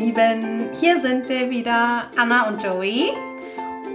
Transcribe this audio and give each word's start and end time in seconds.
Lieben, 0.00 0.70
hier 0.80 0.98
sind 0.98 1.28
wir 1.28 1.50
wieder, 1.50 2.10
Anna 2.16 2.48
und 2.48 2.62
Joey. 2.62 3.12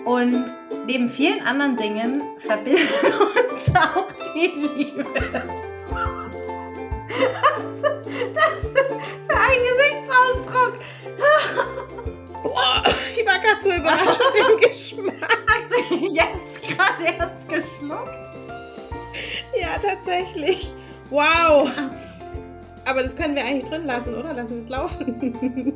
Und 0.05 0.45
neben 0.85 1.09
vielen 1.09 1.41
anderen 1.41 1.75
Dingen 1.75 2.21
verbinden 2.45 2.77
uns 3.01 3.75
auch 3.75 4.05
die 4.35 4.53
Liebe. 4.55 5.03
Für 9.27 9.39
ein 9.39 9.59
Gesichtsausdruck. 9.65 10.75
Boah, 12.43 12.83
ich 13.11 13.25
war 13.25 13.39
gerade 13.39 13.63
so 13.63 13.71
überrascht 13.71 14.21
von 14.21 14.33
dem 14.35 14.59
Geschmack. 14.61 15.39
Hast 15.47 15.71
du 15.71 15.95
jetzt 16.05 16.61
gerade 16.61 17.17
erst 17.17 17.49
geschluckt? 17.49 18.11
Ja, 19.59 19.79
tatsächlich. 19.81 20.71
Wow. 21.09 21.71
Aber 22.95 23.03
das 23.03 23.17
können 23.17 23.35
wir 23.35 23.43
eigentlich 23.43 23.65
drin 23.65 23.85
lassen, 23.85 24.15
oder? 24.15 24.33
Lassen 24.33 24.55
wir 24.55 24.61
es 24.61 24.69
laufen. 24.69 25.73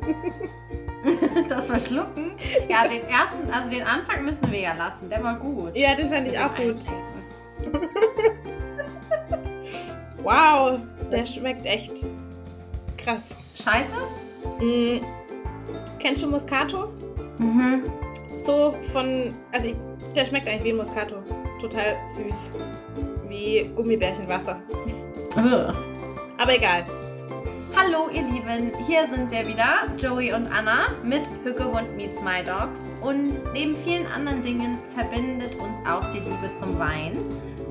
Das 1.48 1.64
Verschlucken? 1.64 2.32
Ja, 2.68 2.82
den 2.82 3.00
ersten, 3.08 3.50
also 3.50 3.70
den 3.70 3.82
Anfang 3.82 4.22
müssen 4.22 4.52
wir 4.52 4.60
ja 4.60 4.74
lassen. 4.74 5.08
Der 5.08 5.24
war 5.24 5.38
gut. 5.38 5.74
Ja, 5.74 5.94
den 5.94 6.10
fand 6.10 6.28
ich 6.28 6.38
auch 6.38 6.54
gut. 6.54 6.76
Wow, 10.22 10.78
der 11.10 11.24
schmeckt 11.24 11.64
echt 11.64 12.04
krass. 12.98 13.36
Scheiße? 13.54 14.62
Mm. 14.62 15.00
Kennst 15.98 16.22
du 16.22 16.26
Moscato? 16.26 16.88
Mhm. 17.38 17.82
So 18.36 18.74
von, 18.92 19.34
also 19.52 19.68
ich, 19.68 19.76
der 20.14 20.26
schmeckt 20.26 20.46
eigentlich 20.46 20.64
wie 20.64 20.72
Moscato. 20.74 21.16
Total 21.62 21.96
süß. 22.06 22.52
Wie 23.26 23.70
Gummibärchenwasser. 23.74 24.60
Aber 25.34 26.54
egal. 26.54 26.84
Hallo 27.82 28.10
ihr 28.12 28.24
Lieben, 28.24 28.70
hier 28.86 29.06
sind 29.06 29.30
wir 29.30 29.48
wieder, 29.48 29.84
Joey 29.96 30.34
und 30.34 30.52
Anna 30.52 30.88
mit 31.02 31.22
Hückehund 31.44 31.96
Meets 31.96 32.20
My 32.20 32.42
Dogs 32.44 32.86
und 33.00 33.32
neben 33.54 33.74
vielen 33.74 34.06
anderen 34.06 34.42
Dingen 34.42 34.76
verbindet 34.94 35.56
uns 35.56 35.78
auch 35.88 36.04
die 36.12 36.18
Liebe 36.18 36.52
zum 36.52 36.78
Wein. 36.78 37.12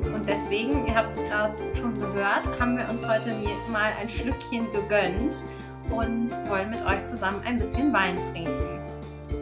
Und 0.04 0.28
deswegen, 0.28 0.88
ihr 0.88 0.96
habt 0.96 1.14
es 1.14 1.24
gerade 1.30 1.54
schon 1.80 1.94
gehört, 1.94 2.48
haben 2.60 2.78
wir 2.78 2.90
uns 2.90 3.08
heute 3.08 3.36
mal 3.72 3.92
ein 4.02 4.10
Schlückchen 4.10 4.66
gegönnt 4.72 5.44
und 5.92 6.32
wollen 6.50 6.72
mit 6.72 6.84
euch 6.88 7.06
zusammen 7.06 7.44
ein 7.46 7.60
bisschen 7.60 7.94
Wein 7.94 8.16
trinken. 8.34 8.80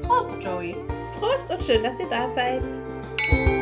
Prost, 0.06 0.36
Joey! 0.44 0.76
Prost 1.18 1.50
und 1.50 1.64
schön, 1.64 1.82
dass 1.82 1.98
ihr 1.98 2.10
da 2.10 2.28
seid. 2.36 3.57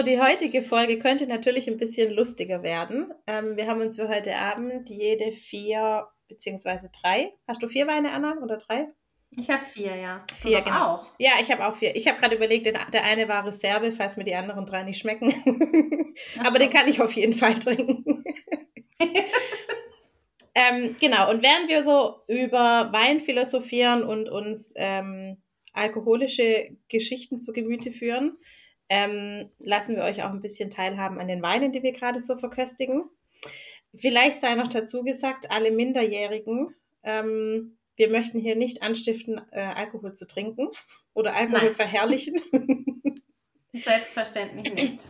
So, 0.00 0.06
die 0.06 0.18
heutige 0.18 0.62
Folge 0.62 0.98
könnte 0.98 1.26
natürlich 1.26 1.68
ein 1.68 1.76
bisschen 1.76 2.10
lustiger 2.14 2.62
werden. 2.62 3.12
Ähm, 3.26 3.58
wir 3.58 3.66
haben 3.66 3.82
uns 3.82 3.96
für 3.96 4.08
heute 4.08 4.34
Abend 4.34 4.88
jede 4.88 5.30
vier 5.30 6.08
beziehungsweise 6.26 6.90
drei. 7.02 7.34
Hast 7.46 7.62
du 7.62 7.68
vier 7.68 7.86
Weine, 7.86 8.12
Anna, 8.12 8.38
oder 8.42 8.56
drei? 8.56 8.88
Ich 9.32 9.50
habe 9.50 9.66
vier, 9.66 9.94
ja. 9.96 10.24
Vier, 10.40 10.60
doch 10.60 10.64
genau. 10.64 10.94
auch. 10.94 11.06
Ja, 11.18 11.32
ich 11.42 11.52
habe 11.52 11.68
auch 11.68 11.74
vier. 11.74 11.94
Ich 11.96 12.08
habe 12.08 12.18
gerade 12.18 12.34
überlegt, 12.34 12.64
der 12.64 13.04
eine 13.04 13.28
war 13.28 13.44
Reserve, 13.44 13.92
falls 13.92 14.16
mir 14.16 14.24
die 14.24 14.34
anderen 14.34 14.64
drei 14.64 14.84
nicht 14.84 15.00
schmecken. 15.00 15.34
Aber 16.38 16.52
so. 16.52 16.58
den 16.58 16.70
kann 16.70 16.88
ich 16.88 17.02
auf 17.02 17.12
jeden 17.12 17.34
Fall 17.34 17.58
trinken. 17.58 18.24
ähm, 20.54 20.96
genau, 20.98 21.30
und 21.30 21.42
während 21.42 21.68
wir 21.68 21.84
so 21.84 22.22
über 22.26 22.88
Wein 22.90 23.20
philosophieren 23.20 24.02
und 24.04 24.30
uns 24.30 24.72
ähm, 24.78 25.42
alkoholische 25.74 26.70
Geschichten 26.88 27.38
zu 27.38 27.52
Gemüte 27.52 27.92
führen, 27.92 28.38
ähm, 28.90 29.48
lassen 29.60 29.96
wir 29.96 30.02
euch 30.02 30.22
auch 30.22 30.30
ein 30.30 30.42
bisschen 30.42 30.68
teilhaben 30.70 31.18
an 31.20 31.28
den 31.28 31.40
Weinen, 31.42 31.72
die 31.72 31.82
wir 31.82 31.92
gerade 31.92 32.20
so 32.20 32.36
verköstigen. 32.36 33.04
Vielleicht 33.94 34.40
sei 34.40 34.54
noch 34.56 34.68
dazu 34.68 35.02
gesagt, 35.04 35.50
alle 35.50 35.70
Minderjährigen, 35.70 36.74
ähm, 37.04 37.78
wir 37.96 38.10
möchten 38.10 38.40
hier 38.40 38.56
nicht 38.56 38.82
anstiften, 38.82 39.40
äh, 39.52 39.60
Alkohol 39.60 40.12
zu 40.14 40.26
trinken 40.26 40.68
oder 41.14 41.34
Alkohol 41.34 41.66
Nein. 41.66 41.72
verherrlichen. 41.72 42.40
Selbstverständlich 43.72 44.74
nicht. 44.74 45.04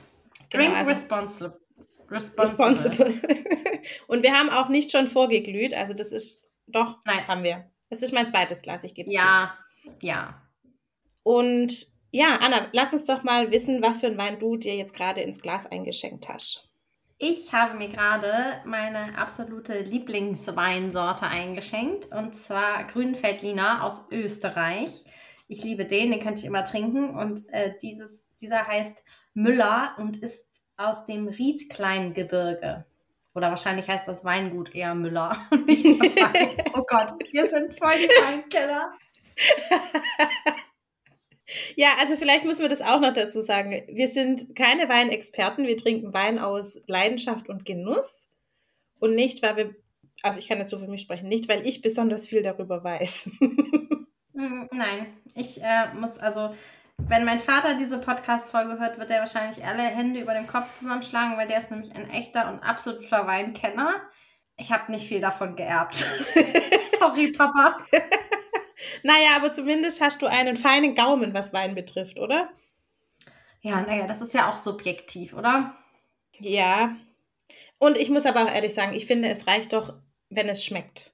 Genau, 0.50 0.64
Drink 0.64 0.76
also- 0.76 0.90
responsible. 0.90 1.60
Responsible. 2.10 2.66
Responsible. 2.66 3.14
Und 4.08 4.22
wir 4.24 4.32
haben 4.32 4.50
auch 4.50 4.68
nicht 4.68 4.90
schon 4.90 5.06
vorgeglüht, 5.06 5.74
also 5.74 5.94
das 5.94 6.10
ist, 6.12 6.50
doch, 6.66 6.98
Nein. 7.04 7.26
haben 7.28 7.44
wir. 7.44 7.70
Das 7.88 8.02
ist 8.02 8.12
mein 8.12 8.28
zweites 8.28 8.60
Glas, 8.62 8.82
ich 8.84 8.94
gebe 8.94 9.08
es 9.08 9.14
Ja, 9.14 9.56
ja. 10.02 10.42
Und 11.22 11.99
ja, 12.10 12.38
Anna, 12.40 12.66
lass 12.72 12.92
uns 12.92 13.06
doch 13.06 13.22
mal 13.22 13.50
wissen, 13.50 13.82
was 13.82 14.00
für 14.00 14.08
ein 14.08 14.18
Wein 14.18 14.38
du 14.38 14.56
dir 14.56 14.76
jetzt 14.76 14.94
gerade 14.96 15.20
ins 15.20 15.40
Glas 15.40 15.66
eingeschenkt 15.66 16.28
hast. 16.28 16.68
Ich 17.18 17.52
habe 17.52 17.76
mir 17.76 17.88
gerade 17.88 18.62
meine 18.64 19.18
absolute 19.18 19.80
Lieblingsweinsorte 19.80 21.26
eingeschenkt 21.26 22.10
und 22.10 22.34
zwar 22.34 22.84
Grünfeldliner 22.84 23.84
aus 23.84 24.06
Österreich. 24.10 25.04
Ich 25.46 25.62
liebe 25.62 25.84
den, 25.84 26.10
den 26.10 26.20
könnte 26.20 26.40
ich 26.40 26.46
immer 26.46 26.64
trinken 26.64 27.10
und 27.10 27.46
äh, 27.52 27.74
dieses, 27.82 28.26
dieser 28.40 28.66
heißt 28.66 29.04
Müller 29.34 29.94
und 29.98 30.22
ist 30.22 30.62
aus 30.78 31.04
dem 31.04 31.28
Riedkleingebirge. 31.28 32.86
Oder 33.34 33.50
wahrscheinlich 33.50 33.86
heißt 33.88 34.08
das 34.08 34.24
Weingut 34.24 34.74
eher 34.74 34.94
Müller 34.94 35.36
und 35.50 35.66
nicht 35.66 35.84
der 35.84 35.98
Wein. 36.00 36.56
Oh 36.74 36.84
Gott, 36.88 37.12
wir 37.32 37.46
sind 37.46 37.78
voll 37.78 37.92
die 37.96 38.08
Weinkenner. 38.08 38.94
Ja, 41.76 41.88
also 42.00 42.16
vielleicht 42.16 42.44
müssen 42.44 42.62
wir 42.62 42.68
das 42.68 42.80
auch 42.80 43.00
noch 43.00 43.12
dazu 43.12 43.40
sagen. 43.40 43.82
Wir 43.88 44.08
sind 44.08 44.54
keine 44.56 44.88
Weinexperten, 44.88 45.66
wir 45.66 45.76
trinken 45.76 46.12
Wein 46.14 46.38
aus 46.38 46.80
Leidenschaft 46.86 47.48
und 47.48 47.64
Genuss 47.64 48.32
und 48.98 49.14
nicht, 49.14 49.42
weil 49.42 49.56
wir, 49.56 49.74
also 50.22 50.38
ich 50.38 50.48
kann 50.48 50.58
das 50.58 50.68
so 50.68 50.78
für 50.78 50.88
mich 50.88 51.02
sprechen, 51.02 51.28
nicht, 51.28 51.48
weil 51.48 51.66
ich 51.66 51.82
besonders 51.82 52.28
viel 52.28 52.42
darüber 52.42 52.84
weiß. 52.84 53.32
Hm, 54.32 54.68
Nein, 54.72 55.06
ich 55.34 55.62
äh, 55.62 55.92
muss 55.92 56.16
also, 56.16 56.54
wenn 56.96 57.26
mein 57.26 57.40
Vater 57.40 57.76
diese 57.76 57.98
Podcast-Folge 57.98 58.78
hört, 58.78 58.98
wird 58.98 59.10
er 59.10 59.18
wahrscheinlich 59.18 59.62
alle 59.64 59.82
Hände 59.82 60.20
über 60.20 60.32
dem 60.32 60.46
Kopf 60.46 60.78
zusammenschlagen, 60.78 61.36
weil 61.36 61.46
der 61.46 61.58
ist 61.58 61.70
nämlich 61.70 61.94
ein 61.94 62.08
echter 62.08 62.50
und 62.50 62.60
absoluter 62.60 63.26
Weinkenner. 63.26 63.96
Ich 64.56 64.72
habe 64.72 64.92
nicht 64.92 65.06
viel 65.06 65.20
davon 65.20 65.56
geerbt. 65.56 65.96
Sorry, 66.98 67.32
Papa. 67.32 67.76
naja, 69.02 69.36
aber 69.36 69.52
zumindest 69.52 70.00
hast 70.00 70.22
du 70.22 70.26
einen 70.26 70.56
feinen 70.56 70.94
Gaumen, 70.94 71.34
was 71.34 71.52
Wein 71.52 71.74
betrifft, 71.74 72.18
oder? 72.18 72.50
Ja, 73.62 73.82
naja, 73.82 74.06
das 74.06 74.20
ist 74.20 74.34
ja 74.34 74.50
auch 74.50 74.56
subjektiv, 74.56 75.34
oder? 75.34 75.76
Ja. 76.38 76.96
Und 77.78 77.96
ich 77.96 78.10
muss 78.10 78.26
aber 78.26 78.44
auch 78.44 78.50
ehrlich 78.54 78.74
sagen, 78.74 78.94
ich 78.94 79.06
finde, 79.06 79.28
es 79.28 79.46
reicht 79.46 79.72
doch, 79.72 79.94
wenn 80.30 80.48
es 80.48 80.64
schmeckt. 80.64 81.12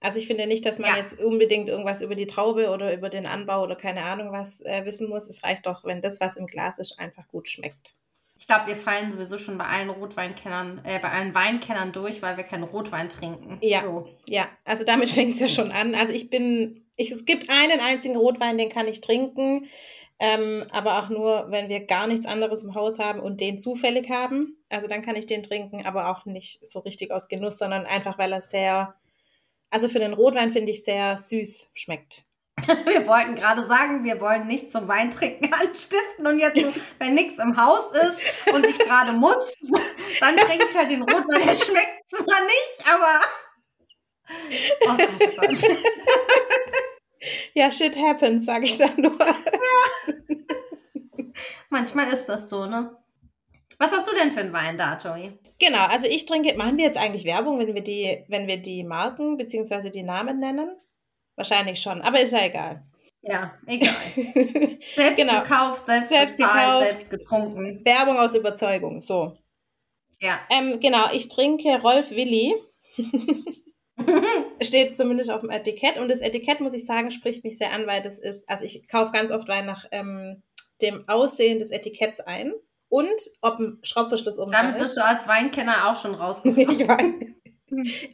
Also 0.00 0.18
ich 0.18 0.26
finde 0.26 0.46
nicht, 0.46 0.66
dass 0.66 0.78
man 0.78 0.90
Ja. 0.90 0.96
jetzt 0.98 1.20
unbedingt 1.20 1.68
irgendwas 1.68 2.02
über 2.02 2.14
die 2.14 2.26
Traube 2.26 2.68
oder 2.70 2.92
über 2.92 3.08
den 3.08 3.26
Anbau 3.26 3.62
oder 3.62 3.76
keine 3.76 4.02
Ahnung 4.02 4.30
was 4.30 4.60
äh, 4.60 4.84
wissen 4.84 5.08
muss. 5.08 5.28
Es 5.28 5.42
reicht 5.42 5.66
doch, 5.66 5.84
wenn 5.84 6.02
das, 6.02 6.20
was 6.20 6.36
im 6.36 6.46
Glas 6.46 6.78
ist, 6.78 6.98
einfach 6.98 7.26
gut 7.28 7.48
schmeckt. 7.48 7.94
Ich 8.38 8.46
glaube, 8.46 8.66
wir 8.66 8.76
fallen 8.76 9.10
sowieso 9.10 9.38
schon 9.38 9.56
bei 9.56 9.64
allen 9.64 9.88
Rotweinkennern, 9.88 10.84
äh, 10.84 10.98
bei 11.00 11.10
allen 11.10 11.34
Weinkennern 11.34 11.92
durch, 11.92 12.20
weil 12.20 12.36
wir 12.36 12.44
keinen 12.44 12.64
Rotwein 12.64 13.08
trinken. 13.08 13.58
Ja. 13.62 13.80
So. 13.80 14.08
Ja, 14.28 14.48
also 14.64 14.84
damit 14.84 15.10
fängt 15.10 15.32
es 15.32 15.40
ja 15.40 15.48
schon 15.48 15.72
an. 15.72 15.94
Also 15.94 16.12
ich 16.12 16.28
bin, 16.28 16.85
ich, 16.96 17.10
es 17.10 17.24
gibt 17.24 17.50
einen 17.50 17.80
einzigen 17.80 18.16
Rotwein, 18.16 18.58
den 18.58 18.70
kann 18.70 18.88
ich 18.88 19.00
trinken, 19.00 19.68
ähm, 20.18 20.62
aber 20.72 20.98
auch 20.98 21.10
nur, 21.10 21.50
wenn 21.50 21.68
wir 21.68 21.84
gar 21.84 22.06
nichts 22.06 22.26
anderes 22.26 22.62
im 22.62 22.74
Haus 22.74 22.98
haben 22.98 23.20
und 23.20 23.40
den 23.40 23.58
zufällig 23.58 24.08
haben. 24.08 24.56
Also 24.70 24.88
dann 24.88 25.02
kann 25.02 25.16
ich 25.16 25.26
den 25.26 25.42
trinken, 25.42 25.84
aber 25.84 26.10
auch 26.10 26.24
nicht 26.24 26.66
so 26.66 26.80
richtig 26.80 27.10
aus 27.10 27.28
Genuss, 27.28 27.58
sondern 27.58 27.84
einfach, 27.84 28.18
weil 28.18 28.32
er 28.32 28.40
sehr, 28.40 28.94
also 29.70 29.88
für 29.88 29.98
den 29.98 30.14
Rotwein 30.14 30.52
finde 30.52 30.72
ich 30.72 30.84
sehr 30.84 31.18
süß 31.18 31.72
schmeckt. 31.74 32.24
Wir 32.86 33.06
wollten 33.06 33.34
gerade 33.34 33.62
sagen, 33.62 34.02
wir 34.02 34.18
wollen 34.18 34.46
nicht 34.46 34.72
zum 34.72 34.88
Weintrinken 34.88 35.52
anstiften 35.52 36.26
und 36.26 36.38
jetzt, 36.38 36.80
wenn 36.98 37.12
nichts 37.12 37.38
im 37.38 37.54
Haus 37.62 37.92
ist 37.92 38.22
und 38.50 38.64
ich 38.64 38.78
gerade 38.78 39.12
muss, 39.12 39.58
dann 40.20 40.36
trinke 40.38 40.64
ich 40.70 40.74
halt 40.74 40.90
den 40.90 41.02
Rotwein. 41.02 41.46
Der 41.46 41.54
schmeckt 41.54 42.08
zwar 42.08 42.40
nicht, 42.46 42.86
aber. 42.86 43.20
Oh 44.86 44.96
Gott, 44.96 45.08
oh 45.20 45.40
Gott. 45.42 45.76
Ja, 47.54 47.70
shit 47.70 47.96
happens, 47.98 48.44
sage 48.44 48.64
ich 48.66 48.76
dann 48.78 48.94
nur. 48.98 49.16
Manchmal 51.70 52.08
ist 52.12 52.26
das 52.26 52.48
so, 52.48 52.66
ne? 52.66 52.96
Was 53.78 53.92
hast 53.92 54.08
du 54.08 54.14
denn 54.14 54.32
für 54.32 54.40
einen 54.40 54.52
Wein 54.52 54.78
da, 54.78 54.96
Joey? 54.98 55.38
Genau, 55.58 55.84
also 55.86 56.06
ich 56.06 56.24
trinke, 56.24 56.54
machen 56.56 56.78
wir 56.78 56.84
jetzt 56.86 56.96
eigentlich 56.96 57.24
Werbung, 57.24 57.58
wenn 57.58 57.74
wir 57.74 57.82
die, 57.82 58.24
wenn 58.28 58.46
wir 58.46 58.56
die 58.56 58.84
Marken 58.84 59.36
bzw. 59.36 59.90
die 59.90 60.02
Namen 60.02 60.40
nennen? 60.40 60.70
Wahrscheinlich 61.34 61.80
schon, 61.80 62.00
aber 62.00 62.20
ist 62.20 62.32
ja 62.32 62.46
egal. 62.46 62.82
Ja, 63.20 63.54
egal. 63.66 63.90
Selbst 64.94 65.16
Genau. 65.16 65.42
gekauft, 65.42 65.84
selbst, 65.84 66.08
Selbst 66.10 66.36
bezahlt, 66.38 66.54
gekauft. 66.54 66.86
selbst 66.86 67.10
getrunken. 67.10 67.84
Werbung 67.84 68.18
aus 68.18 68.34
Überzeugung, 68.34 69.00
so. 69.00 69.36
Ja. 70.20 70.40
Ähm, 70.48 70.80
genau, 70.80 71.10
ich 71.12 71.28
trinke 71.28 71.80
Rolf 71.82 72.10
Willi. 72.12 72.54
Steht 74.60 74.96
zumindest 74.96 75.30
auf 75.30 75.40
dem 75.40 75.50
Etikett. 75.50 75.98
Und 75.98 76.08
das 76.08 76.20
Etikett, 76.20 76.60
muss 76.60 76.74
ich 76.74 76.86
sagen, 76.86 77.10
spricht 77.10 77.44
mich 77.44 77.58
sehr 77.58 77.72
an, 77.72 77.86
weil 77.86 78.02
das 78.02 78.18
ist, 78.18 78.48
also 78.48 78.64
ich 78.64 78.88
kaufe 78.88 79.12
ganz 79.12 79.30
oft 79.30 79.48
Wein 79.48 79.66
nach 79.66 79.86
ähm, 79.90 80.42
dem 80.82 81.08
Aussehen 81.08 81.58
des 81.58 81.70
Etiketts 81.70 82.20
ein 82.20 82.52
und 82.88 83.20
ob 83.42 83.58
ein 83.58 83.78
Schraubverschluss 83.82 84.38
oben 84.38 84.52
Damit 84.52 84.78
bist 84.78 84.96
du 84.96 85.04
als 85.04 85.26
Weinkenner 85.26 85.90
auch 85.90 86.00
schon 86.00 86.14
rausgekommen. 86.14 87.34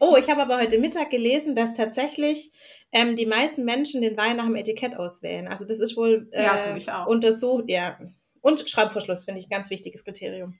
Oh, 0.01 0.17
ich 0.17 0.31
habe 0.31 0.41
aber 0.41 0.59
heute 0.59 0.79
Mittag 0.79 1.11
gelesen, 1.11 1.55
dass 1.55 1.75
tatsächlich 1.75 2.53
ähm, 2.91 3.17
die 3.17 3.27
meisten 3.27 3.67
Menschen 3.67 4.01
den 4.01 4.17
Wein 4.17 4.39
nach 4.39 4.47
dem 4.47 4.57
Etikett 4.57 4.97
auswählen. 4.97 5.47
Also 5.47 5.67
das 5.67 5.79
ist 5.79 5.95
wohl 5.95 6.29
äh, 6.33 6.79
ja, 6.81 7.05
untersucht. 7.05 7.65
Ja. 7.69 7.99
Und 8.41 8.67
Schraubverschluss 8.67 9.27
finde 9.27 9.41
ich 9.41 9.47
ein 9.47 9.51
ganz 9.51 9.69
wichtiges 9.69 10.05
Kriterium. 10.05 10.59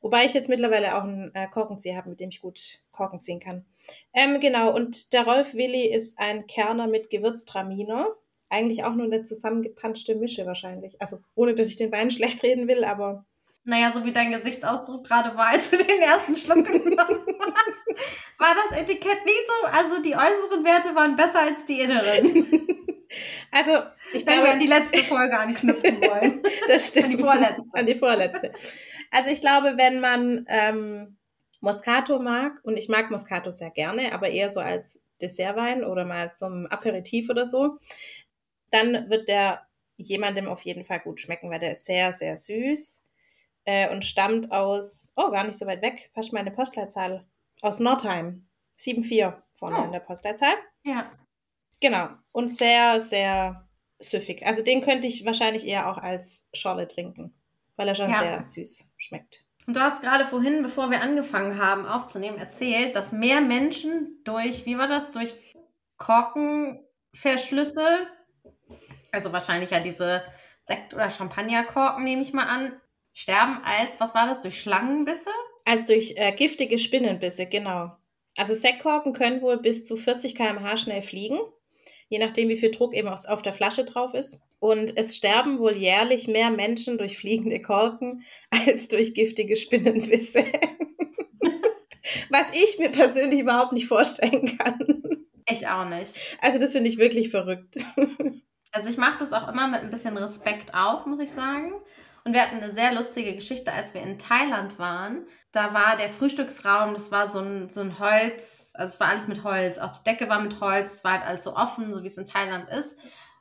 Wobei 0.00 0.24
ich 0.24 0.32
jetzt 0.32 0.48
mittlerweile 0.48 0.96
auch 0.96 1.02
einen 1.02 1.34
äh, 1.34 1.48
Korkenzieher 1.48 1.96
habe, 1.96 2.08
mit 2.08 2.20
dem 2.20 2.30
ich 2.30 2.40
gut 2.40 2.60
Korken 2.92 3.20
ziehen 3.20 3.40
kann. 3.40 3.66
Ähm, 4.12 4.40
genau, 4.40 4.74
und 4.74 5.12
der 5.12 5.24
Rolf 5.24 5.54
Willi 5.54 5.86
ist 5.86 6.18
ein 6.18 6.46
Kerner 6.46 6.86
mit 6.86 7.10
Gewürztraminer. 7.10 8.08
Eigentlich 8.48 8.84
auch 8.84 8.94
nur 8.94 9.06
eine 9.06 9.24
zusammengepanschte 9.24 10.14
Mische 10.14 10.46
wahrscheinlich. 10.46 11.00
Also 11.00 11.18
ohne, 11.34 11.54
dass 11.54 11.68
ich 11.68 11.76
den 11.76 11.92
Wein 11.92 12.10
schlecht 12.10 12.42
reden 12.42 12.68
will, 12.68 12.84
aber 12.84 13.24
naja, 13.66 13.92
so 13.94 14.04
wie 14.04 14.12
dein 14.12 14.30
Gesichtsausdruck 14.30 15.06
gerade 15.06 15.34
war, 15.36 15.48
als 15.48 15.70
du 15.70 15.78
den 15.78 16.00
ersten 16.00 16.36
Schluck 16.36 16.66
genommen 16.66 16.94
hast, 16.96 17.86
war 18.38 18.54
das 18.54 18.78
Etikett 18.78 19.24
nicht 19.24 19.46
so. 19.46 19.68
Also 19.68 20.02
die 20.02 20.14
äußeren 20.14 20.64
Werte 20.64 20.94
waren 20.94 21.16
besser 21.16 21.40
als 21.40 21.64
die 21.64 21.80
inneren. 21.80 22.46
Also, 23.50 23.70
ich 24.12 24.26
glaube, 24.26 24.42
wir 24.42 24.52
an 24.52 24.58
die 24.58 24.66
letzte 24.66 24.98
Folge 25.04 25.38
anknüpfen 25.38 26.00
wollen. 26.00 26.42
das 26.68 26.88
stimmt. 26.88 27.06
An 27.06 27.16
die 27.16 27.22
vorletzte. 27.22 27.62
An 27.72 27.86
die 27.86 27.94
vorletzte. 27.94 28.52
Also 29.10 29.30
ich 29.30 29.40
glaube, 29.40 29.74
wenn 29.76 30.00
man 30.00 30.44
ähm, 30.48 31.16
Moscato 31.64 32.20
mag, 32.20 32.60
und 32.62 32.76
ich 32.76 32.88
mag 32.88 33.10
Moscato 33.10 33.50
sehr 33.50 33.70
gerne, 33.70 34.12
aber 34.12 34.28
eher 34.28 34.50
so 34.50 34.60
als 34.60 35.04
Dessertwein 35.20 35.82
oder 35.82 36.04
mal 36.04 36.34
zum 36.34 36.66
Aperitif 36.66 37.28
oder 37.30 37.46
so, 37.46 37.78
dann 38.70 39.10
wird 39.10 39.28
der 39.28 39.66
jemandem 39.96 40.48
auf 40.48 40.62
jeden 40.62 40.84
Fall 40.84 41.00
gut 41.00 41.20
schmecken, 41.20 41.50
weil 41.50 41.60
der 41.60 41.72
ist 41.72 41.86
sehr, 41.86 42.12
sehr 42.12 42.36
süß 42.36 43.08
äh, 43.64 43.90
und 43.90 44.04
stammt 44.04 44.52
aus, 44.52 45.12
oh, 45.16 45.30
gar 45.30 45.44
nicht 45.44 45.58
so 45.58 45.66
weit 45.66 45.82
weg, 45.82 46.10
fast 46.14 46.32
meine 46.32 46.50
Postleitzahl, 46.50 47.24
aus 47.62 47.80
Nordheim. 47.80 48.46
7,4 48.78 49.40
vorne 49.54 49.78
oh. 49.80 49.84
in 49.84 49.92
der 49.92 50.00
Postleitzahl. 50.00 50.54
Ja. 50.82 51.10
Genau. 51.80 52.08
Und 52.32 52.48
sehr, 52.48 53.00
sehr 53.00 53.64
süffig. 54.00 54.44
Also 54.44 54.62
den 54.62 54.82
könnte 54.82 55.06
ich 55.06 55.24
wahrscheinlich 55.24 55.66
eher 55.66 55.90
auch 55.90 55.98
als 55.98 56.50
Schorle 56.52 56.88
trinken, 56.88 57.32
weil 57.76 57.88
er 57.88 57.94
schon 57.94 58.10
ja. 58.10 58.18
sehr 58.18 58.44
süß 58.44 58.92
schmeckt. 58.96 59.44
Und 59.66 59.74
du 59.74 59.80
hast 59.80 60.02
gerade 60.02 60.24
vorhin, 60.26 60.62
bevor 60.62 60.90
wir 60.90 61.00
angefangen 61.00 61.58
haben 61.58 61.86
aufzunehmen, 61.86 62.38
erzählt, 62.38 62.96
dass 62.96 63.12
mehr 63.12 63.40
Menschen 63.40 64.20
durch, 64.24 64.66
wie 64.66 64.76
war 64.76 64.88
das, 64.88 65.10
durch 65.10 65.34
Korkenverschlüsse, 65.96 67.86
also 69.10 69.32
wahrscheinlich 69.32 69.70
ja 69.70 69.80
diese 69.80 70.22
Sekt- 70.64 70.92
oder 70.92 71.08
Champagnerkorken, 71.10 72.04
nehme 72.04 72.22
ich 72.22 72.32
mal 72.32 72.46
an, 72.46 72.72
sterben 73.12 73.62
als, 73.64 74.00
was 74.00 74.14
war 74.14 74.26
das, 74.26 74.40
durch 74.40 74.60
Schlangenbisse? 74.60 75.30
Als 75.64 75.86
durch 75.86 76.14
äh, 76.16 76.32
giftige 76.32 76.78
Spinnenbisse, 76.78 77.46
genau. 77.46 77.96
Also 78.36 78.52
Sektkorken 78.54 79.12
können 79.12 79.40
wohl 79.40 79.58
bis 79.58 79.86
zu 79.86 79.96
40 79.96 80.34
km/h 80.34 80.76
schnell 80.76 81.02
fliegen, 81.02 81.38
je 82.14 82.20
nachdem, 82.20 82.48
wie 82.48 82.56
viel 82.56 82.70
Druck 82.70 82.94
eben 82.94 83.08
auf 83.08 83.42
der 83.42 83.52
Flasche 83.52 83.84
drauf 83.84 84.14
ist. 84.14 84.40
Und 84.60 84.96
es 84.96 85.16
sterben 85.16 85.58
wohl 85.58 85.76
jährlich 85.76 86.28
mehr 86.28 86.50
Menschen 86.50 86.96
durch 86.96 87.18
fliegende 87.18 87.60
Korken 87.60 88.24
als 88.50 88.86
durch 88.86 89.14
giftige 89.14 89.56
Spinnenbisse. 89.56 90.44
Was 92.30 92.46
ich 92.52 92.78
mir 92.78 92.90
persönlich 92.90 93.40
überhaupt 93.40 93.72
nicht 93.72 93.88
vorstellen 93.88 94.56
kann. 94.56 95.24
Ich 95.50 95.66
auch 95.66 95.88
nicht. 95.88 96.14
Also 96.40 96.60
das 96.60 96.70
finde 96.70 96.88
ich 96.88 96.98
wirklich 96.98 97.30
verrückt. 97.30 97.78
Also 98.76 98.90
ich 98.90 98.96
mache 98.96 99.18
das 99.20 99.32
auch 99.32 99.46
immer 99.46 99.68
mit 99.68 99.82
ein 99.82 99.90
bisschen 99.92 100.16
Respekt 100.16 100.74
auf, 100.74 101.06
muss 101.06 101.20
ich 101.20 101.30
sagen. 101.30 101.74
Und 102.24 102.32
wir 102.32 102.40
hatten 102.40 102.56
eine 102.56 102.70
sehr 102.70 102.94
lustige 102.94 103.34
Geschichte, 103.34 103.70
als 103.70 103.92
wir 103.92 104.00
in 104.00 104.18
Thailand 104.18 104.78
waren. 104.78 105.26
Da 105.52 105.74
war 105.74 105.98
der 105.98 106.08
Frühstücksraum, 106.08 106.94
das 106.94 107.12
war 107.12 107.26
so 107.26 107.40
ein, 107.40 107.68
so 107.68 107.82
ein 107.82 107.98
Holz, 107.98 108.72
also 108.74 108.94
es 108.94 109.00
war 109.00 109.08
alles 109.08 109.28
mit 109.28 109.44
Holz. 109.44 109.76
Auch 109.76 109.92
die 109.92 110.04
Decke 110.04 110.28
war 110.30 110.40
mit 110.40 110.58
Holz, 110.60 110.94
es 110.94 111.04
war 111.04 111.12
halt 111.12 111.22
alles 111.24 111.44
so 111.44 111.54
offen, 111.54 111.92
so 111.92 112.02
wie 112.02 112.06
es 112.06 112.16
in 112.16 112.24
Thailand 112.24 112.70
ist. 112.70 112.98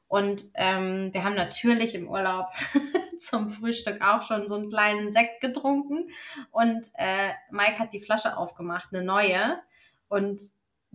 Und 0.10 0.44
ähm, 0.56 1.10
wir 1.14 1.24
haben 1.24 1.34
natürlich 1.34 1.96
im 1.96 2.10
Urlaub 2.10 2.50
zum 3.18 3.50
Frühstück 3.50 4.02
auch 4.02 4.22
schon 4.22 4.50
so 4.50 4.56
einen 4.56 4.70
kleinen 4.70 5.14
Sekt 5.14 5.40
getrunken. 5.40 6.10
Und 6.52 6.88
äh, 6.96 7.32
Mike 7.52 7.80
hat 7.80 7.94
die 7.94 8.02
Flasche 8.02 8.36
aufgemacht, 8.36 8.90
eine 8.92 9.04
neue. 9.04 9.62
Und 10.10 10.42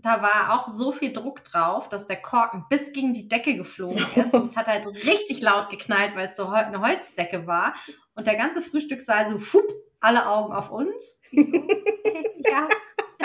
da 0.00 0.22
war 0.22 0.54
auch 0.54 0.68
so 0.68 0.92
viel 0.92 1.12
Druck 1.12 1.42
drauf, 1.44 1.88
dass 1.88 2.06
der 2.06 2.16
Korken 2.16 2.66
bis 2.68 2.92
gegen 2.92 3.12
die 3.12 3.28
Decke 3.28 3.56
geflogen 3.56 4.04
ist. 4.16 4.32
Und 4.32 4.44
es 4.44 4.56
hat 4.56 4.66
halt 4.66 4.86
richtig 4.86 5.42
laut 5.42 5.70
geknallt, 5.70 6.14
weil 6.14 6.28
es 6.28 6.36
so 6.36 6.46
eine 6.46 6.80
Holzdecke 6.80 7.46
war. 7.46 7.74
Und 8.14 8.26
der 8.26 8.36
ganze 8.36 8.62
Frühstückssaal 8.62 9.30
so, 9.30 9.38
fupp, 9.38 9.66
alle 10.00 10.28
Augen 10.28 10.52
auf 10.52 10.70
uns. 10.70 11.22
So, 11.32 11.40
ja, 11.40 12.68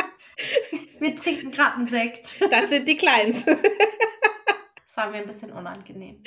wir 1.00 1.16
trinken 1.16 1.52
gerade 1.52 1.75
einen 1.78 1.88
Sekt. 1.88 2.42
Das 2.52 2.70
sind 2.70 2.88
die 2.88 2.98
Kleins. 2.98 3.46
Das 4.96 5.06
war 5.06 5.10
mir 5.10 5.18
ein 5.18 5.25
bisschen 5.25 5.52
unangenehm. 5.52 6.22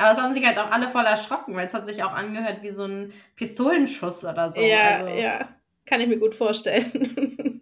Aber 0.00 0.10
es 0.10 0.18
haben 0.18 0.34
sich 0.34 0.44
halt 0.44 0.58
auch 0.58 0.72
alle 0.72 0.88
voll 0.88 1.04
erschrocken, 1.04 1.54
weil 1.54 1.68
es 1.68 1.74
hat 1.74 1.86
sich 1.86 2.02
auch 2.02 2.10
angehört 2.10 2.60
wie 2.62 2.70
so 2.70 2.82
ein 2.82 3.12
Pistolenschuss 3.36 4.24
oder 4.24 4.50
so. 4.50 4.60
Ja, 4.60 4.96
also. 4.96 5.14
ja. 5.14 5.48
Kann 5.84 6.00
ich 6.00 6.08
mir 6.08 6.18
gut 6.18 6.34
vorstellen. 6.34 7.60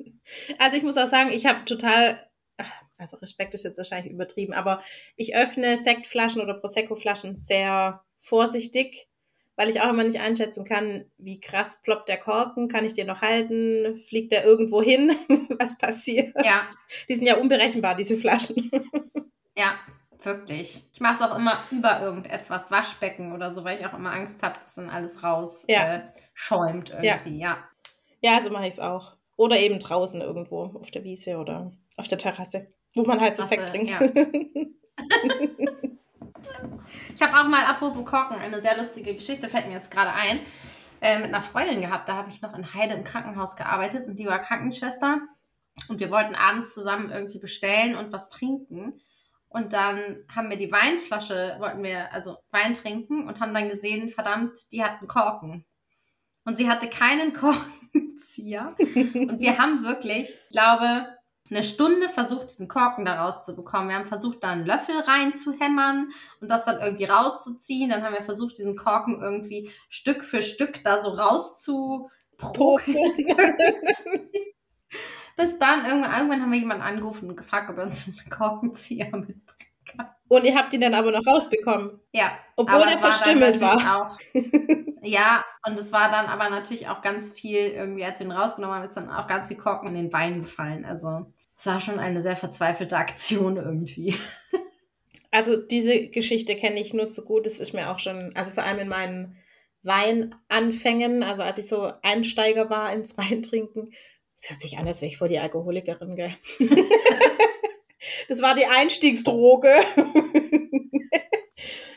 Also 0.59 0.77
ich 0.77 0.83
muss 0.83 0.97
auch 0.97 1.07
sagen, 1.07 1.31
ich 1.33 1.47
habe 1.47 1.65
total, 1.65 2.19
also 2.97 3.17
Respekt 3.19 3.55
ist 3.55 3.65
jetzt 3.65 3.79
wahrscheinlich 3.79 4.13
übertrieben, 4.13 4.53
aber 4.53 4.81
ich 5.17 5.37
öffne 5.37 5.79
Sektflaschen 5.79 6.43
oder 6.43 6.55
Prosecco-Flaschen 6.55 7.37
sehr 7.37 8.05
vorsichtig, 8.19 9.09
weil 9.57 9.69
ich 9.69 9.81
auch 9.81 9.91
immer 9.91 10.05
nicht 10.05 10.21
einschätzen 10.21 10.65
kann, 10.65 11.05
wie 11.19 11.41
krass 11.41 11.83
ploppt 11.83 12.09
der 12.09 12.19
Korken, 12.19 12.69
kann 12.69 12.85
ich 12.85 12.95
den 12.95 13.07
noch 13.07 13.23
halten, 13.23 13.97
fliegt 14.09 14.33
der 14.33 14.45
irgendwo 14.45 14.83
hin, 14.83 15.15
was 15.59 15.79
passiert. 15.79 16.35
Ja. 16.45 16.61
Die 17.09 17.15
sind 17.15 17.27
ja 17.27 17.37
unberechenbar, 17.37 17.95
diese 17.95 18.17
Flaschen. 18.17 18.71
Ja, 19.57 19.79
wirklich. 20.25 20.83
Ich 20.93 21.01
mache 21.01 21.15
es 21.15 21.23
auch 21.23 21.37
immer 21.37 21.63
über 21.71 22.01
irgendetwas, 22.01 22.73
Waschbecken 22.73 23.33
oder 23.33 23.53
so, 23.53 23.63
weil 23.63 23.79
ich 23.79 23.87
auch 23.87 23.95
immer 23.95 24.13
Angst 24.13 24.43
habe, 24.43 24.57
dass 24.57 24.75
dann 24.75 24.91
alles 24.91 25.23
raus 25.23 25.65
ja. 25.69 25.95
äh, 25.95 26.01
schäumt 26.33 26.91
irgendwie, 26.91 27.39
ja. 27.39 27.69
Ja, 28.21 28.33
ja 28.33 28.41
so 28.41 28.51
mache 28.51 28.67
ich 28.67 28.75
es 28.75 28.81
auch. 28.81 29.17
Oder 29.37 29.59
eben 29.59 29.79
draußen 29.79 30.21
irgendwo 30.21 30.63
auf 30.81 30.91
der 30.91 31.05
Wiese 31.05 31.39
oder 31.39 31.73
auf 31.97 32.09
der 32.09 32.19
Terrasse, 32.19 32.73
wo 32.95 33.05
man 33.05 33.21
halt 33.21 33.37
so 33.37 33.45
Sekt 33.45 33.69
trinkt. 33.69 33.91
Ja. 33.91 34.01
ich 37.15 37.23
habe 37.23 37.41
auch 37.41 37.49
mal, 37.49 37.65
apropos 37.65 38.05
Korken, 38.05 38.37
eine 38.37 38.63
sehr 38.63 38.77
lustige 38.77 39.15
Geschichte, 39.15 39.49
fällt 39.49 39.67
mir 39.67 39.75
jetzt 39.75 39.91
gerade 39.91 40.13
ein, 40.13 40.41
äh, 41.01 41.19
mit 41.19 41.29
einer 41.29 41.41
Freundin 41.41 41.81
gehabt. 41.81 42.09
Da 42.09 42.15
habe 42.15 42.31
ich 42.31 42.43
noch 42.43 42.57
in 42.57 42.75
Heide 42.75 42.95
im 42.95 43.03
Krankenhaus 43.05 43.57
gearbeitet 43.57 44.07
und 44.07 44.17
die 44.17 44.27
war 44.27 44.39
Krankenschwester. 44.39 45.21
Und 45.89 45.99
wir 45.99 46.11
wollten 46.11 46.37
abends 46.37 46.73
zusammen 46.73 47.11
irgendwie 47.11 47.41
bestellen 47.41 47.97
und 47.97 48.13
was 48.13 48.29
trinken. 48.31 49.01
Und 49.49 49.73
dann 49.73 50.25
haben 50.35 50.51
wir 50.51 50.57
die 50.57 50.71
Weinflasche, 50.71 51.57
wollten 51.59 51.83
wir 51.83 52.13
also 52.13 52.39
Wein 52.51 52.75
trinken 52.75 53.27
und 53.27 53.41
haben 53.41 53.55
dann 53.55 53.69
gesehen, 53.69 54.11
verdammt, 54.11 54.59
die 54.73 54.85
hat 54.85 54.99
einen 54.99 55.09
Korken. 55.09 55.65
Und 56.45 56.57
sie 56.57 56.69
hatte 56.69 56.89
keinen 56.89 57.33
Korken 57.33 57.84
Korkenzieher. 58.25 58.75
Und 58.79 59.41
wir 59.41 59.59
haben 59.59 59.85
wirklich, 59.85 60.29
ich 60.29 60.51
glaube, 60.51 61.07
eine 61.51 61.63
Stunde 61.63 62.09
versucht, 62.09 62.51
diesen 62.51 62.69
Korken 62.69 63.05
da 63.05 63.23
rauszubekommen. 63.23 63.89
Wir 63.89 63.97
haben 63.97 64.07
versucht, 64.07 64.43
da 64.43 64.51
einen 64.51 64.65
Löffel 64.65 64.99
reinzuhämmern 64.99 66.09
und 66.41 66.51
das 66.51 66.65
dann 66.65 66.81
irgendwie 66.81 67.05
rauszuziehen. 67.05 67.91
Dann 67.91 68.03
haben 68.03 68.15
wir 68.15 68.23
versucht, 68.23 68.57
diesen 68.59 68.77
Korken 68.77 69.21
irgendwie 69.21 69.71
Stück 69.89 70.25
für 70.25 70.41
Stück 70.43 70.83
da 70.83 71.03
so 71.03 71.11
rauszupoken. 71.11 72.97
Bis 75.37 75.59
dann, 75.59 75.85
irgendwann, 75.85 76.15
irgendwann 76.15 76.43
haben 76.43 76.53
wir 76.53 76.61
jemanden 76.61 76.85
angerufen 76.85 77.29
und 77.29 77.37
gefragt, 77.37 77.69
ob 77.69 77.77
er 77.79 77.85
uns 77.85 78.07
einen 78.07 78.31
Korkenzieher 78.31 79.11
mitbringen 79.11 79.43
kann. 79.47 79.54
Und 80.35 80.45
ihr 80.45 80.57
habt 80.57 80.73
ihn 80.73 80.81
dann 80.81 80.95
aber 80.95 81.13
noch 81.13 81.27
rausbekommen? 81.27 82.01
Ja. 82.13 82.33
Obwohl 82.57 82.83
er 82.83 82.99
verstümmelt 82.99 83.61
war. 83.61 84.11
Auch, 84.11 84.19
ja, 85.03 85.45
und 85.67 85.79
es 85.79 85.93
war 85.93 86.11
dann 86.11 86.27
aber 86.27 86.51
natürlich 86.51 86.89
auch 86.89 87.03
ganz 87.03 87.31
viel, 87.31 87.69
irgendwie, 87.69 88.05
als 88.05 88.19
wir 88.19 88.27
ihn 88.27 88.33
rausgenommen 88.33 88.77
haben, 88.77 88.85
ist 88.85 88.97
dann 88.97 89.11
auch 89.11 89.27
ganz 89.27 89.49
viel 89.49 89.57
Korken 89.57 89.89
in 89.89 89.95
den 89.95 90.13
Wein 90.13 90.43
gefallen. 90.43 90.85
Also 90.85 91.27
es 91.57 91.67
war 91.67 91.81
schon 91.81 91.99
eine 91.99 92.21
sehr 92.21 92.37
verzweifelte 92.37 92.97
Aktion 92.97 93.57
irgendwie. 93.57 94.17
Also 95.31 95.57
diese 95.57 96.09
Geschichte 96.09 96.55
kenne 96.55 96.81
ich 96.81 96.95
nur 96.95 97.09
zu 97.09 97.25
gut. 97.25 97.47
Das 97.47 97.59
ist 97.59 97.73
mir 97.73 97.91
auch 97.91 97.99
schon, 97.99 98.31
also 98.35 98.53
vor 98.53 98.63
allem 98.63 98.79
in 98.79 98.89
meinen 98.89 99.37
Weinanfängen, 99.83 101.23
also 101.23 101.43
als 101.43 101.59
ich 101.59 101.69
so 101.69 101.93
Einsteiger 102.03 102.71
war 102.71 102.93
ins 102.93 103.19
Weintrinken, 103.19 103.93
das 104.37 104.51
hört 104.51 104.61
sich 104.61 104.79
an, 104.79 104.87
als 104.87 105.01
wäre 105.01 105.11
ich 105.11 105.19
vor 105.19 105.29
die 105.29 105.39
Alkoholikerin, 105.39 106.17
gell? 106.17 106.35
das 108.29 108.43
war 108.43 108.55
die 108.55 108.67
Einstiegsdroge. 108.67 109.71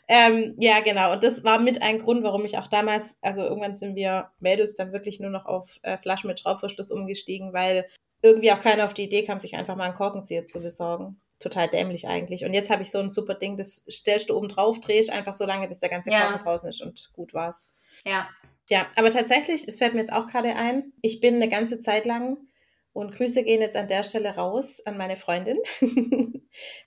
Ähm, 0.10 0.56
ja, 0.58 0.80
genau. 0.80 1.12
Und 1.14 1.24
das 1.24 1.44
war 1.44 1.60
mit 1.60 1.82
ein 1.82 2.00
Grund, 2.00 2.24
warum 2.24 2.46
ich 2.46 2.58
auch 2.58 2.68
damals, 2.68 3.18
also 3.22 3.44
irgendwann 3.44 3.76
sind 3.76 3.96
wir 3.96 4.32
Mädels 4.40 4.76
dann 4.76 4.94
wirklich 4.94 5.20
nur 5.20 5.30
noch 5.30 5.46
auf 5.46 5.80
äh, 5.84 5.98
Flaschen 5.98 6.30
mit 6.30 6.40
Schraubverschluss 6.40 6.92
umgestiegen, 6.92 7.52
weil 7.52 7.86
irgendwie 8.22 8.52
auch 8.54 8.62
keiner 8.62 8.86
auf 8.86 8.94
die 8.94 9.04
Idee 9.04 9.26
kam, 9.26 9.40
sich 9.40 9.56
einfach 9.56 9.76
mal 9.76 9.84
einen 9.86 9.96
Korkenzieher 9.96 10.48
zu 10.48 10.62
besorgen. 10.62 11.20
total 11.40 11.68
dämlich 11.68 12.08
eigentlich. 12.08 12.46
Und 12.46 12.54
jetzt 12.54 12.70
habe 12.72 12.82
ich 12.84 12.90
so 12.90 13.00
ein 13.00 13.10
super 13.12 13.36
Ding, 13.36 13.58
das 13.58 13.86
stellst 13.92 14.30
du 14.30 14.36
oben 14.38 14.48
drauf, 14.48 14.80
drehst 14.80 15.12
einfach 15.12 15.34
so 15.36 15.46
lange, 15.46 15.68
bis 15.68 15.82
der 15.82 15.90
ganze 15.90 16.10
Ja. 16.10 16.22
Korken 16.30 16.40
draußen 16.40 16.70
ist 16.70 16.82
und 16.82 17.12
gut 17.14 17.34
war's. 17.34 17.76
Ja. 18.06 18.28
Ja, 18.70 18.88
aber 18.96 19.12
tatsächlich, 19.12 19.68
es 19.68 19.78
fällt 19.78 19.94
mir 19.94 20.00
jetzt 20.00 20.14
auch 20.14 20.26
gerade 20.28 20.56
ein, 20.56 20.94
ich 21.02 21.22
bin 21.22 21.36
eine 21.36 21.48
ganze 21.50 21.80
Zeit 21.80 22.06
lang 22.06 22.38
und 22.98 23.16
Grüße 23.16 23.44
gehen 23.44 23.62
jetzt 23.62 23.76
an 23.76 23.88
der 23.88 24.04
Stelle 24.04 24.36
raus 24.36 24.82
an 24.86 24.98
meine 24.98 25.18
Freundin. 25.18 25.58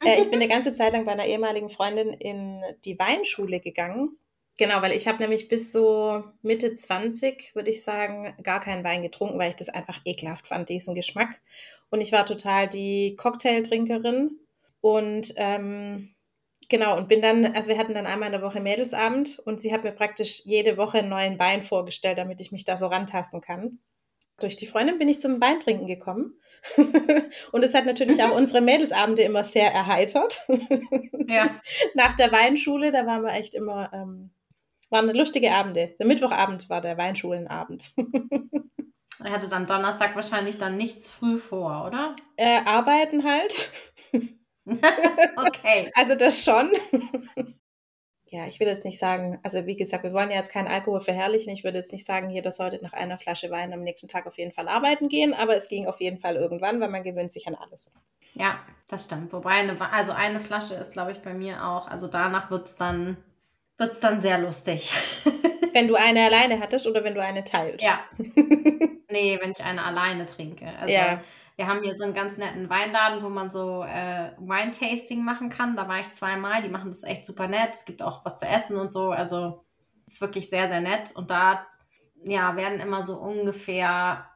äh, 0.05 0.21
ich 0.21 0.29
bin 0.29 0.41
eine 0.41 0.49
ganze 0.49 0.75
Zeit 0.75 0.93
lang 0.93 1.05
bei 1.05 1.13
einer 1.13 1.27
ehemaligen 1.27 1.71
Freundin 1.71 2.09
in 2.09 2.63
die 2.85 2.99
Weinschule 2.99 3.61
gegangen. 3.61 4.19
Genau, 4.57 4.83
weil 4.83 4.91
ich 4.91 5.07
habe 5.07 5.23
nämlich 5.23 5.49
bis 5.49 5.71
so 5.71 6.25
Mitte 6.43 6.75
20, 6.75 7.55
würde 7.55 7.71
ich 7.71 7.85
sagen, 7.85 8.35
gar 8.43 8.59
keinen 8.59 8.83
Wein 8.83 9.03
getrunken, 9.03 9.39
weil 9.39 9.51
ich 9.51 9.57
das 9.57 9.69
einfach 9.69 10.01
ekelhaft 10.05 10.49
fand, 10.49 10.69
diesen 10.69 10.97
Geschmack. 10.97 11.41
Und 11.91 12.01
ich 12.01 12.11
war 12.11 12.27
total 12.27 12.69
die 12.69 13.15
Cocktailtrinkerin. 13.15 14.33
Und 14.81 15.33
ähm, 15.37 16.13
genau, 16.69 16.97
und 16.97 17.09
bin 17.09 17.23
dann, 17.23 17.55
also 17.55 17.69
wir 17.69 17.79
hatten 17.79 17.95
dann 17.95 18.07
einmal 18.07 18.27
in 18.27 18.33
der 18.33 18.43
Woche 18.43 18.61
Mädelsabend 18.61 19.39
und 19.39 19.63
sie 19.63 19.73
hat 19.73 19.85
mir 19.85 19.93
praktisch 19.93 20.45
jede 20.45 20.77
Woche 20.77 20.99
einen 20.99 21.09
neuen 21.09 21.39
Wein 21.39 21.63
vorgestellt, 21.63 22.19
damit 22.19 22.41
ich 22.41 22.51
mich 22.51 22.65
da 22.65 22.77
so 22.77 22.89
rantasten 22.89 23.41
kann. 23.41 23.79
Durch 24.41 24.57
die 24.57 24.67
Freundin 24.67 24.99
bin 24.99 25.09
ich 25.09 25.21
zum 25.21 25.41
Weintrinken 25.41 25.87
gekommen. 25.87 26.41
und 27.53 27.63
es 27.63 27.75
hat 27.75 27.87
natürlich 27.87 28.23
auch 28.23 28.33
unsere 28.37 28.61
Mädelsabende 28.61 29.23
immer 29.23 29.45
sehr 29.45 29.73
erheitert. 29.73 30.47
Ja. 31.27 31.61
Nach 31.95 32.15
der 32.15 32.33
Weinschule, 32.33 32.91
da 32.93 33.07
waren 33.07 33.23
wir 33.23 33.33
echt 33.33 33.55
immer, 33.55 33.91
ähm, 33.93 34.31
waren 34.91 35.09
lustige 35.15 35.53
Abende. 35.53 35.95
Der 35.99 36.07
Mittwochabend 36.07 36.69
war 36.69 36.81
der 36.81 36.99
Weinschulenabend. 36.99 37.93
Er 39.23 39.31
hatte 39.31 39.49
dann 39.49 39.67
Donnerstag 39.67 40.17
wahrscheinlich 40.17 40.59
dann 40.59 40.77
nichts 40.77 41.11
früh 41.11 41.39
vor, 41.39 41.87
oder? 41.87 42.15
äh, 42.37 42.61
arbeiten 42.65 43.25
halt. 43.25 43.73
Okay. 44.65 45.91
Also 45.95 46.15
das 46.15 46.45
schon. 46.45 46.71
Ja, 48.33 48.47
ich 48.47 48.61
will 48.61 48.69
jetzt 48.69 48.85
nicht 48.85 49.01
sagen, 49.01 49.41
also 49.43 49.67
wie 49.67 49.75
gesagt, 49.77 50.05
wir 50.05 50.13
wollen 50.13 50.31
ja 50.31 50.37
jetzt 50.37 50.53
keinen 50.53 50.69
Alkohol 50.69 51.01
verherrlichen. 51.01 51.53
Ich 51.53 51.65
würde 51.65 51.79
jetzt 51.79 51.93
nicht 51.93 52.07
sagen, 52.07 52.31
jeder 52.31 52.53
sollte 52.53 52.79
nach 52.81 52.93
einer 52.93 53.19
Flasche 53.19 53.51
Wein 53.51 53.73
am 53.73 53.83
nächsten 53.83 54.07
Tag 54.07 54.27
auf 54.29 54.39
jeden 54.39 54.53
Fall 54.53 54.69
arbeiten 54.69 55.09
gehen, 55.09 55.35
aber 55.35 55.57
es 55.57 55.69
ging 55.69 55.89
auf 55.89 56.01
jeden 56.01 56.19
Fall 56.19 56.37
irgendwann, 56.37 56.81
weil 56.81 56.91
man 56.91 57.03
gewöhnt 57.03 57.33
sich 57.33 57.49
an 57.49 57.57
alles. 57.57 57.93
Ja, 58.35 58.61
das 58.87 59.05
stimmt. 59.05 59.33
Wobei, 59.33 59.51
eine, 59.51 59.81
also 59.93 60.13
eine 60.13 60.39
Flasche 60.39 60.75
ist, 60.75 60.93
glaube 60.93 61.11
ich, 61.11 61.19
bei 61.19 61.35
mir 61.35 61.67
auch. 61.67 61.89
Also 61.89 62.07
danach 62.07 62.53
wird 62.53 62.69
es 62.69 62.77
dann, 62.77 63.17
wird's 63.79 63.99
dann 63.99 64.21
sehr 64.21 64.39
lustig. 64.39 64.95
Wenn 65.73 65.89
du 65.89 65.97
eine 65.97 66.25
alleine 66.25 66.61
hattest 66.61 66.87
oder 66.89 67.05
wenn 67.05 67.15
du 67.15 67.23
eine 67.23 67.45
teilt. 67.45 67.81
Ja. 67.81 68.01
nee, 68.19 69.39
wenn 69.41 69.53
ich 69.53 69.63
eine 69.63 69.85
alleine 69.85 70.27
trinke. 70.27 70.67
Also 70.81 70.93
Ja. 70.93 71.21
Wir 71.61 71.67
haben 71.67 71.83
hier 71.83 71.95
so 71.95 72.05
einen 72.05 72.15
ganz 72.15 72.39
netten 72.39 72.71
Weinladen, 72.71 73.23
wo 73.23 73.29
man 73.29 73.51
so 73.51 73.83
äh, 73.83 74.31
Wine-Tasting 74.39 75.23
machen 75.23 75.51
kann. 75.51 75.77
Da 75.77 75.89
war 75.89 76.01
ich 76.01 76.11
zweimal. 76.15 76.63
Die 76.63 76.71
machen 76.71 76.89
das 76.89 77.03
echt 77.03 77.27
super 77.27 77.49
nett. 77.49 77.73
Es 77.75 77.85
gibt 77.85 78.01
auch 78.01 78.25
was 78.25 78.39
zu 78.39 78.47
essen 78.47 78.79
und 78.79 78.91
so. 78.95 79.11
Also 79.11 79.63
ist 80.07 80.23
wirklich 80.23 80.49
sehr, 80.49 80.69
sehr 80.69 80.81
nett. 80.81 81.15
Und 81.15 81.31
da 81.31 81.67
ja, 82.25 82.57
werden 82.57 82.81
immer 82.81 83.05
so 83.05 83.19
ungefähr 83.19 84.27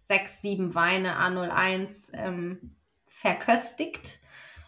sechs, 0.00 0.42
sieben 0.42 0.74
Weine 0.74 1.18
A01 1.18 2.10
ähm, 2.12 2.76
verköstigt. 3.06 4.18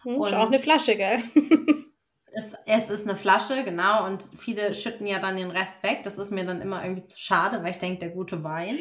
Hm, 0.01 0.15
Und- 0.15 0.33
auch 0.33 0.47
eine 0.47 0.57
Flasche, 0.57 0.95
gell? 0.97 1.21
Es, 2.31 2.55
es 2.65 2.89
ist 2.89 3.07
eine 3.07 3.17
Flasche, 3.17 3.63
genau, 3.63 4.05
und 4.05 4.29
viele 4.37 4.73
schütten 4.75 5.07
ja 5.07 5.19
dann 5.19 5.35
den 5.35 5.51
Rest 5.51 5.81
weg. 5.83 6.01
Das 6.03 6.17
ist 6.17 6.31
mir 6.31 6.45
dann 6.45 6.61
immer 6.61 6.83
irgendwie 6.83 7.05
zu 7.05 7.19
schade, 7.19 7.63
weil 7.63 7.71
ich 7.71 7.79
denke, 7.79 7.99
der 7.99 8.09
gute 8.09 8.43
Wein. 8.43 8.77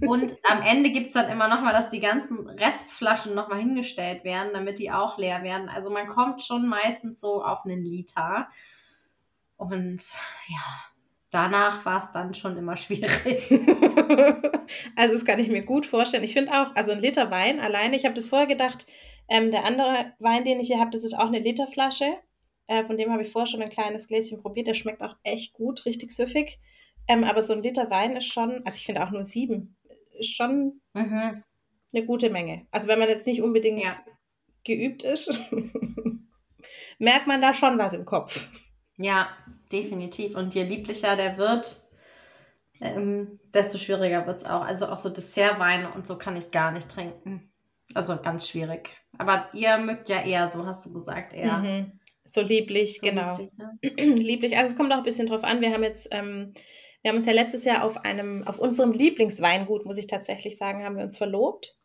Und 0.06 0.32
am 0.48 0.62
Ende 0.62 0.90
gibt 0.90 1.08
es 1.08 1.14
dann 1.14 1.30
immer 1.30 1.48
nochmal, 1.48 1.72
dass 1.72 1.90
die 1.90 2.00
ganzen 2.00 2.48
Restflaschen 2.48 3.34
nochmal 3.34 3.60
hingestellt 3.60 4.24
werden, 4.24 4.50
damit 4.52 4.78
die 4.78 4.90
auch 4.90 5.18
leer 5.18 5.42
werden. 5.42 5.68
Also 5.68 5.90
man 5.90 6.06
kommt 6.06 6.42
schon 6.42 6.68
meistens 6.68 7.20
so 7.20 7.42
auf 7.42 7.64
einen 7.64 7.82
Liter. 7.82 8.48
Und 9.56 10.02
ja, 10.48 10.92
danach 11.30 11.84
war 11.84 11.98
es 11.98 12.12
dann 12.12 12.34
schon 12.34 12.56
immer 12.56 12.76
schwierig. 12.76 13.50
also 14.96 15.14
das 15.14 15.24
kann 15.24 15.38
ich 15.38 15.48
mir 15.48 15.62
gut 15.62 15.86
vorstellen. 15.86 16.24
Ich 16.24 16.34
finde 16.34 16.52
auch, 16.52 16.74
also 16.76 16.92
ein 16.92 17.00
Liter 17.00 17.30
Wein 17.30 17.58
alleine, 17.58 17.96
ich 17.96 18.04
habe 18.04 18.14
das 18.14 18.28
vorher 18.28 18.46
gedacht, 18.46 18.86
ähm, 19.28 19.50
der 19.50 19.64
andere 19.64 20.12
Wein, 20.18 20.44
den 20.44 20.60
ich 20.60 20.68
hier 20.68 20.78
habe, 20.78 20.90
das 20.90 21.04
ist 21.04 21.14
auch 21.14 21.26
eine 21.26 21.38
Literflasche. 21.38 22.18
Äh, 22.66 22.84
von 22.84 22.96
dem 22.96 23.12
habe 23.12 23.22
ich 23.22 23.30
vorher 23.30 23.46
schon 23.46 23.62
ein 23.62 23.68
kleines 23.70 24.08
Gläschen 24.08 24.40
probiert. 24.42 24.66
Der 24.68 24.74
schmeckt 24.74 25.02
auch 25.02 25.16
echt 25.24 25.52
gut, 25.52 25.84
richtig 25.86 26.12
süffig. 26.12 26.58
Ähm, 27.08 27.24
aber 27.24 27.42
so 27.42 27.52
ein 27.52 27.62
Liter 27.62 27.90
Wein 27.90 28.16
ist 28.16 28.26
schon, 28.32 28.62
also 28.64 28.76
ich 28.76 28.86
finde 28.86 29.04
auch 29.04 29.10
nur 29.10 29.24
sieben, 29.24 29.76
ist 30.18 30.34
schon 30.36 30.80
Mhm. 30.94 31.42
eine 31.94 32.06
gute 32.06 32.30
Menge. 32.30 32.66
Also 32.70 32.86
wenn 32.88 32.98
man 33.00 33.08
jetzt 33.08 33.26
nicht 33.26 33.42
unbedingt 33.42 33.82
Ja. 33.82 33.90
geübt 34.64 35.02
ist, 35.02 35.32
merkt 36.98 37.26
man 37.26 37.42
da 37.42 37.54
schon 37.54 37.78
was 37.78 37.92
im 37.94 38.04
Kopf. 38.04 38.48
Ja, 38.98 39.28
definitiv. 39.72 40.36
Und 40.36 40.54
je 40.54 40.62
lieblicher 40.64 41.16
der 41.16 41.38
wird, 41.38 41.80
ähm, 42.80 43.40
desto 43.54 43.78
schwieriger 43.78 44.26
wird 44.26 44.38
es 44.38 44.44
auch. 44.44 44.62
Also 44.62 44.86
auch 44.88 44.96
so 44.98 45.08
Dessertweine 45.08 45.92
und 45.92 46.06
so 46.06 46.18
kann 46.18 46.36
ich 46.36 46.50
gar 46.50 46.70
nicht 46.72 46.88
trinken. 46.88 47.52
Also 47.94 48.16
ganz 48.16 48.48
schwierig. 48.48 48.90
Aber 49.18 49.48
ihr 49.52 49.76
mögt 49.78 50.08
ja 50.08 50.22
eher 50.22 50.50
so, 50.50 50.64
hast 50.66 50.86
du 50.86 50.92
gesagt, 50.92 51.32
eher. 51.34 51.58
Mhm. 51.58 51.98
So 52.24 52.40
lieblich, 52.40 53.00
so 53.00 53.06
genau. 53.06 53.38
lieblich, 53.38 53.58
ne? 53.58 54.14
lieblich. 54.22 54.56
Also 54.56 54.72
es 54.72 54.76
kommt 54.76 54.92
auch 54.92 54.98
ein 54.98 55.02
bisschen 55.02 55.26
drauf 55.26 55.44
an. 55.44 55.60
Wir 55.60 55.72
haben 55.72 55.82
jetzt, 55.82 56.08
ähm, 56.12 56.52
wir 57.02 57.10
haben 57.10 57.16
uns 57.16 57.26
ja 57.26 57.32
letztes 57.32 57.64
Jahr 57.64 57.84
auf 57.84 58.04
einem, 58.04 58.46
auf 58.46 58.58
unserem 58.58 58.92
Lieblingsweingut, 58.92 59.84
muss 59.84 59.98
ich 59.98 60.06
tatsächlich 60.06 60.56
sagen, 60.56 60.84
haben 60.84 60.96
wir 60.96 61.04
uns 61.04 61.18
verlobt. 61.18 61.78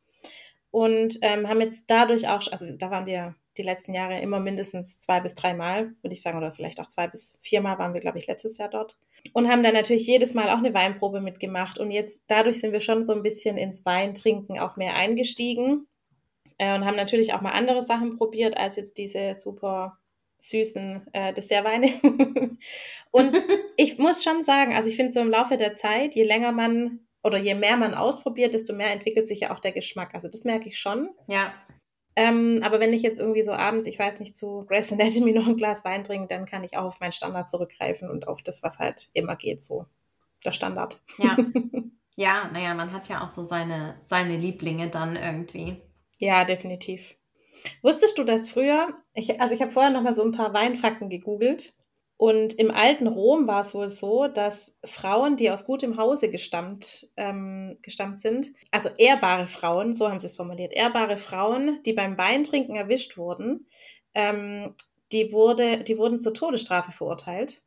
Und 0.69 1.17
ähm, 1.21 1.47
haben 1.47 1.61
jetzt 1.61 1.89
dadurch 1.89 2.27
auch, 2.27 2.51
also 2.51 2.67
da 2.77 2.91
waren 2.91 3.05
wir 3.05 3.35
die 3.57 3.63
letzten 3.63 3.93
Jahre 3.93 4.19
immer 4.19 4.39
mindestens 4.39 4.99
zwei 4.99 5.19
bis 5.19 5.33
dreimal, 5.33 5.93
würde 6.01 6.13
ich 6.13 6.21
sagen, 6.21 6.37
oder 6.37 6.51
vielleicht 6.51 6.79
auch 6.79 6.87
zwei 6.87 7.07
bis 7.07 7.39
viermal 7.41 7.79
waren 7.79 7.93
wir, 7.93 8.01
glaube 8.01 8.19
ich, 8.19 8.27
letztes 8.27 8.57
Jahr 8.57 8.69
dort. 8.69 8.99
Und 9.33 9.49
haben 9.49 9.63
dann 9.63 9.73
natürlich 9.73 10.05
jedes 10.05 10.33
Mal 10.33 10.49
auch 10.51 10.59
eine 10.59 10.73
Weinprobe 10.73 11.21
mitgemacht. 11.21 11.79
Und 11.79 11.91
jetzt 11.91 12.25
dadurch 12.27 12.59
sind 12.59 12.73
wir 12.73 12.81
schon 12.81 13.05
so 13.05 13.13
ein 13.13 13.23
bisschen 13.23 13.57
ins 13.57 13.85
Weintrinken 13.85 14.59
auch 14.59 14.75
mehr 14.75 14.95
eingestiegen. 14.95 15.87
Äh, 16.57 16.75
und 16.75 16.85
haben 16.85 16.95
natürlich 16.95 17.33
auch 17.33 17.41
mal 17.41 17.51
andere 17.51 17.81
Sachen 17.81 18.17
probiert, 18.17 18.57
als 18.57 18.75
jetzt 18.75 18.97
diese 18.97 19.35
super 19.35 19.97
süßen 20.49 21.07
äh, 21.13 21.33
Dessertweine. 21.33 21.91
und 23.11 23.37
ich 23.77 23.97
muss 23.97 24.23
schon 24.23 24.43
sagen, 24.43 24.75
also 24.75 24.89
ich 24.89 24.95
finde 24.95 25.11
so 25.11 25.19
im 25.19 25.29
Laufe 25.29 25.57
der 25.57 25.73
Zeit, 25.73 26.15
je 26.15 26.23
länger 26.23 26.51
man 26.51 26.99
oder 27.23 27.37
je 27.37 27.55
mehr 27.55 27.77
man 27.77 27.93
ausprobiert, 27.93 28.53
desto 28.53 28.73
mehr 28.73 28.91
entwickelt 28.91 29.27
sich 29.27 29.41
ja 29.41 29.53
auch 29.53 29.59
der 29.59 29.73
Geschmack. 29.73 30.13
Also 30.13 30.29
das 30.29 30.45
merke 30.45 30.69
ich 30.69 30.79
schon. 30.79 31.09
Ja, 31.27 31.53
Ähm, 32.15 32.61
aber 32.63 32.79
wenn 32.79 32.93
ich 32.93 33.03
jetzt 33.03 33.19
irgendwie 33.19 33.43
so 33.43 33.51
abends, 33.51 33.85
ich 33.85 33.99
weiß 33.99 34.21
nicht, 34.21 34.35
zu 34.35 34.65
Grace 34.65 34.91
Anatomy 34.93 35.33
noch 35.33 35.45
ein 35.47 35.57
Glas 35.57 35.85
Wein 35.85 36.03
trinke, 36.03 36.27
dann 36.27 36.45
kann 36.45 36.63
ich 36.63 36.77
auch 36.77 36.85
auf 36.85 36.99
meinen 36.99 37.11
Standard 37.11 37.49
zurückgreifen 37.49 38.09
und 38.09 38.27
auf 38.27 38.41
das, 38.41 38.63
was 38.63 38.79
halt 38.79 39.09
immer 39.13 39.35
geht, 39.35 39.61
so 39.61 39.85
der 40.45 40.51
Standard. 40.53 41.01
ja. 41.17 41.37
ja, 42.15 42.49
naja, 42.51 42.73
man 42.73 42.91
hat 42.91 43.09
ja 43.09 43.23
auch 43.23 43.33
so 43.33 43.43
seine, 43.43 44.01
seine 44.05 44.37
Lieblinge 44.37 44.89
dann 44.89 45.15
irgendwie. 45.15 45.81
Ja, 46.19 46.45
definitiv. 46.45 47.16
Wusstest 47.81 48.17
du 48.17 48.23
das 48.23 48.49
früher? 48.49 48.89
Ich, 49.13 49.39
also 49.41 49.53
ich 49.53 49.61
habe 49.61 49.71
vorher 49.71 49.91
noch 49.91 50.01
mal 50.01 50.13
so 50.13 50.23
ein 50.23 50.31
paar 50.31 50.53
Weinfakten 50.53 51.09
gegoogelt. 51.09 51.73
Und 52.17 52.55
im 52.55 52.71
alten 52.71 53.05
Rom 53.05 53.45
war 53.45 53.61
es 53.61 53.75
wohl 53.75 53.91
so, 53.91 54.27
dass 54.27 54.79
Frauen, 54.83 55.37
die 55.37 55.51
aus 55.51 55.65
gutem 55.65 55.97
Hause 55.97 56.31
gestammt, 56.31 57.07
ähm, 57.15 57.77
gestammt 57.83 58.19
sind, 58.19 58.49
also 58.71 58.89
ehrbare 58.97 59.45
Frauen, 59.45 59.93
so 59.93 60.09
haben 60.09 60.19
sie 60.19 60.25
es 60.25 60.35
formuliert, 60.35 60.73
ehrbare 60.73 61.17
Frauen, 61.17 61.79
die 61.85 61.93
beim 61.93 62.17
Weintrinken 62.17 62.75
erwischt 62.75 63.17
wurden, 63.17 63.67
ähm, 64.15 64.73
die, 65.11 65.31
wurde, 65.31 65.83
die 65.83 65.99
wurden 65.99 66.19
zur 66.19 66.33
Todesstrafe 66.33 66.91
verurteilt. 66.91 67.63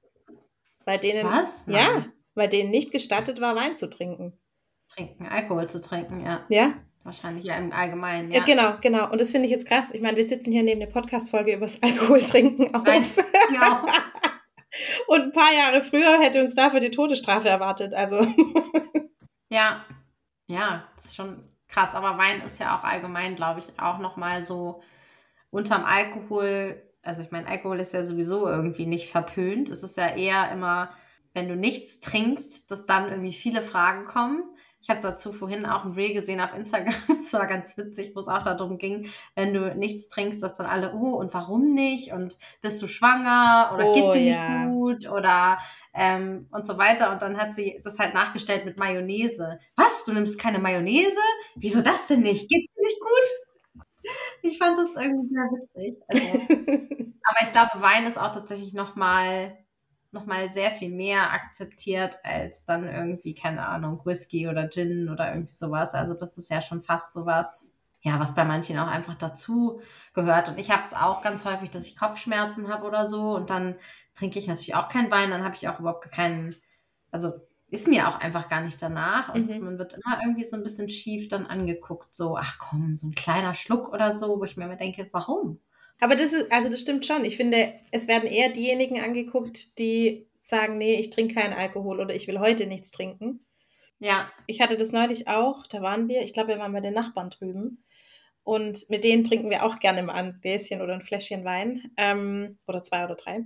Bei 0.85 0.99
denen, 0.99 1.27
Was? 1.27 1.65
ja, 1.69 1.93
Nein. 1.93 2.13
bei 2.35 2.49
denen 2.49 2.71
nicht 2.71 2.91
gestattet 2.91 3.41
war, 3.41 3.55
Wein 3.55 3.77
zu 3.77 3.89
trinken. 3.89 4.37
Trinken, 4.89 5.27
Alkohol 5.27 5.69
zu 5.69 5.81
trinken, 5.81 6.25
ja. 6.27 6.45
Ja, 6.49 6.75
Wahrscheinlich 7.03 7.45
ja 7.45 7.57
im 7.57 7.73
Allgemeinen, 7.73 8.31
Ja. 8.31 8.39
ja. 8.39 8.45
genau, 8.45 8.75
genau. 8.81 9.11
Und 9.11 9.21
das 9.21 9.31
finde 9.31 9.47
ich 9.47 9.53
jetzt 9.53 9.67
krass. 9.67 9.93
Ich 9.95 10.03
meine, 10.03 10.17
wir 10.17 10.25
sitzen 10.25 10.53
hier 10.53 10.63
neben 10.63 10.81
der 10.81 10.87
Podcast-Folge 10.87 11.55
übers 11.55 11.83
Alkoholtrinken 11.83 12.75
auf. 12.75 12.85
Nein. 12.85 13.05
Ja. 13.53 13.85
Und 15.09 15.21
ein 15.23 15.33
paar 15.33 15.53
Jahre 15.53 15.83
früher 15.83 16.21
hätte 16.21 16.41
uns 16.41 16.55
dafür 16.55 16.79
die 16.81 16.91
Todesstrafe 16.93 17.49
erwartet. 17.49 17.93
Also, 17.93 18.25
Ja, 19.51 19.85
ja, 20.47 20.85
das 20.97 21.07
ist 21.07 21.17
schon 21.17 21.43
krass. 21.69 21.95
Aber 21.95 22.17
Wein 22.19 22.41
ist 22.43 22.59
ja 22.61 22.79
auch 22.79 22.85
allgemein, 22.85 23.35
glaube 23.37 23.61
ich, 23.61 23.67
auch 23.81 23.99
nochmal 23.99 24.43
so 24.43 24.83
unterm 25.51 25.85
Alkohol. 25.85 26.81
Also 27.03 27.23
ich 27.23 27.31
meine, 27.31 27.49
Alkohol 27.49 27.81
ist 27.81 27.93
ja 27.93 28.05
sowieso 28.05 28.49
irgendwie 28.49 28.87
nicht 28.87 29.11
verpönt. 29.11 29.69
Es 29.69 29.83
ist 29.83 29.97
ja 29.97 30.15
eher 30.15 30.51
immer, 30.53 30.91
wenn 31.35 31.49
du 31.49 31.57
nichts 31.57 32.01
trinkst, 32.01 32.71
dass 32.71 32.87
dann 32.87 33.11
irgendwie 33.11 33.33
viele 33.33 33.63
Fragen 33.63 34.05
kommen. 34.05 34.45
Ich 34.83 34.89
habe 34.89 35.01
dazu 35.03 35.33
vorhin 35.33 35.67
auch 35.67 35.85
ein 35.85 35.93
Reel 35.93 36.15
gesehen 36.15 36.41
auf 36.41 36.55
Instagram, 36.55 36.95
das 37.09 37.33
war 37.33 37.47
ganz 37.47 37.77
witzig, 37.77 38.13
wo 38.15 38.21
es 38.21 38.29
auch 38.29 38.43
darum 38.43 38.79
ging, 38.79 39.11
wenn 39.35 39.53
du 39.53 39.75
nichts 39.75 40.09
trinkst, 40.09 40.43
dass 40.43 40.57
dann 40.57 40.67
alle, 40.67 40.95
oh, 40.95 41.17
und 41.17 41.35
warum 41.35 41.75
nicht? 41.75 42.13
Und 42.13 42.39
bist 42.63 42.81
du 42.81 42.87
schwanger? 42.87 43.71
Oder 43.75 43.91
Oh, 43.91 43.95
geht's 43.95 44.15
dir 44.15 44.23
ja. 44.23 44.49
nicht 44.49 44.73
gut? 44.73 45.11
Oder 45.11 45.59
ähm, 45.93 46.49
und 46.51 46.67
so 46.67 46.79
weiter. 46.79 47.13
Und 47.13 47.21
dann 47.23 47.37
hat 47.37 47.55
sie 47.55 47.81
das 47.85 47.99
halt 47.99 48.15
nachgestellt 48.15 48.65
mit 48.65 48.79
Mayonnaise. 48.79 49.59
Was? 49.77 50.05
Du 50.05 50.13
nimmst 50.13 50.39
keine 50.39 50.59
Mayonnaise? 50.59 51.21
Wieso 51.57 51.83
das 51.83 52.07
denn 52.07 52.21
nicht? 52.21 52.49
Geht's 52.49 52.73
dir 52.75 52.83
nicht 52.83 53.01
gut? 53.01 53.51
ich 54.43 54.59
fand 54.59 54.79
das 54.79 54.97
irgendwie 54.97 55.29
sehr 55.29 55.45
witzig. 55.53 56.03
Also, 56.09 56.39
aber 57.23 57.45
ich 57.45 57.53
glaube, 57.53 57.83
Wein 57.83 58.07
ist 58.07 58.19
auch 58.19 58.33
tatsächlich 58.33 58.73
nochmal 58.73 59.59
noch 60.13 60.27
mal 60.27 60.49
sehr 60.51 60.71
viel 60.71 60.91
mehr 60.91 61.33
akzeptiert 61.33 62.19
als 62.25 62.65
dann 62.65 62.85
irgendwie, 62.85 63.35
keine 63.35 63.67
Ahnung, 63.67 64.01
Whisky 64.05 64.49
oder 64.49 64.69
Gin 64.69 65.09
oder 65.09 65.33
irgendwie 65.33 65.55
sowas. 65.55 65.95
Also 65.95 66.15
das 66.15 66.37
ist 66.37 66.51
ja 66.51 66.61
schon 66.61 66.83
fast 66.83 67.13
sowas, 67.13 67.73
ja, 68.01 68.19
was 68.19 68.35
bei 68.35 68.45
manchen 68.45 68.79
auch 68.79 68.89
einfach 68.89 69.15
dazu 69.15 69.81
gehört. 70.15 70.49
Und 70.49 70.59
ich 70.59 70.71
habe 70.71 70.83
es 70.83 70.95
auch 70.95 71.23
ganz 71.23 71.45
häufig, 71.45 71.71
dass 71.71 71.87
ich 71.87 71.99
Kopfschmerzen 71.99 72.69
habe 72.69 72.87
oder 72.87 73.09
so. 73.09 73.37
Und 73.37 73.51
dann 73.51 73.77
trinke 74.15 74.39
ich 74.39 74.49
natürlich 74.49 74.75
auch 74.75 74.89
keinen 74.89 75.11
Wein. 75.11 75.31
Dann 75.31 75.45
habe 75.45 75.55
ich 75.55 75.69
auch 75.69 75.79
überhaupt 75.79 76.11
keinen, 76.11 76.57
also 77.13 77.33
ist 77.69 77.87
mir 77.87 78.09
auch 78.09 78.19
einfach 78.19 78.49
gar 78.49 78.63
nicht 78.63 78.83
danach. 78.83 79.33
Und 79.33 79.49
mhm. 79.49 79.65
man 79.65 79.79
wird 79.79 79.95
immer 79.95 80.21
irgendwie 80.23 80.45
so 80.45 80.57
ein 80.57 80.65
bisschen 80.65 80.89
schief 80.89 81.29
dann 81.29 81.47
angeguckt. 81.47 82.15
So, 82.15 82.37
ach 82.37 82.59
komm, 82.59 82.97
so 82.97 83.07
ein 83.07 83.15
kleiner 83.15 83.55
Schluck 83.55 83.93
oder 83.93 84.13
so, 84.13 84.41
wo 84.41 84.45
ich 84.45 84.57
mir 84.57 84.65
immer 84.65 84.77
denke, 84.77 85.09
warum? 85.13 85.61
Aber 86.01 86.17
das 86.17 86.33
ist, 86.33 86.51
also 86.51 86.69
das 86.69 86.81
stimmt 86.81 87.07
schon. 87.07 87.25
Ich 87.25 87.37
finde, 87.37 87.73
es 87.91 88.09
werden 88.09 88.29
eher 88.29 88.49
diejenigen 88.49 89.01
angeguckt, 89.01 89.79
die 89.79 90.27
sagen, 90.41 90.79
nee, 90.79 90.95
ich 90.95 91.11
trinke 91.11 91.35
keinen 91.35 91.53
Alkohol 91.53 92.01
oder 92.01 92.15
ich 92.15 92.27
will 92.27 92.41
heute 92.41 92.67
nichts 92.67 92.91
trinken. 92.91 93.45
Ja. 93.99 94.33
Ich 94.47 94.61
hatte 94.61 94.79
das 94.79 94.93
neulich 94.93 95.29
auch, 95.29 95.67
da 95.67 95.83
waren 95.83 96.09
wir, 96.09 96.23
ich 96.23 96.33
glaube, 96.33 96.49
wir 96.49 96.59
waren 96.59 96.73
bei 96.73 96.81
den 96.81 96.95
Nachbarn 96.95 97.31
drüben. 97.31 97.85
Und 98.43 98.89
mit 98.89 99.05
denen 99.05 99.23
trinken 99.23 99.51
wir 99.51 99.65
auch 99.65 99.79
gerne 99.79 100.03
mal 100.03 100.15
ein 100.15 100.39
Gläschen 100.41 100.81
oder 100.81 100.95
ein 100.95 101.03
Fläschchen 101.03 101.45
Wein. 101.45 101.93
Ähm, 101.99 102.59
oder 102.67 102.83
zwei 102.83 103.05
oder 103.05 103.15
drei. 103.15 103.45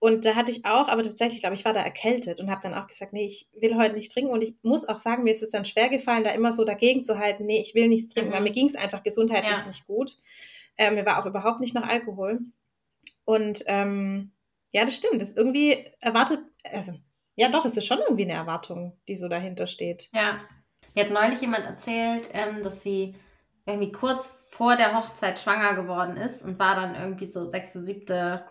Und 0.00 0.26
da 0.26 0.34
hatte 0.34 0.50
ich 0.50 0.64
auch, 0.64 0.88
aber 0.88 1.04
tatsächlich, 1.04 1.40
glaube 1.40 1.54
ich, 1.54 1.64
war 1.64 1.72
da 1.72 1.80
erkältet 1.80 2.40
und 2.40 2.50
habe 2.50 2.60
dann 2.60 2.74
auch 2.74 2.88
gesagt, 2.88 3.12
nee, 3.12 3.24
ich 3.24 3.46
will 3.54 3.76
heute 3.76 3.94
nicht 3.94 4.10
trinken. 4.10 4.32
Und 4.32 4.42
ich 4.42 4.56
muss 4.62 4.88
auch 4.88 4.98
sagen, 4.98 5.22
mir 5.22 5.30
ist 5.30 5.44
es 5.44 5.52
dann 5.52 5.64
schwer 5.64 5.88
gefallen, 5.88 6.24
da 6.24 6.30
immer 6.30 6.52
so 6.52 6.64
dagegen 6.64 7.04
zu 7.04 7.20
halten, 7.20 7.46
nee, 7.46 7.60
ich 7.60 7.76
will 7.76 7.86
nichts 7.86 8.08
trinken, 8.08 8.30
mhm. 8.30 8.34
weil 8.34 8.42
mir 8.42 8.50
ging 8.50 8.66
es 8.66 8.74
einfach 8.74 9.04
gesundheitlich 9.04 9.60
ja. 9.60 9.66
nicht 9.66 9.86
gut. 9.86 10.16
Äh, 10.76 10.90
mir 10.90 11.06
war 11.06 11.18
auch 11.20 11.26
überhaupt 11.26 11.60
nicht 11.60 11.74
nach 11.74 11.88
Alkohol. 11.88 12.40
Und 13.24 13.62
ähm, 13.66 14.32
ja, 14.72 14.84
das 14.84 14.96
stimmt. 14.96 15.20
Das 15.20 15.30
ist 15.30 15.36
irgendwie 15.36 15.76
erwartet, 16.00 16.40
also 16.72 16.92
ja 17.36 17.48
doch, 17.48 17.64
es 17.64 17.76
ist 17.76 17.86
schon 17.86 18.00
irgendwie 18.00 18.24
eine 18.24 18.34
Erwartung, 18.34 18.98
die 19.08 19.16
so 19.16 19.28
dahinter 19.28 19.66
steht. 19.66 20.08
Ja. 20.12 20.40
Mir 20.94 21.04
hat 21.04 21.12
neulich 21.12 21.40
jemand 21.40 21.64
erzählt, 21.64 22.28
ähm, 22.32 22.62
dass 22.62 22.82
sie 22.82 23.14
irgendwie 23.64 23.92
kurz 23.92 24.36
vor 24.48 24.76
der 24.76 24.94
Hochzeit 24.94 25.38
schwanger 25.38 25.74
geworden 25.74 26.16
ist 26.16 26.42
und 26.42 26.58
war 26.58 26.74
dann 26.74 26.94
irgendwie 26.94 27.26
so 27.26 27.48
sechste, 27.48 27.80
siebte 27.80 28.44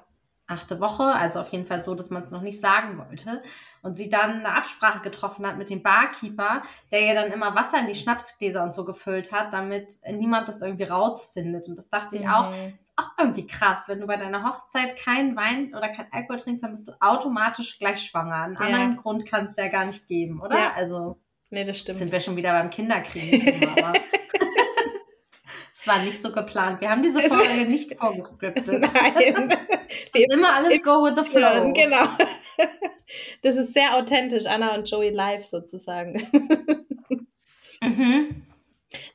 achte 0.51 0.79
Woche, 0.79 1.03
also 1.03 1.39
auf 1.39 1.49
jeden 1.49 1.65
Fall 1.65 1.83
so, 1.83 1.95
dass 1.95 2.09
man 2.09 2.21
es 2.21 2.31
noch 2.31 2.41
nicht 2.41 2.59
sagen 2.59 2.97
wollte. 2.97 3.41
Und 3.81 3.97
sie 3.97 4.09
dann 4.09 4.45
eine 4.45 4.53
Absprache 4.53 4.99
getroffen 4.99 5.47
hat 5.47 5.57
mit 5.57 5.69
dem 5.69 5.81
Barkeeper, 5.81 6.61
der 6.91 7.01
ihr 7.01 7.15
dann 7.15 7.31
immer 7.31 7.55
Wasser 7.55 7.79
in 7.79 7.87
die 7.87 7.95
Schnapsgläser 7.95 8.63
und 8.63 8.73
so 8.73 8.85
gefüllt 8.85 9.31
hat, 9.31 9.53
damit 9.53 9.93
niemand 10.11 10.47
das 10.47 10.61
irgendwie 10.61 10.83
rausfindet. 10.83 11.67
Und 11.67 11.77
das 11.77 11.89
dachte 11.89 12.15
ich 12.15 12.27
auch, 12.27 12.51
mhm. 12.51 12.77
ist 12.79 12.93
auch 12.97 13.17
irgendwie 13.17 13.47
krass. 13.47 13.85
Wenn 13.87 13.99
du 13.99 14.07
bei 14.07 14.17
deiner 14.17 14.43
Hochzeit 14.43 14.97
keinen 14.97 15.35
Wein 15.35 15.73
oder 15.75 15.89
kein 15.89 16.07
Alkohol 16.11 16.37
trinkst, 16.37 16.63
dann 16.63 16.71
bist 16.71 16.87
du 16.87 16.93
automatisch 16.99 17.79
gleich 17.79 18.03
schwanger. 18.03 18.35
Einen 18.35 18.53
ja. 18.53 18.59
anderen 18.59 18.97
Grund 18.97 19.25
kann 19.25 19.45
es 19.45 19.55
ja 19.55 19.67
gar 19.67 19.85
nicht 19.85 20.07
geben, 20.07 20.41
oder? 20.41 20.57
Ja. 20.57 20.73
Also. 20.75 21.19
Nee, 21.49 21.65
das 21.65 21.79
stimmt. 21.79 21.99
Sind 21.99 22.11
wir 22.11 22.19
schon 22.19 22.35
wieder 22.35 22.53
beim 22.53 22.69
Kinderkriegen. 22.69 23.67
Es 25.81 25.87
war 25.87 25.97
nicht 26.03 26.21
so 26.21 26.31
geplant. 26.31 26.79
Wir 26.79 26.91
haben 26.91 27.01
diese 27.01 27.19
Folge 27.19 27.65
nicht 27.65 27.97
vorgescriptet. 27.97 28.67
Nein. 28.93 29.49
Es 30.13 30.21
ist 30.21 30.31
immer 30.31 30.53
alles 30.53 30.81
go 30.83 31.03
with 31.03 31.15
the 31.15 31.23
flow. 31.29 31.73
Genau. 31.73 32.05
Das 33.41 33.57
ist 33.57 33.73
sehr 33.73 33.97
authentisch, 33.97 34.45
Anna 34.45 34.73
und 34.75 34.89
Joey 34.89 35.09
live 35.09 35.45
sozusagen. 35.45 36.13
Mhm. 37.83 38.43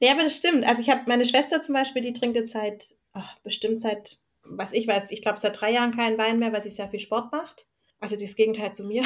Ja, 0.00 0.12
aber 0.12 0.24
das 0.24 0.36
stimmt. 0.36 0.66
Also 0.66 0.82
ich 0.82 0.90
habe 0.90 1.04
meine 1.06 1.24
Schwester 1.24 1.62
zum 1.62 1.74
Beispiel, 1.74 2.02
die 2.02 2.12
trinkt 2.12 2.36
jetzt 2.36 2.52
seit, 2.52 2.84
ach, 3.14 3.38
bestimmt 3.38 3.80
seit, 3.80 4.18
was 4.42 4.74
ich 4.74 4.86
weiß, 4.86 5.12
ich 5.12 5.22
glaube 5.22 5.38
seit 5.38 5.58
drei 5.58 5.72
Jahren 5.72 5.96
keinen 5.96 6.18
Wein 6.18 6.38
mehr, 6.38 6.52
weil 6.52 6.62
sie 6.62 6.68
sehr 6.68 6.88
viel 6.88 7.00
Sport 7.00 7.32
macht. 7.32 7.64
Also 8.00 8.16
das 8.16 8.36
Gegenteil 8.36 8.74
zu 8.74 8.84
mir. 8.84 9.02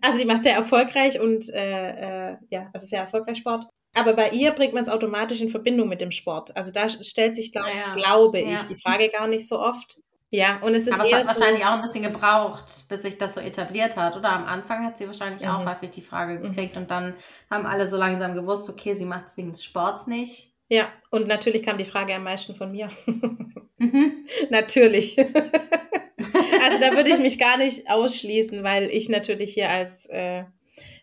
also 0.00 0.18
die 0.18 0.24
macht 0.24 0.42
sehr 0.42 0.54
erfolgreich 0.54 1.20
und 1.20 1.48
äh, 1.54 2.32
äh, 2.32 2.36
ja, 2.50 2.68
also 2.72 2.84
sehr 2.84 3.02
erfolgreich 3.02 3.38
Sport. 3.38 3.68
Aber 3.94 4.14
bei 4.14 4.30
ihr 4.30 4.52
bringt 4.52 4.74
man 4.74 4.82
es 4.82 4.88
automatisch 4.88 5.40
in 5.40 5.50
Verbindung 5.50 5.88
mit 5.88 6.00
dem 6.00 6.12
Sport. 6.12 6.56
Also 6.56 6.72
da 6.72 6.88
stellt 6.88 7.34
sich, 7.34 7.52
glaub, 7.52 7.66
ja, 7.66 7.92
glaube 7.92 8.40
ich, 8.40 8.50
ja. 8.50 8.64
die 8.68 8.76
Frage 8.76 9.08
gar 9.08 9.26
nicht 9.26 9.48
so 9.48 9.60
oft. 9.60 10.02
Ja, 10.30 10.58
und 10.62 10.74
es 10.74 10.86
ist 10.86 11.00
Aber 11.00 11.08
eher 11.08 11.20
es 11.20 11.28
hat 11.28 11.36
so, 11.36 11.40
wahrscheinlich 11.40 11.64
auch 11.64 11.72
ein 11.72 11.80
bisschen 11.80 12.02
gebraucht, 12.02 12.84
bis 12.88 13.02
sich 13.02 13.16
das 13.16 13.34
so 13.34 13.40
etabliert 13.40 13.96
hat, 13.96 14.14
oder? 14.14 14.30
Am 14.30 14.44
Anfang 14.44 14.84
hat 14.84 14.98
sie 14.98 15.06
wahrscheinlich 15.06 15.42
mhm. 15.42 15.48
auch 15.48 15.64
häufig 15.64 15.90
die 15.90 16.02
Frage 16.02 16.34
mhm. 16.34 16.42
gekriegt 16.42 16.74
mhm. 16.74 16.82
und 16.82 16.90
dann 16.90 17.14
haben 17.50 17.64
alle 17.64 17.86
so 17.86 17.96
langsam 17.96 18.34
gewusst, 18.34 18.68
okay, 18.68 18.92
sie 18.94 19.06
macht 19.06 19.28
es 19.28 19.36
wegen 19.38 19.52
des 19.52 19.64
Sports 19.64 20.06
nicht. 20.06 20.52
Ja, 20.68 20.86
und 21.10 21.28
natürlich 21.28 21.62
kam 21.62 21.78
die 21.78 21.86
Frage 21.86 22.14
am 22.14 22.24
meisten 22.24 22.54
von 22.54 22.70
mir. 22.70 22.88
Mhm. 23.80 24.26
natürlich. 24.50 25.18
also 25.18 26.78
da 26.80 26.96
würde 26.96 27.10
ich 27.10 27.18
mich 27.18 27.38
gar 27.38 27.58
nicht 27.58 27.88
ausschließen, 27.88 28.64
weil 28.64 28.84
ich 28.90 29.08
natürlich 29.08 29.54
hier 29.54 29.70
als 29.70 30.06
äh, 30.06 30.44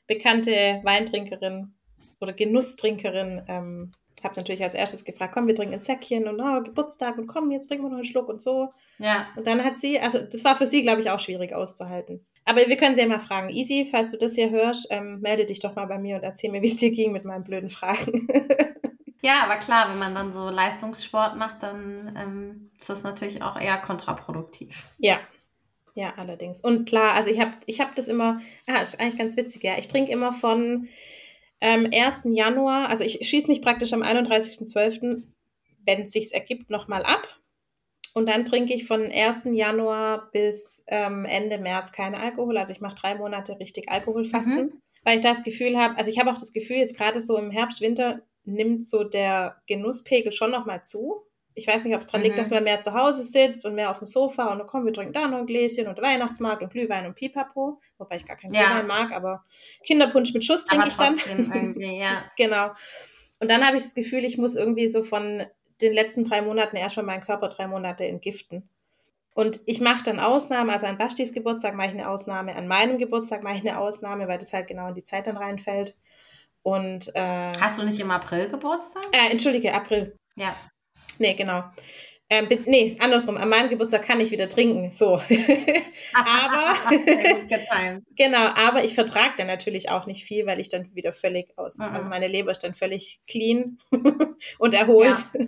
bekannte 0.08 0.82
Weintrinkerin 0.84 1.74
oder 2.20 2.34
Genusstrinkerin, 2.34 3.44
ähm, 3.48 3.92
habe 4.26 4.36
natürlich 4.36 4.64
als 4.64 4.74
erstes 4.74 5.06
gefragt, 5.06 5.34
komm, 5.34 5.48
wir 5.48 5.56
trinken 5.56 5.76
ein 5.76 5.82
Säckchen 5.82 6.28
und 6.28 6.42
oh, 6.42 6.62
Geburtstag 6.62 7.18
und 7.18 7.28
komm, 7.28 7.52
jetzt 7.52 7.68
trinken 7.68 7.86
wir 7.86 7.90
noch 7.90 7.98
einen 7.98 8.06
Schluck 8.06 8.28
und 8.28 8.42
so. 8.42 8.70
Ja. 8.98 9.28
Und 9.38 9.48
dann 9.48 9.64
hat 9.64 9.78
sie, 9.78 10.00
also 10.00 10.20
das 10.20 10.44
war 10.44 10.56
für 10.56 10.66
sie, 10.66 10.82
glaube 10.82 11.02
ich, 11.02 11.10
auch 11.10 11.20
schwierig 11.20 11.54
auszuhalten. 11.54 12.26
Aber 12.44 12.68
wir 12.68 12.78
können 12.78 12.96
sie 12.96 13.02
ja 13.02 13.08
mal 13.08 13.20
fragen. 13.20 13.50
Easy, 13.50 13.88
falls 13.90 14.12
du 14.12 14.18
das 14.18 14.36
hier 14.36 14.50
hörst, 14.50 14.88
ähm, 14.90 15.22
melde 15.22 15.46
dich 15.46 15.60
doch 15.60 15.76
mal 15.76 15.86
bei 15.86 15.98
mir 15.98 16.18
und 16.18 16.24
erzähl 16.24 16.52
mir, 16.52 16.62
wie 16.62 16.68
es 16.68 16.78
dir 16.78 16.92
ging 16.92 17.12
mit 17.12 17.26
meinen 17.26 17.44
blöden 17.44 17.70
Fragen. 17.70 18.28
ja, 19.22 19.44
aber 19.44 19.58
klar, 19.58 19.90
wenn 19.90 19.98
man 19.98 20.14
dann 20.14 20.34
so 20.34 20.50
Leistungssport 20.50 21.38
macht, 21.38 21.64
dann 21.64 22.16
ähm, 22.18 22.72
ist 22.80 22.90
das 22.90 23.04
natürlich 23.04 23.42
auch 23.42 23.60
eher 23.60 23.78
kontraproduktiv. 23.78 24.90
Ja, 24.98 25.20
ja, 25.96 26.14
allerdings. 26.18 26.60
Und 26.60 26.90
klar, 26.90 27.14
also 27.14 27.30
ich 27.30 27.40
habe 27.40 27.54
ich 27.68 27.80
hab 27.80 27.96
das 27.96 28.10
immer, 28.10 28.42
ah, 28.68 28.82
ist 28.82 29.00
eigentlich 29.00 29.18
ganz 29.18 29.38
witzig, 29.38 29.64
ja. 29.64 29.78
Ich 29.80 29.88
trinke 29.88 30.12
immer 30.12 30.34
von 30.34 30.90
ähm, 31.62 31.90
1. 31.94 32.24
Januar, 32.26 32.90
also 32.90 33.04
ich 33.04 33.28
schieße 33.28 33.48
mich 33.48 33.62
praktisch 33.62 33.94
am 33.94 34.04
31.12., 34.04 35.24
wenn 35.86 36.02
es 36.04 36.12
sich 36.12 36.34
ergibt, 36.34 36.70
nochmal 36.70 37.04
ab. 37.04 37.28
Und 38.14 38.28
dann 38.28 38.46
trinke 38.46 38.74
ich 38.74 38.88
von 38.88 39.12
1. 39.12 39.44
Januar 39.52 40.32
bis 40.32 40.84
ähm, 40.88 41.26
Ende 41.26 41.58
März 41.58 41.92
keine 41.92 42.20
Alkohol. 42.20 42.58
Also 42.58 42.72
ich 42.72 42.80
mache 42.80 42.96
drei 42.96 43.16
Monate 43.16 43.60
richtig 43.60 43.90
Alkoholfasten, 43.90 44.68
mhm. 44.68 44.82
weil 45.04 45.18
ich 45.18 45.22
das 45.22 45.44
Gefühl 45.44 45.78
habe, 45.78 45.98
also 45.98 46.10
ich 46.10 46.18
habe 46.18 46.32
auch 46.32 46.38
das 46.38 46.54
Gefühl, 46.54 46.78
jetzt 46.78 46.98
gerade 46.98 47.22
so 47.22 47.38
im 47.38 47.52
Herbst, 47.52 47.82
Winter 47.82 48.22
nimmt 48.46 48.86
so 48.86 49.04
der 49.04 49.62
Genusspegel 49.68 50.32
schon 50.32 50.52
nochmal 50.52 50.84
zu. 50.84 51.26
Ich 51.56 51.68
weiß 51.68 51.86
nicht, 51.86 51.96
ob 51.96 52.02
es 52.02 52.08
daran 52.08 52.22
mhm. 52.22 52.26
liegt, 52.26 52.38
dass 52.38 52.50
man 52.50 52.64
mehr 52.64 52.82
zu 52.82 52.94
Hause 52.94 53.24
sitzt 53.24 53.66
und 53.66 53.76
mehr 53.76 53.90
auf 53.90 54.00
dem 54.00 54.08
Sofa 54.08 54.52
und 54.52 54.68
komm, 54.68 54.86
wir 54.86 54.94
trinken 54.94 55.14
da 55.14 55.28
noch 55.28 55.40
ein 55.40 55.46
Gläschen 55.46 55.88
und 55.88 56.02
Weihnachtsmarkt 56.02 56.62
und 56.62 56.72
Glühwein 56.72 57.06
und 57.06 57.16
Pipapo. 57.16 57.80
Wobei 57.98 58.18
ich 58.18 58.26
gar 58.26 58.36
keinen 58.36 58.54
ja. 58.54 58.66
Glühwein 58.66 58.88
mag, 58.88 59.12
aber 59.12 59.46
Kinderpunsch 59.84 60.34
mit 60.34 60.44
Schuss 60.44 60.66
trinke 60.66 60.90
ich 60.90 60.96
dann. 60.96 61.18
Irgendwie, 61.28 61.98
ja. 61.98 62.26
genau. 62.38 62.72
Und 63.40 63.50
dann 63.50 63.66
habe 63.66 63.78
ich 63.78 63.84
das 63.84 63.96
Gefühl, 63.96 64.24
ich 64.24 64.38
muss 64.38 64.56
irgendwie 64.56 64.88
so 64.88 65.04
von 65.04 65.46
den 65.82 65.94
letzten 65.94 66.24
drei 66.24 66.42
Monaten 66.42 66.76
erstmal 66.78 67.06
meinen 67.06 67.24
Körper 67.24 67.50
drei 67.50 67.68
Monate 67.68 68.06
entgiften. 68.06 68.70
Und 69.34 69.60
ich 69.66 69.82
mache 69.82 70.04
dann 70.04 70.20
Ausnahmen, 70.22 70.70
also 70.70 70.86
an 70.86 70.98
Bastis 70.98 71.34
Geburtstag 71.34 71.76
mache 71.76 71.88
ich 71.88 71.94
eine 71.94 72.10
Ausnahme, 72.10 72.56
an 72.56 72.70
meinem 72.70 72.98
Geburtstag 72.98 73.44
mache 73.44 73.56
ich 73.56 73.68
eine 73.68 73.78
Ausnahme, 73.78 74.30
weil 74.30 74.38
das 74.38 74.54
halt 74.54 74.68
genau 74.68 74.88
in 74.88 74.96
die 74.96 75.04
Zeit 75.04 75.28
dann 75.28 75.36
reinfällt. 75.36 75.98
Und 76.64 77.14
äh, 77.16 77.52
hast 77.60 77.78
du 77.78 77.84
nicht 77.84 78.00
im 78.00 78.12
April 78.12 78.50
Geburtstag? 78.50 79.04
Äh, 79.12 79.32
entschuldige, 79.32 79.74
April. 79.74 80.18
Ja. 80.36 80.56
Nee, 81.20 81.34
genau. 81.34 81.64
Ähm, 82.28 82.48
nee, 82.66 82.98
andersrum. 83.00 83.38
An 83.38 83.50
meinem 83.50 83.70
Geburtstag 83.70 84.04
kann 84.04 84.20
ich 84.20 84.32
wieder 84.32 84.50
trinken. 84.50 84.92
So. 84.92 85.22
aber 86.14 86.90
genau, 88.16 88.48
aber 88.56 88.84
ich 88.84 88.96
vertrage 88.96 89.36
dann 89.38 89.48
natürlich 89.48 89.90
auch 89.90 90.08
nicht 90.08 90.24
viel, 90.24 90.48
weil 90.48 90.60
ich 90.60 90.70
dann 90.70 90.94
wieder 90.96 91.14
völlig 91.14 91.56
aus, 91.58 91.78
mhm. 91.78 91.86
also 91.94 92.08
meine 92.08 92.28
Leber 92.28 92.52
ist 92.52 92.64
dann 92.64 92.74
völlig 92.74 93.22
clean 93.28 93.78
und 94.58 94.74
erholt. 94.74 95.18
Ja. 95.34 95.46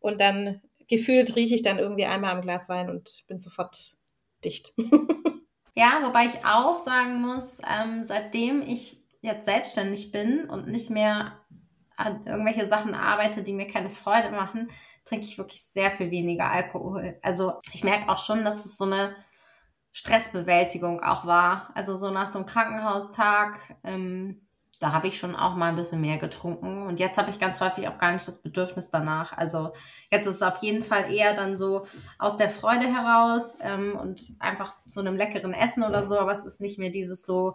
Und 0.00 0.20
dann 0.20 0.62
gefühlt 0.88 1.36
rieche 1.36 1.54
ich 1.54 1.62
dann 1.62 1.78
irgendwie 1.78 2.06
einmal 2.06 2.32
am 2.32 2.42
Glas 2.42 2.68
Wein 2.68 2.88
und 2.88 3.24
bin 3.26 3.38
sofort 3.38 3.96
dicht. 4.44 4.72
ja, 5.74 6.00
wobei 6.04 6.26
ich 6.26 6.44
auch 6.44 6.82
sagen 6.84 7.20
muss, 7.20 7.58
ähm, 7.68 8.06
seitdem 8.06 8.62
ich 8.62 8.96
jetzt 9.20 9.44
selbstständig 9.46 10.12
bin 10.12 10.48
und 10.48 10.68
nicht 10.68 10.90
mehr 10.90 11.38
an 11.96 12.26
irgendwelche 12.26 12.66
Sachen 12.66 12.94
arbeite, 12.94 13.42
die 13.42 13.52
mir 13.52 13.66
keine 13.66 13.90
Freude 13.90 14.30
machen, 14.30 14.70
trinke 15.04 15.26
ich 15.26 15.38
wirklich 15.38 15.62
sehr 15.64 15.90
viel 15.90 16.10
weniger 16.10 16.50
Alkohol. 16.50 17.18
Also 17.22 17.54
ich 17.72 17.84
merke 17.84 18.08
auch 18.08 18.24
schon, 18.24 18.44
dass 18.44 18.56
das 18.56 18.76
so 18.76 18.84
eine 18.84 19.14
Stressbewältigung 19.92 21.02
auch 21.02 21.24
war. 21.24 21.70
Also 21.74 21.94
so 21.94 22.10
nach 22.10 22.26
so 22.26 22.38
einem 22.38 22.46
Krankenhaustag, 22.46 23.76
ähm, 23.84 24.40
da 24.80 24.92
habe 24.92 25.06
ich 25.06 25.18
schon 25.18 25.36
auch 25.36 25.54
mal 25.54 25.68
ein 25.68 25.76
bisschen 25.76 26.00
mehr 26.00 26.18
getrunken. 26.18 26.82
Und 26.86 26.98
jetzt 26.98 27.16
habe 27.16 27.30
ich 27.30 27.38
ganz 27.38 27.60
häufig 27.60 27.86
auch 27.88 27.98
gar 27.98 28.12
nicht 28.12 28.26
das 28.26 28.42
Bedürfnis 28.42 28.90
danach. 28.90 29.32
Also 29.32 29.72
jetzt 30.10 30.26
ist 30.26 30.36
es 30.36 30.42
auf 30.42 30.62
jeden 30.62 30.82
Fall 30.82 31.12
eher 31.12 31.34
dann 31.34 31.56
so 31.56 31.86
aus 32.18 32.36
der 32.36 32.50
Freude 32.50 32.86
heraus 32.86 33.58
ähm, 33.62 33.96
und 33.96 34.20
einfach 34.40 34.74
so 34.84 35.00
einem 35.00 35.16
leckeren 35.16 35.54
Essen 35.54 35.84
oder 35.84 36.02
so. 36.02 36.18
Aber 36.18 36.32
es 36.32 36.44
ist 36.44 36.60
nicht 36.60 36.78
mehr 36.78 36.90
dieses 36.90 37.24
so, 37.24 37.54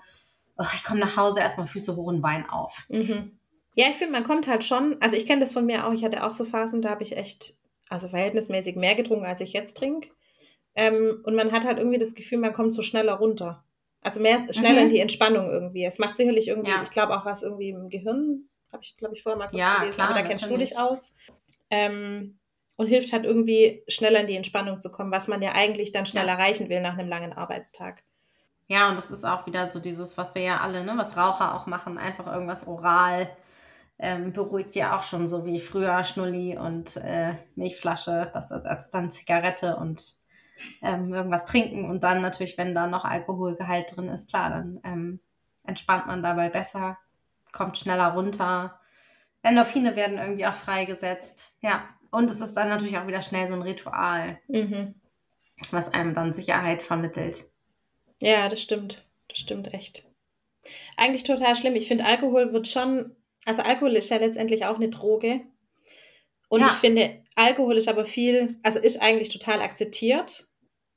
oh, 0.58 0.66
ich 0.74 0.84
komme 0.84 1.02
nach 1.02 1.18
Hause 1.18 1.42
erstmal 1.42 1.68
Füße 1.68 1.96
hoch 1.96 2.08
und 2.08 2.24
Wein 2.24 2.50
auf. 2.50 2.86
Mhm. 2.90 3.39
Ja, 3.80 3.88
ich 3.88 3.96
finde, 3.96 4.12
man 4.12 4.26
kommt 4.26 4.46
halt 4.48 4.66
schon, 4.66 4.98
also 5.00 5.16
ich 5.16 5.26
kenne 5.26 5.40
das 5.40 5.54
von 5.54 5.66
mir 5.66 5.88
auch, 5.88 5.94
ich 5.94 6.04
hatte 6.04 6.26
auch 6.26 6.34
so 6.34 6.44
Phasen, 6.44 6.82
da 6.82 6.90
habe 6.90 7.04
ich 7.04 7.16
echt, 7.16 7.54
also 7.88 8.10
verhältnismäßig 8.10 8.76
mehr 8.76 8.94
getrunken, 8.94 9.26
als 9.26 9.40
ich 9.40 9.54
jetzt 9.54 9.78
trinke. 9.78 10.10
Ähm, 10.76 11.22
und 11.24 11.34
man 11.34 11.54
hat 11.54 11.64
halt 11.64 11.78
irgendwie 11.78 11.98
das 11.98 12.14
Gefühl, 12.14 12.40
man 12.40 12.52
kommt 12.52 12.74
so 12.74 12.84
schneller 12.84 13.14
runter. 13.14 13.64
Also 14.02 14.20
mehr 14.20 14.38
schneller 14.52 14.80
Mhm. 14.82 14.84
in 14.84 14.90
die 14.90 15.00
Entspannung 15.00 15.50
irgendwie. 15.50 15.86
Es 15.86 15.98
macht 15.98 16.18
sicherlich 16.18 16.50
irgendwie, 16.50 16.72
Ja. 16.72 16.84
ich 16.84 16.90
glaube 16.92 17.18
auch 17.18 17.24
was 17.24 17.42
irgendwie 17.42 17.70
im 17.70 17.88
Gehirn, 17.88 18.50
habe 18.74 18.84
ich, 18.84 18.98
glaube 18.98 19.16
ich, 19.16 19.24
vorher 19.24 19.38
mal 19.40 19.48
kurz 19.48 19.64
Ja, 19.64 19.78
gelesen, 19.80 19.96
klar, 19.96 20.10
aber 20.10 20.22
da 20.22 20.28
kennst 20.28 20.50
du 20.52 20.58
dich 20.58 20.78
aus. 20.78 21.16
Ähm, 21.70 22.38
und 22.76 22.88
hilft 22.88 23.14
halt 23.14 23.24
irgendwie 23.24 23.84
schneller 23.88 24.20
in 24.20 24.28
die 24.28 24.36
Entspannung 24.36 24.80
zu 24.80 24.92
kommen, 24.92 25.12
was 25.14 25.30
man 25.30 25.42
ja 25.42 25.54
eigentlich 25.54 25.94
dann 25.94 26.06
schnell 26.06 26.28
Ja. 26.28 26.34
erreichen 26.34 26.68
will 26.68 26.82
nach 26.82 26.98
einem 26.98 27.08
langen 27.08 27.32
Arbeitstag. 27.32 28.04
Ja, 28.68 28.90
und 28.90 28.98
das 28.98 29.10
ist 29.10 29.24
auch 29.24 29.46
wieder 29.48 29.70
so 29.70 29.80
dieses, 29.80 30.18
was 30.18 30.36
wir 30.36 30.42
ja 30.42 30.60
alle, 30.60 30.84
ne, 30.84 30.94
was 30.98 31.16
Raucher 31.16 31.56
auch 31.56 31.66
machen, 31.66 31.98
einfach 31.98 32.28
irgendwas 32.28 32.68
oral. 32.68 33.30
Ähm, 34.02 34.32
beruhigt 34.32 34.76
ja 34.76 34.98
auch 34.98 35.04
schon 35.04 35.28
so 35.28 35.46
wie 35.46 35.60
früher 35.60 36.04
Schnulli 36.06 36.58
und 36.58 36.96
äh, 36.98 37.34
Milchflasche, 37.56 38.30
das 38.34 38.52
als 38.52 38.90
dann 38.90 39.12
Zigarette 39.12 39.76
und 39.76 40.20
ähm, 40.82 41.14
irgendwas 41.14 41.44
trinken 41.46 41.90
und 41.90 42.04
dann 42.04 42.22
natürlich, 42.22 42.58
wenn 42.58 42.74
da 42.74 42.88
noch 42.88 43.04
Alkoholgehalt 43.04 43.96
drin 43.96 44.08
ist, 44.08 44.30
klar, 44.30 44.50
dann 44.50 44.80
ähm, 44.86 45.20
entspannt 45.66 46.08
man 46.08 46.24
dabei 46.24 46.50
besser, 46.50 46.98
kommt 47.52 47.78
schneller 47.78 48.08
runter. 48.14 48.80
Endorphine 49.42 49.96
werden 49.96 50.18
irgendwie 50.18 50.46
auch 50.48 50.54
freigesetzt. 50.54 51.54
Ja, 51.62 51.84
und 52.12 52.30
es 52.30 52.42
ist 52.42 52.56
dann 52.56 52.70
natürlich 52.70 52.98
auch 52.98 53.08
wieder 53.08 53.22
schnell 53.22 53.48
so 53.48 53.54
ein 53.54 53.62
Ritual, 53.62 54.40
Mhm. 54.48 54.96
was 55.72 55.94
einem 55.94 56.14
dann 56.14 56.34
Sicherheit 56.34 56.84
vermittelt. 56.84 57.50
Ja, 58.22 58.50
das 58.50 58.62
stimmt. 58.62 59.10
Das 59.28 59.40
stimmt 59.40 59.74
echt. 59.74 60.08
Eigentlich 60.98 61.24
total 61.24 61.56
schlimm. 61.56 61.76
Ich 61.76 61.88
finde, 61.88 62.06
Alkohol 62.06 62.52
wird 62.52 62.68
schon, 62.68 63.16
also 63.46 63.62
Alkohol 63.62 63.96
ist 63.96 64.10
ja 64.10 64.18
letztendlich 64.18 64.66
auch 64.66 64.76
eine 64.76 64.90
Droge. 64.90 65.42
Und 66.50 66.62
Ja. 66.62 66.68
ich 66.68 66.74
finde, 66.74 67.24
Alkohol 67.36 67.78
ist 67.78 67.88
aber 67.88 68.06
viel, 68.06 68.60
also 68.64 68.80
ist 68.80 69.02
eigentlich 69.02 69.30
total 69.30 69.62
akzeptiert. 69.62 70.46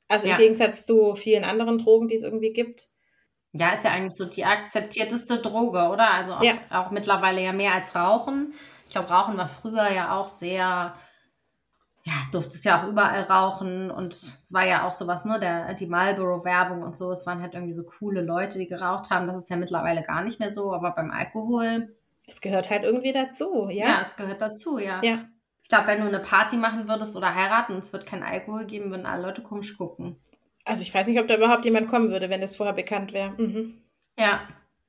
Also 0.07 0.27
Ja. 0.27 0.33
im 0.35 0.39
Gegensatz 0.41 0.85
zu 0.85 1.15
vielen 1.15 1.43
anderen 1.43 1.77
Drogen, 1.77 2.07
die 2.07 2.15
es 2.15 2.23
irgendwie 2.23 2.53
gibt. 2.53 2.83
Ja, 3.53 3.71
ist 3.73 3.83
ja 3.83 3.91
eigentlich 3.91 4.15
so 4.15 4.25
die 4.25 4.45
akzeptierteste 4.45 5.37
Droge, 5.39 5.87
oder? 5.89 6.11
Also 6.11 6.33
auch, 6.33 6.43
Ja. 6.43 6.53
auch 6.71 6.91
mittlerweile 6.91 7.41
ja 7.41 7.53
mehr 7.53 7.73
als 7.75 7.95
Rauchen. 7.95 8.53
Ich 8.87 8.91
glaube, 8.91 9.09
Rauchen 9.09 9.37
war 9.37 9.47
früher 9.47 9.89
ja 9.91 10.17
auch 10.19 10.27
sehr, 10.27 10.95
ja, 12.05 12.13
durftest 12.31 12.65
ja 12.65 12.81
auch 12.83 12.87
überall 12.87 13.21
rauchen 13.21 13.89
und 13.91 14.13
es 14.13 14.51
war 14.51 14.65
ja 14.67 14.87
auch 14.87 14.93
sowas, 14.93 15.23
ne, 15.25 15.39
der, 15.39 15.73
die 15.75 15.85
Marlboro-Werbung 15.87 16.81
und 16.83 16.97
so, 16.97 17.11
es 17.11 17.25
waren 17.25 17.41
halt 17.41 17.53
irgendwie 17.53 17.73
so 17.73 17.83
coole 17.83 18.21
Leute, 18.21 18.57
die 18.59 18.67
geraucht 18.67 19.09
haben. 19.11 19.27
Das 19.27 19.37
ist 19.37 19.49
ja 19.49 19.55
mittlerweile 19.55 20.03
gar 20.03 20.23
nicht 20.23 20.39
mehr 20.39 20.51
so, 20.53 20.73
aber 20.73 20.91
beim 20.91 21.11
Alkohol, 21.11 21.95
Es 22.27 22.41
gehört 22.41 22.69
halt 22.69 22.83
irgendwie 22.83 23.13
dazu, 23.13 23.67
ja, 23.69 23.87
ja? 23.87 24.01
es 24.01 24.15
gehört 24.15 24.41
dazu, 24.41 24.77
ja. 24.77 25.01
Ja. 25.03 25.25
Ich 25.61 25.69
glaube, 25.69 25.87
wenn 25.87 26.01
du 26.01 26.07
eine 26.07 26.19
Party 26.19 26.57
machen 26.57 26.87
würdest 26.87 27.15
oder 27.15 27.33
heiraten 27.33 27.73
es 27.77 27.93
wird 27.93 28.05
kein 28.05 28.23
Alkohol 28.23 28.65
geben, 28.65 28.91
würden 28.91 29.05
alle 29.05 29.23
Leute 29.23 29.41
komisch 29.41 29.77
gucken. 29.77 30.17
Also 30.65 30.81
ich 30.81 30.93
weiß 30.93 31.07
nicht, 31.07 31.19
ob 31.19 31.27
da 31.27 31.35
überhaupt 31.35 31.65
jemand 31.65 31.89
kommen 31.89 32.09
würde, 32.09 32.29
wenn 32.29 32.41
es 32.41 32.55
vorher 32.55 32.73
bekannt 32.73 33.13
wäre. 33.13 33.31
Mhm. 33.31 33.81
Ja, 34.17 34.47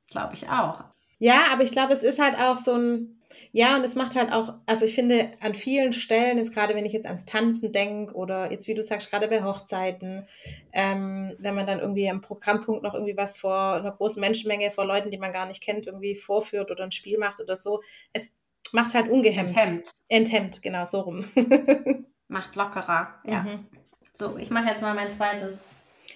glaube 0.08 0.34
ich 0.34 0.48
auch. 0.48 0.84
Ja, 1.24 1.46
aber 1.50 1.62
ich 1.62 1.72
glaube, 1.72 1.94
es 1.94 2.02
ist 2.02 2.20
halt 2.20 2.38
auch 2.38 2.58
so 2.58 2.74
ein, 2.74 3.18
ja, 3.50 3.76
und 3.76 3.82
es 3.82 3.94
macht 3.94 4.14
halt 4.14 4.30
auch, 4.30 4.56
also 4.66 4.84
ich 4.84 4.94
finde, 4.94 5.30
an 5.40 5.54
vielen 5.54 5.94
Stellen, 5.94 6.36
jetzt 6.36 6.52
gerade 6.52 6.74
wenn 6.74 6.84
ich 6.84 6.92
jetzt 6.92 7.06
ans 7.06 7.24
Tanzen 7.24 7.72
denke 7.72 8.12
oder 8.12 8.52
jetzt, 8.52 8.68
wie 8.68 8.74
du 8.74 8.82
sagst, 8.82 9.10
gerade 9.10 9.26
bei 9.28 9.42
Hochzeiten, 9.42 10.28
ähm, 10.74 11.34
wenn 11.38 11.54
man 11.54 11.66
dann 11.66 11.80
irgendwie 11.80 12.10
am 12.10 12.20
Programmpunkt 12.20 12.82
noch 12.82 12.92
irgendwie 12.92 13.16
was 13.16 13.38
vor 13.38 13.76
einer 13.76 13.92
großen 13.92 14.20
Menschenmenge, 14.20 14.70
vor 14.70 14.84
Leuten, 14.84 15.10
die 15.10 15.16
man 15.16 15.32
gar 15.32 15.46
nicht 15.46 15.62
kennt, 15.62 15.86
irgendwie 15.86 16.14
vorführt 16.14 16.70
oder 16.70 16.84
ein 16.84 16.90
Spiel 16.90 17.16
macht 17.16 17.40
oder 17.40 17.56
so, 17.56 17.80
es 18.12 18.36
macht 18.72 18.92
halt 18.92 19.08
ungehemmt. 19.08 19.48
Enthemmt. 19.48 19.92
Enthemmt, 20.08 20.60
genau, 20.60 20.84
so 20.84 21.00
rum. 21.00 21.24
Macht 22.28 22.54
lockerer. 22.54 23.14
Ja. 23.24 23.44
Mhm. 23.44 23.66
So, 24.12 24.36
ich 24.36 24.50
mache 24.50 24.68
jetzt 24.68 24.82
mal 24.82 24.92
mein 24.92 25.10
zweites 25.10 25.62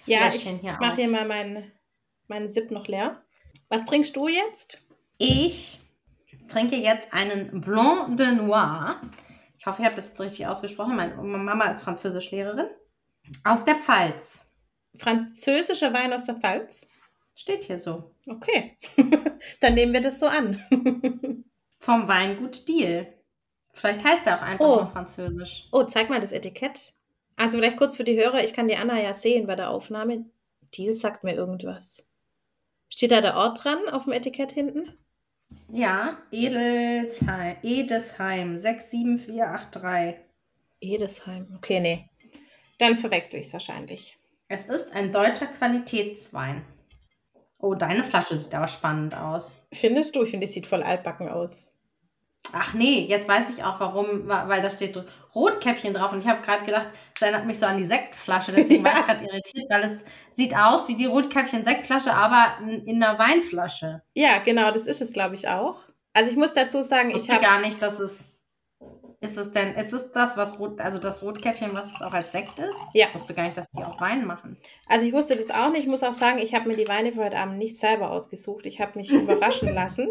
Ja, 0.05 0.27
ich 0.27 0.43
Fläschchen 0.43 0.59
mache 0.79 0.97
hier 0.97 1.09
mal 1.09 1.25
meinen 1.27 1.71
meinen 2.27 2.47
Sip 2.47 2.69
noch 2.69 2.87
leer. 2.87 3.23
Was 3.69 3.85
trinkst 3.85 4.15
du 4.15 4.27
jetzt? 4.27 4.85
Ich 5.21 5.79
trinke 6.47 6.77
jetzt 6.77 7.11
einen 7.11 7.59
Blanc 7.59 8.15
de 8.17 8.31
Noir. 8.31 9.01
Ich 9.57 9.65
hoffe, 9.65 9.81
ich 9.81 9.85
habe 9.85 9.95
das 9.97 10.07
jetzt 10.07 10.21
richtig 10.21 10.47
ausgesprochen. 10.47 10.95
Meine 10.95 11.15
Mama 11.15 11.65
ist 11.65 11.81
Französischlehrerin. 11.81 12.67
Aus 13.43 13.65
der 13.65 13.75
Pfalz. 13.75 14.45
Französischer 14.97 15.93
Wein 15.93 16.13
aus 16.13 16.23
der 16.25 16.35
Pfalz? 16.35 16.89
Steht 17.35 17.65
hier 17.65 17.77
so. 17.79 18.15
Okay, 18.27 18.77
dann 19.59 19.73
nehmen 19.73 19.91
wir 19.93 20.01
das 20.01 20.19
so 20.21 20.27
an. 20.27 20.57
Vom 21.79 22.07
Weingut 22.07 22.67
Diel. 22.69 23.13
Vielleicht 23.73 24.03
heißt 24.05 24.25
er 24.25 24.37
auch 24.37 24.41
einfach 24.41 24.65
Oh. 24.65 24.75
nur 24.77 24.91
Französisch. 24.91 25.67
Oh, 25.73 25.83
zeig 25.83 26.09
mal 26.09 26.19
das 26.21 26.31
Etikett. 26.31 26.93
Also 27.35 27.57
vielleicht 27.57 27.77
kurz 27.77 27.97
für 27.97 28.03
die 28.05 28.17
Hörer, 28.17 28.41
ich 28.43 28.53
kann 28.53 28.67
die 28.69 28.75
Anna 28.77 28.99
ja 29.01 29.13
sehen 29.13 29.47
bei 29.47 29.55
der 29.55 29.69
Aufnahme. 29.69 30.25
Deal 30.77 30.93
sagt 30.93 31.23
mir 31.25 31.33
irgendwas. 31.35 32.13
Steht 32.89 33.11
da 33.11 33.19
der 33.21 33.35
Ort 33.35 33.63
dran 33.65 33.87
auf 33.91 34.05
dem 34.05 34.13
Etikett 34.13 34.51
hinten? 34.53 34.97
Ja, 35.71 36.17
Edelsheim, 36.31 37.57
Edesheim 37.61 38.57
67483. 38.57 40.15
Edesheim. 40.81 41.47
Okay, 41.57 41.79
nee. 41.79 42.09
Dann 42.79 42.97
verwechsel 42.97 43.39
ich 43.39 43.47
es 43.47 43.53
wahrscheinlich. 43.53 44.17
Es 44.47 44.65
ist 44.65 44.91
ein 44.93 45.11
deutscher 45.11 45.47
Qualitätswein. 45.47 46.65
Oh, 47.59 47.75
deine 47.75 48.03
Flasche 48.03 48.37
sieht 48.37 48.55
aber 48.55 48.67
spannend 48.67 49.15
aus. 49.15 49.61
Findest 49.71 50.15
du? 50.15 50.23
Ich 50.23 50.31
finde, 50.31 50.47
die 50.47 50.53
sieht 50.53 50.65
voll 50.65 50.81
altbacken 50.81 51.29
aus. 51.29 51.73
Ach 52.51 52.73
nee, 52.73 53.05
jetzt 53.05 53.27
weiß 53.27 53.49
ich 53.55 53.63
auch 53.63 53.79
warum, 53.79 54.27
wa- 54.27 54.47
weil 54.47 54.61
da 54.63 54.71
steht 54.71 54.97
Rotkäppchen 55.35 55.93
drauf 55.93 56.11
und 56.13 56.21
ich 56.21 56.27
habe 56.27 56.41
gerade 56.41 56.65
gedacht, 56.65 56.89
das 57.13 57.21
erinnert 57.21 57.45
mich 57.45 57.59
so 57.59 57.67
an 57.67 57.77
die 57.77 57.85
Sektflasche, 57.85 58.51
deswegen 58.51 58.83
war 58.83 58.91
ich 58.99 59.05
gerade 59.05 59.25
irritiert, 59.25 59.69
weil 59.69 59.83
es 59.83 60.03
sieht 60.31 60.55
aus 60.55 60.87
wie 60.87 60.95
die 60.95 61.05
Rotkäppchen-Sektflasche, 61.05 62.11
aber 62.13 62.57
in, 62.63 62.87
in 62.87 63.03
einer 63.03 63.19
Weinflasche. 63.19 64.01
Ja, 64.15 64.39
genau, 64.39 64.71
das 64.71 64.87
ist 64.87 64.99
es, 65.01 65.13
glaube 65.13 65.35
ich, 65.35 65.47
auch. 65.47 65.77
Also 66.13 66.31
ich 66.31 66.37
muss 66.37 66.53
dazu 66.53 66.81
sagen, 66.81 67.09
Ich 67.09 67.15
ich 67.17 67.21
wusste 67.21 67.33
habe 67.35 67.43
gar 67.43 67.61
nicht, 67.61 67.81
dass 67.83 67.99
es. 67.99 68.25
Ist 69.21 69.37
es 69.37 69.51
denn, 69.51 69.75
ist 69.75 69.91
es 69.91 70.13
das, 70.13 70.37
was 70.37 70.59
Rot, 70.59 70.79
also 70.79 70.97
das 70.97 71.21
Rotkäppchen, 71.21 71.73
was 71.73 71.93
es 71.93 72.01
auch 72.01 72.13
als 72.13 72.31
Sekt 72.31 72.57
ist? 72.57 72.77
Ja. 72.93 73.07
Ich 73.09 73.15
wusste 73.15 73.33
gar 73.33 73.43
nicht, 73.43 73.57
dass 73.57 73.69
die 73.69 73.83
auch 73.83 73.99
Wein 73.99 74.25
machen. 74.25 74.57
Also 74.87 75.05
ich 75.05 75.11
wusste 75.11 75.35
das 75.35 75.51
auch 75.51 75.69
nicht. 75.71 75.81
Ich 75.83 75.89
muss 75.89 76.03
auch 76.03 76.13
sagen, 76.13 76.39
ich 76.39 76.55
habe 76.55 76.69
mir 76.69 76.77
die 76.77 76.87
Weine 76.87 77.11
für 77.11 77.25
heute 77.25 77.37
Abend 77.37 77.57
nicht 77.57 77.77
selber 77.77 78.11
ausgesucht. 78.11 78.65
Ich 78.65 78.79
habe 78.79 78.97
mich 78.97 79.11
überraschen 79.11 79.73
lassen. 79.75 80.07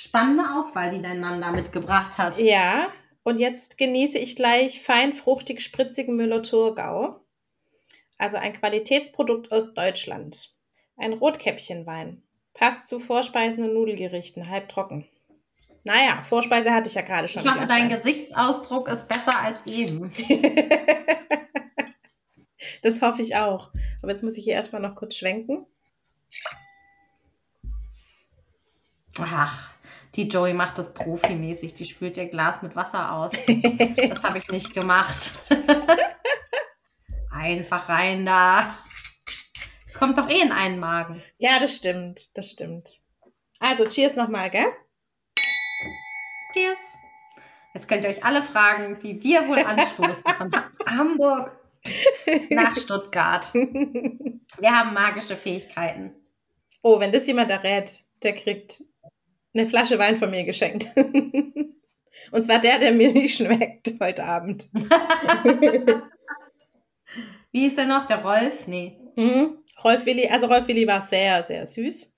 Spannende 0.00 0.44
Auswahl, 0.54 0.92
die 0.92 1.02
dein 1.02 1.18
Mann 1.18 1.40
da 1.40 1.50
mitgebracht 1.50 2.18
hat. 2.18 2.38
ja, 2.38 2.92
und 3.24 3.40
jetzt 3.40 3.78
genieße 3.78 4.16
ich 4.16 4.36
gleich 4.36 4.80
fein 4.80 5.12
fruchtig 5.12 5.60
spritzigen 5.60 6.14
Müller-Thurgau. 6.14 7.20
Also 8.16 8.36
ein 8.36 8.52
Qualitätsprodukt 8.52 9.50
aus 9.50 9.74
Deutschland. 9.74 10.54
Ein 10.96 11.14
Rotkäppchenwein. 11.14 12.22
Passt 12.54 12.88
zu 12.88 13.00
Vorspeisen 13.00 13.64
und 13.64 13.74
Nudelgerichten, 13.74 14.48
halb 14.48 14.68
trocken. 14.68 15.08
Naja, 15.82 16.22
Vorspeise 16.22 16.72
hatte 16.72 16.88
ich 16.88 16.94
ja 16.94 17.02
gerade 17.02 17.26
schon. 17.26 17.42
Ich 17.42 17.50
hoffe, 17.50 17.62
ein 17.62 17.66
dein 17.66 17.88
Gesichtsausdruck 17.88 18.86
ist 18.86 19.08
besser 19.08 19.36
als 19.42 19.66
eben. 19.66 20.12
Das 22.82 23.02
hoffe 23.02 23.22
ich 23.22 23.34
auch. 23.34 23.72
Aber 24.02 24.12
jetzt 24.12 24.22
muss 24.22 24.36
ich 24.36 24.44
hier 24.44 24.54
erstmal 24.54 24.80
noch 24.80 24.94
kurz 24.94 25.16
schwenken. 25.16 25.66
Ach, 29.18 29.74
die 30.18 30.26
Joey 30.26 30.52
macht 30.52 30.78
das 30.78 30.94
profimäßig. 30.94 31.74
Die 31.74 31.84
spült 31.84 32.16
ihr 32.16 32.26
Glas 32.26 32.60
mit 32.60 32.74
Wasser 32.74 33.12
aus. 33.12 33.32
Das 34.08 34.22
habe 34.24 34.38
ich 34.38 34.48
nicht 34.48 34.74
gemacht. 34.74 35.38
Einfach 37.30 37.88
rein 37.88 38.26
da. 38.26 38.76
Es 39.86 39.94
kommt 39.94 40.18
doch 40.18 40.28
eh 40.28 40.40
in 40.40 40.50
einen 40.50 40.80
Magen. 40.80 41.22
Ja, 41.38 41.60
das 41.60 41.76
stimmt, 41.76 42.36
das 42.36 42.50
stimmt. 42.50 43.00
Also, 43.60 43.86
cheers 43.86 44.16
nochmal, 44.16 44.50
gell? 44.50 44.66
Cheers. 46.52 46.78
Jetzt 47.74 47.86
könnt 47.88 48.02
ihr 48.02 48.10
euch 48.10 48.24
alle 48.24 48.42
fragen, 48.42 49.00
wie 49.02 49.22
wir 49.22 49.46
wohl 49.46 49.60
anstoßen 49.60 50.34
von 50.36 50.50
Hamburg 50.86 51.56
nach 52.50 52.76
Stuttgart. 52.76 53.54
Wir 53.54 54.70
haben 54.70 54.94
magische 54.94 55.36
Fähigkeiten. 55.36 56.12
Oh, 56.82 56.98
wenn 56.98 57.12
das 57.12 57.26
jemand 57.28 57.50
errät, 57.52 58.00
der 58.22 58.34
kriegt 58.34 58.80
eine 59.54 59.66
Flasche 59.66 59.98
Wein 59.98 60.16
von 60.16 60.30
mir 60.30 60.44
geschenkt. 60.44 60.86
Und 60.96 62.42
zwar 62.42 62.60
der, 62.60 62.78
der 62.78 62.92
mir 62.92 63.12
nicht 63.12 63.36
schmeckt 63.36 63.94
heute 64.00 64.24
Abend. 64.24 64.66
Wie 67.52 67.66
ist 67.66 67.78
der 67.78 67.86
noch? 67.86 68.06
Der 68.06 68.22
Rolf? 68.22 68.66
Nee. 68.66 68.98
Mhm. 69.16 69.58
Rolf 69.82 70.04
Willi, 70.06 70.28
also 70.28 70.46
Rolf 70.46 70.68
Willi 70.68 70.86
war 70.86 71.00
sehr, 71.00 71.42
sehr 71.42 71.66
süß. 71.66 72.16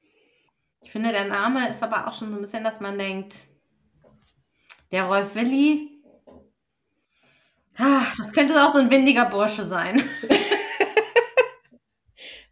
Ich 0.82 0.90
finde, 0.90 1.12
der 1.12 1.26
Name 1.26 1.68
ist 1.68 1.82
aber 1.82 2.08
auch 2.08 2.12
schon 2.12 2.30
so 2.30 2.36
ein 2.36 2.40
bisschen, 2.40 2.64
dass 2.64 2.80
man 2.80 2.98
denkt, 2.98 3.36
der 4.90 5.04
Rolf 5.04 5.34
Willi, 5.34 6.02
ah, 7.76 8.06
das 8.16 8.32
könnte 8.32 8.60
auch 8.64 8.70
so 8.70 8.78
ein 8.78 8.90
windiger 8.90 9.26
Bursche 9.26 9.64
sein. 9.64 10.02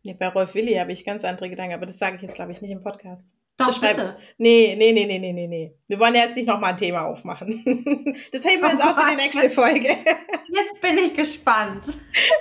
Nee, 0.04 0.14
bei 0.14 0.28
Rolf 0.28 0.54
Willi 0.54 0.74
habe 0.74 0.92
ich 0.92 1.04
ganz 1.04 1.24
andere 1.24 1.50
Gedanken, 1.50 1.74
aber 1.74 1.84
das 1.84 1.98
sage 1.98 2.16
ich 2.16 2.22
jetzt, 2.22 2.36
glaube 2.36 2.52
ich, 2.52 2.62
nicht 2.62 2.70
im 2.70 2.82
Podcast. 2.82 3.34
Doch, 3.58 3.72
Schreib- 3.74 3.96
bitte. 3.96 4.16
Nee, 4.38 4.76
nee, 4.78 4.92
nee, 4.92 5.04
nee, 5.06 5.18
nee, 5.18 5.32
nee, 5.32 5.46
nee. 5.48 5.74
Wir 5.88 5.98
wollen 5.98 6.14
ja 6.14 6.22
jetzt 6.22 6.36
nicht 6.36 6.46
nochmal 6.46 6.70
ein 6.72 6.76
Thema 6.76 7.06
aufmachen. 7.06 8.14
Das 8.32 8.44
heben 8.44 8.62
wir 8.62 8.70
jetzt 8.70 8.82
auch 8.84 8.96
für 8.98 9.10
die 9.10 9.16
nächste 9.22 9.50
Folge. 9.50 9.88
Jetzt 9.88 10.80
bin 10.80 10.96
ich 10.98 11.14
gespannt. 11.14 11.84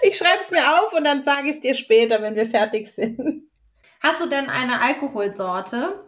Ich 0.04 0.16
schreibe 0.18 0.40
es 0.40 0.52
mir 0.52 0.62
auf 0.80 0.94
und 0.94 1.04
dann 1.04 1.22
sage 1.24 1.48
ich 1.48 1.54
es 1.54 1.62
dir 1.62 1.74
später, 1.74 2.22
wenn 2.22 2.36
wir 2.36 2.48
fertig 2.48 2.88
sind. 2.88 3.44
Hast 4.00 4.22
du 4.22 4.30
denn 4.30 4.48
eine 4.50 4.80
Alkoholsorte? 4.82 6.06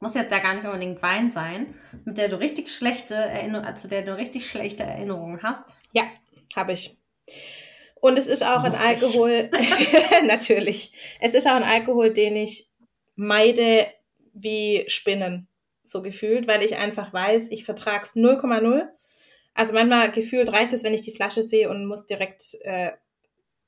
Muss 0.00 0.14
jetzt 0.14 0.32
ja 0.32 0.40
gar 0.40 0.54
nicht 0.54 0.66
unbedingt 0.66 1.00
Wein 1.00 1.30
sein, 1.30 1.74
mit 2.04 2.18
der 2.18 2.28
du 2.28 2.38
richtig 2.40 2.70
schlechte 2.72 3.14
Erinnerungen, 3.14 3.76
zu 3.76 3.86
der 3.88 4.02
du 4.02 4.16
richtig 4.16 4.48
schlechte 4.50 4.82
Erinnerungen 4.82 5.42
hast. 5.42 5.68
Ja, 5.92 6.02
habe 6.56 6.72
ich. 6.72 6.96
Und 8.00 8.18
es 8.18 8.26
ist 8.26 8.42
auch 8.44 8.64
ein 8.64 8.72
Lustig. 8.72 8.86
Alkohol, 8.86 9.50
natürlich. 10.26 10.92
Es 11.20 11.34
ist 11.34 11.46
auch 11.46 11.54
ein 11.54 11.62
Alkohol, 11.62 12.12
den 12.12 12.36
ich 12.36 12.66
meide 13.14 13.86
wie 14.34 14.84
Spinnen, 14.88 15.48
so 15.84 16.02
gefühlt, 16.02 16.46
weil 16.48 16.62
ich 16.62 16.76
einfach 16.76 17.12
weiß, 17.12 17.50
ich 17.50 17.64
vertrag's 17.64 18.14
0,0. 18.16 18.88
Also 19.54 19.72
manchmal 19.72 20.10
gefühlt 20.12 20.52
reicht 20.52 20.72
es, 20.72 20.82
wenn 20.82 20.94
ich 20.94 21.02
die 21.02 21.12
Flasche 21.12 21.42
sehe 21.42 21.70
und 21.70 21.86
muss 21.86 22.06
direkt 22.06 22.56
äh, 22.62 22.92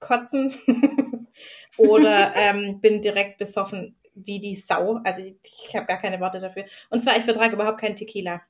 kotzen 0.01 0.55
oder 1.77 2.33
ähm, 2.37 2.81
bin 2.81 3.01
direkt 3.03 3.39
besoffen 3.39 3.97
wie 4.15 4.41
die 4.41 4.55
Sau. 4.55 5.01
Also 5.05 5.23
ich, 5.23 5.37
ich 5.69 5.77
habe 5.77 5.87
gar 5.87 6.01
keine 6.01 6.21
Worte 6.21 6.41
dafür. 6.41 6.65
Und 6.91 7.03
zwar, 7.03 7.17
ich 7.17 7.25
vertrage 7.25 7.55
überhaupt 7.55 7.81
keinen 7.81 7.97
Tequila. 7.97 8.43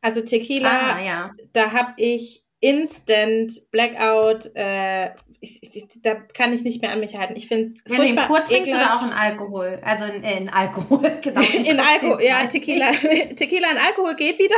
Also 0.00 0.22
Tequila, 0.22 0.96
Ah, 0.96 1.00
ja. 1.00 1.30
da 1.52 1.72
habe 1.72 1.92
ich 1.98 2.42
Instant 2.60 3.52
Blackout. 3.70 4.54
Äh, 4.54 5.10
ich, 5.40 5.62
ich, 5.62 5.84
da 6.02 6.14
kann 6.14 6.52
ich 6.52 6.62
nicht 6.62 6.82
mehr 6.82 6.92
an 6.92 7.00
mich 7.00 7.16
halten. 7.16 7.34
Ich 7.36 7.48
finde 7.48 7.64
es 7.64 7.74
ihn 7.86 7.94
furchtbar 7.94 8.26
pur 8.26 8.44
trinkst 8.44 8.70
oder 8.70 8.96
auch 8.96 9.02
in 9.02 9.12
Alkohol? 9.12 9.80
Also 9.82 10.04
in, 10.04 10.22
in 10.22 10.48
Alkohol, 10.48 11.18
genau. 11.22 11.40
In 11.64 11.80
Alkohol, 11.80 12.22
ja. 12.22 12.46
Tequila, 12.46 12.90
Tequila 13.34 13.70
in 13.70 13.78
Alkohol 13.78 14.14
geht 14.16 14.38
wieder. 14.38 14.56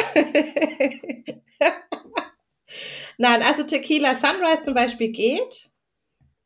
Nein, 3.19 3.43
also 3.43 3.63
Tequila 3.65 4.15
Sunrise 4.15 4.63
zum 4.63 4.75
Beispiel 4.75 5.09
geht, 5.13 5.71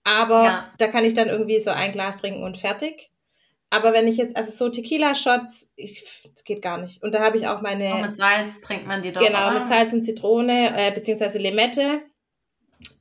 aber 0.04 0.44
Ja. 0.44 0.72
da 0.78 0.88
kann 0.88 1.04
ich 1.04 1.14
dann 1.14 1.28
irgendwie 1.28 1.60
so 1.60 1.70
ein 1.70 1.92
Glas 1.92 2.20
trinken 2.20 2.42
und 2.42 2.58
fertig. 2.58 3.10
Aber 3.70 3.92
wenn 3.92 4.06
ich 4.06 4.16
jetzt, 4.16 4.36
also 4.36 4.50
so 4.52 4.68
Tequila-Shots, 4.70 5.72
ich, 5.76 6.04
das 6.32 6.44
geht 6.44 6.62
gar 6.62 6.78
nicht. 6.78 7.02
Und 7.02 7.14
da 7.14 7.20
habe 7.20 7.36
ich 7.36 7.48
auch 7.48 7.62
meine, 7.62 7.92
Auch 7.94 8.02
mit 8.02 8.16
Salz 8.16 8.60
trinkt 8.60 8.86
man 8.86 9.02
die 9.02 9.12
doch. 9.12 9.20
genau, 9.20 9.48
oder? 9.50 9.58
mit 9.58 9.66
Salz 9.66 9.92
und 9.92 10.02
Zitrone, 10.02 10.72
äh, 10.76 10.92
beziehungsweise 10.92 11.38
Limette. 11.38 12.02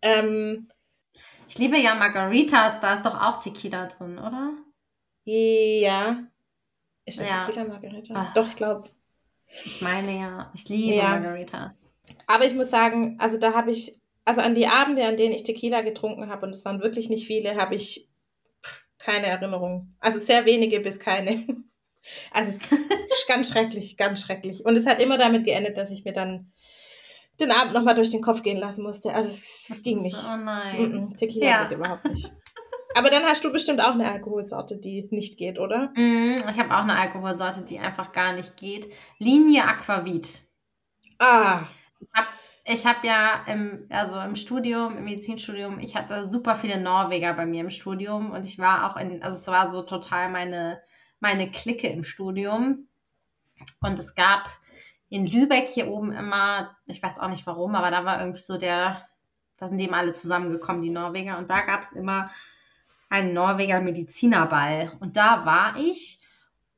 Ähm, 0.02 0.68
Ich 1.56 1.60
liebe 1.60 1.78
ja 1.78 1.96
Margaritas, 1.96 2.82
da 2.82 2.96
ist 2.96 3.06
doch 3.06 3.16
auch 3.16 3.40
Tequila 3.42 3.86
drin, 3.88 4.20
oder? 4.20 4.52
ja. 5.24 6.22
Ist 7.06 7.22
das 7.22 7.30
Ja. 7.30 7.46
Tequila 7.46 7.64
Margarita? 7.64 8.14
Ah. 8.14 8.32
Doch, 8.36 8.50
ich 8.50 8.58
glaube. 8.58 8.90
Ich 9.64 9.82
meine 9.82 10.20
ja, 10.20 10.52
ich 10.54 10.68
liebe 10.68 10.96
Ja. 10.96 11.12
Margaritas. 11.12 11.86
Aber 12.28 12.46
ich 12.46 12.54
muss 12.54 12.70
sagen, 12.70 13.18
also 13.22 13.40
da 13.40 13.54
habe 13.54 13.72
ich, 13.72 13.94
also 14.26 14.42
an 14.42 14.54
die 14.54 14.68
Abende, 14.68 15.06
an 15.06 15.16
denen 15.16 15.34
ich 15.34 15.44
Tequila 15.44 15.80
getrunken 15.80 16.30
habe, 16.30 16.46
und 16.46 16.54
es 16.54 16.66
waren 16.66 16.82
wirklich 16.82 17.08
nicht 17.10 17.26
viele, 17.26 17.56
habe 17.56 17.76
ich 17.76 18.10
keine 18.98 19.28
Erinnerung. 19.28 19.96
Also 20.02 20.20
sehr 20.20 20.46
wenige 20.46 20.82
bis 20.82 21.00
keine. 21.00 21.46
Also 22.32 22.52
es 22.52 22.72
ist 22.72 23.28
ganz 23.28 23.50
schrecklich, 23.50 23.98
ganz 23.98 24.22
schrecklich. 24.22 24.64
Und 24.64 24.76
es 24.76 24.86
hat 24.86 25.02
immer 25.02 25.18
damit 25.18 25.44
geendet, 25.44 25.76
dass 25.78 25.90
ich 25.92 26.06
mir 26.06 26.14
dann 26.14 26.52
den 27.40 27.52
Abend 27.52 27.74
nochmal 27.74 27.96
durch 27.96 28.10
den 28.10 28.22
Kopf 28.22 28.44
gehen 28.44 28.58
lassen 28.58 28.84
musste. 28.84 29.14
Also 29.14 29.30
es 29.30 29.82
ging 29.84 30.02
nicht. 30.02 30.18
Oh 30.18 30.38
nein. 30.38 30.78
Mm 30.82 30.96
-mm, 30.96 31.18
Tequila 31.18 31.46
Ja. 31.46 31.64
geht 31.64 31.78
überhaupt 31.78 32.06
nicht. 32.06 32.32
Aber 32.98 33.10
dann 33.10 33.24
hast 33.24 33.44
du 33.44 33.52
bestimmt 33.52 33.82
auch 33.82 33.92
eine 33.92 34.10
Alkoholsorte, 34.10 34.78
die 34.78 35.08
nicht 35.12 35.38
geht, 35.38 35.60
oder? 35.60 35.92
Mm, 35.96 36.38
ich 36.50 36.58
habe 36.60 36.74
auch 36.74 36.84
eine 36.84 36.98
Alkoholsorte, 36.98 37.62
die 37.64 37.78
einfach 37.78 38.14
gar 38.14 38.32
nicht 38.34 38.56
geht. 38.56 38.90
Linie 39.20 39.66
Aquavit. 39.66 40.42
Ah, 41.20 41.64
Ich 42.68 42.86
habe 42.86 43.06
ja 43.06 43.44
im, 43.48 43.86
also 43.90 44.18
im 44.20 44.36
Studium, 44.36 44.98
im 44.98 45.04
Medizinstudium, 45.04 45.80
ich 45.80 45.96
hatte 45.96 46.28
super 46.28 46.56
viele 46.56 46.80
Norweger 46.82 47.34
bei 47.34 47.46
mir 47.46 47.62
im 47.62 47.70
Studium 47.70 48.32
und 48.32 48.44
ich 48.46 48.58
war 48.58 48.90
auch 48.90 48.98
in, 48.98 49.22
also 49.22 49.38
es 49.38 49.48
war 49.48 49.70
so 49.70 49.84
total 49.84 50.32
meine, 50.32 50.82
meine 51.20 51.52
Clique 51.52 51.88
im 51.88 52.04
Studium. 52.04 52.88
Und 53.82 54.00
es 54.00 54.16
gab 54.16 54.50
in 55.10 55.28
Lübeck 55.28 55.68
hier 55.68 55.88
oben 55.88 56.12
immer, 56.12 56.76
ich 56.86 57.02
weiß 57.02 57.20
auch 57.20 57.30
nicht 57.30 57.46
warum, 57.46 57.76
aber 57.76 57.92
da 57.92 58.06
war 58.06 58.20
irgendwie 58.20 58.42
so 58.42 58.58
der, 58.58 59.06
da 59.58 59.68
sind 59.68 59.78
die 59.78 59.86
immer 59.86 59.98
alle 59.98 60.14
zusammengekommen, 60.14 60.82
die 60.82 60.90
Norweger. 60.90 61.38
Und 61.38 61.50
da 61.50 61.62
gab 61.62 61.82
es 61.82 61.92
immer 61.92 62.30
einen 63.10 63.34
Norweger 63.34 63.82
Medizinerball. 63.82 64.94
Und 65.00 65.18
da 65.18 65.46
war 65.46 65.78
ich 65.78 66.20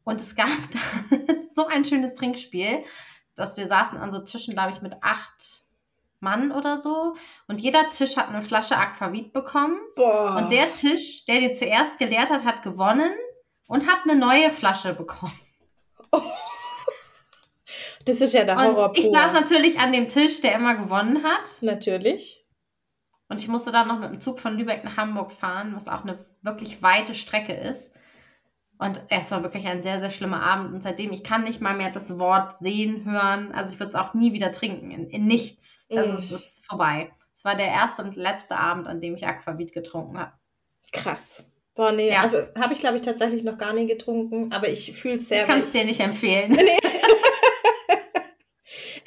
und 0.03 0.21
es 0.21 0.35
gab 0.35 0.47
da 0.71 1.17
so 1.55 1.67
ein 1.67 1.85
schönes 1.85 2.15
Trinkspiel, 2.15 2.83
dass 3.35 3.57
wir 3.57 3.67
saßen 3.67 3.97
an 3.97 4.11
so 4.11 4.19
Tischen, 4.19 4.53
glaube 4.53 4.71
ich, 4.71 4.81
mit 4.81 4.95
acht 5.01 5.65
Mann 6.19 6.51
oder 6.51 6.77
so. 6.77 7.15
Und 7.47 7.61
jeder 7.61 7.89
Tisch 7.89 8.17
hat 8.17 8.29
eine 8.29 8.41
Flasche 8.41 8.77
Aquavit 8.77 9.33
bekommen. 9.33 9.77
boah. 9.95 10.37
Und 10.37 10.51
der 10.51 10.73
Tisch, 10.73 11.25
der 11.25 11.39
die 11.39 11.51
zuerst 11.51 11.99
geleert 11.99 12.29
hat, 12.29 12.45
hat 12.45 12.63
gewonnen 12.63 13.11
und 13.67 13.87
hat 13.87 13.99
eine 14.03 14.15
neue 14.15 14.49
Flasche 14.49 14.93
bekommen. 14.93 15.39
Das 18.07 18.21
ist 18.21 18.33
ja 18.33 18.43
der 18.43 18.57
Horror 18.57 18.89
Und 18.89 18.97
ich 18.97 19.05
saß 19.09 19.33
natürlich 19.33 19.79
an 19.79 19.91
dem 19.91 20.07
Tisch, 20.09 20.41
der 20.41 20.55
immer 20.55 20.75
gewonnen 20.75 21.23
hat. 21.23 21.61
Natürlich. 21.61 22.45
Und 23.29 23.41
ich 23.41 23.47
musste 23.47 23.71
dann 23.71 23.87
noch 23.87 23.99
mit 23.99 24.09
dem 24.09 24.21
Zug 24.21 24.39
von 24.39 24.57
Lübeck 24.57 24.83
nach 24.83 24.97
Hamburg 24.97 25.31
fahren, 25.31 25.73
was 25.75 25.87
auch 25.87 26.03
eine 26.03 26.25
wirklich 26.41 26.81
weite 26.81 27.13
Strecke 27.13 27.53
ist. 27.53 27.93
Und 28.79 29.01
es 29.09 29.31
war 29.31 29.41
wirklich 29.43 29.67
ein 29.67 29.81
sehr, 29.81 29.99
sehr 29.99 30.11
schlimmer 30.11 30.41
Abend. 30.43 30.73
Und 30.73 30.83
seitdem, 30.83 31.11
ich 31.11 31.23
kann 31.23 31.43
nicht 31.43 31.61
mal 31.61 31.75
mehr 31.75 31.91
das 31.91 32.19
Wort 32.19 32.53
sehen, 32.53 33.05
hören. 33.05 33.51
Also 33.51 33.73
ich 33.73 33.79
würde 33.79 33.89
es 33.89 33.95
auch 33.95 34.13
nie 34.13 34.33
wieder 34.33 34.51
trinken. 34.51 34.91
In, 34.91 35.09
in 35.09 35.25
nichts. 35.25 35.87
Also 35.89 36.13
Mm. 36.13 36.15
es 36.15 36.31
ist 36.31 36.65
vorbei. 36.67 37.11
Es 37.33 37.43
war 37.43 37.55
der 37.55 37.67
erste 37.67 38.03
und 38.03 38.15
letzte 38.15 38.55
Abend, 38.57 38.87
an 38.87 39.01
dem 39.01 39.15
ich 39.15 39.25
Aquavit 39.27 39.73
getrunken 39.73 40.17
habe. 40.19 40.31
Krass. 40.93 41.51
Boah, 41.75 41.91
nee, 41.91 42.09
Ja. 42.11 42.21
also 42.21 42.37
habe 42.57 42.73
ich, 42.73 42.79
glaube 42.79 42.95
ich, 42.95 43.01
tatsächlich 43.01 43.43
noch 43.43 43.57
gar 43.57 43.73
nie 43.73 43.85
getrunken, 43.87 44.51
aber 44.53 44.67
ich 44.69 44.93
fühle 44.93 45.15
es 45.15 45.27
sehr 45.27 45.41
Ich 45.41 45.47
kann 45.47 45.59
es 45.59 45.71
dir 45.71 45.85
nicht 45.85 45.99
empfehlen. 45.99 46.57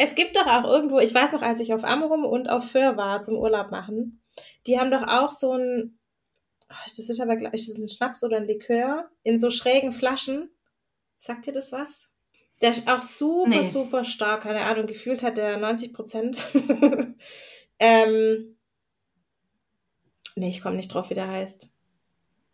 Es 0.03 0.15
gibt 0.15 0.35
doch 0.35 0.47
auch 0.47 0.65
irgendwo, 0.65 0.99
ich 0.99 1.13
weiß 1.13 1.33
noch, 1.33 1.43
als 1.43 1.61
ich 1.61 1.75
auf 1.75 1.85
Amrum 1.85 2.25
und 2.25 2.49
auf 2.49 2.71
Föhr 2.71 2.97
war 2.97 3.21
zum 3.21 3.37
Urlaub 3.37 3.71
machen, 3.71 4.23
die 4.67 4.81
haben 4.81 4.91
doch 4.91 5.07
auch 5.07 5.31
so 5.31 5.53
ein, 5.53 5.99
oh, 6.71 6.75
das 6.97 7.11
ist 7.11 7.21
aber 7.21 7.37
gleich, 7.37 7.53
ist 7.53 7.69
das 7.69 7.77
ein 7.77 7.89
Schnaps 7.91 8.25
oder 8.25 8.39
ein 8.39 8.47
Likör 8.47 9.11
in 9.25 9.37
so 9.37 9.51
schrägen 9.51 9.93
Flaschen. 9.93 10.51
Sagt 11.19 11.45
dir 11.45 11.53
das 11.53 11.71
was? 11.73 12.15
Der 12.63 12.71
ist 12.71 12.89
auch 12.89 13.03
super, 13.03 13.51
Nee. 13.51 13.63
super 13.63 14.05
stark. 14.07 14.45
Keine 14.45 14.63
Ahnung, 14.63 14.87
gefühlt 14.87 15.23
hat 15.23 15.37
der 15.37 15.59
90 15.59 15.93
Prozent. 15.93 16.47
ähm, 17.79 18.57
nee, 20.35 20.49
ich 20.49 20.63
komme 20.63 20.77
nicht 20.77 20.95
drauf, 20.95 21.11
wie 21.11 21.15
der 21.15 21.29
heißt. 21.29 21.69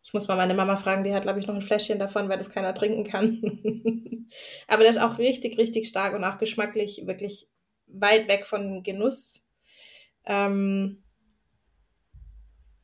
Ich 0.07 0.15
muss 0.15 0.29
mal 0.29 0.37
meine 0.37 0.55
Mama 0.55 0.77
fragen, 0.77 1.03
die 1.03 1.13
hat, 1.13 1.25
glaube 1.25 1.41
ich, 1.41 1.49
noch 1.49 1.57
ein 1.57 1.61
Fläschchen 1.61 1.99
davon, 1.99 2.29
weil 2.29 2.39
das 2.39 2.51
keiner 2.51 2.75
trinken 2.75 3.03
kann. 3.03 3.43
Aber 4.69 4.85
der 4.85 4.93
ist 4.93 5.01
auch 5.01 5.19
richtig, 5.19 5.59
richtig 5.59 5.89
stark 5.89 6.15
und 6.15 6.23
auch 6.23 6.39
geschmacklich 6.39 7.09
wirklich 7.09 7.49
weit 7.89 8.29
weg 8.29 8.47
von 8.47 8.85
Genuss. 8.85 9.49
Ähm, 10.25 11.03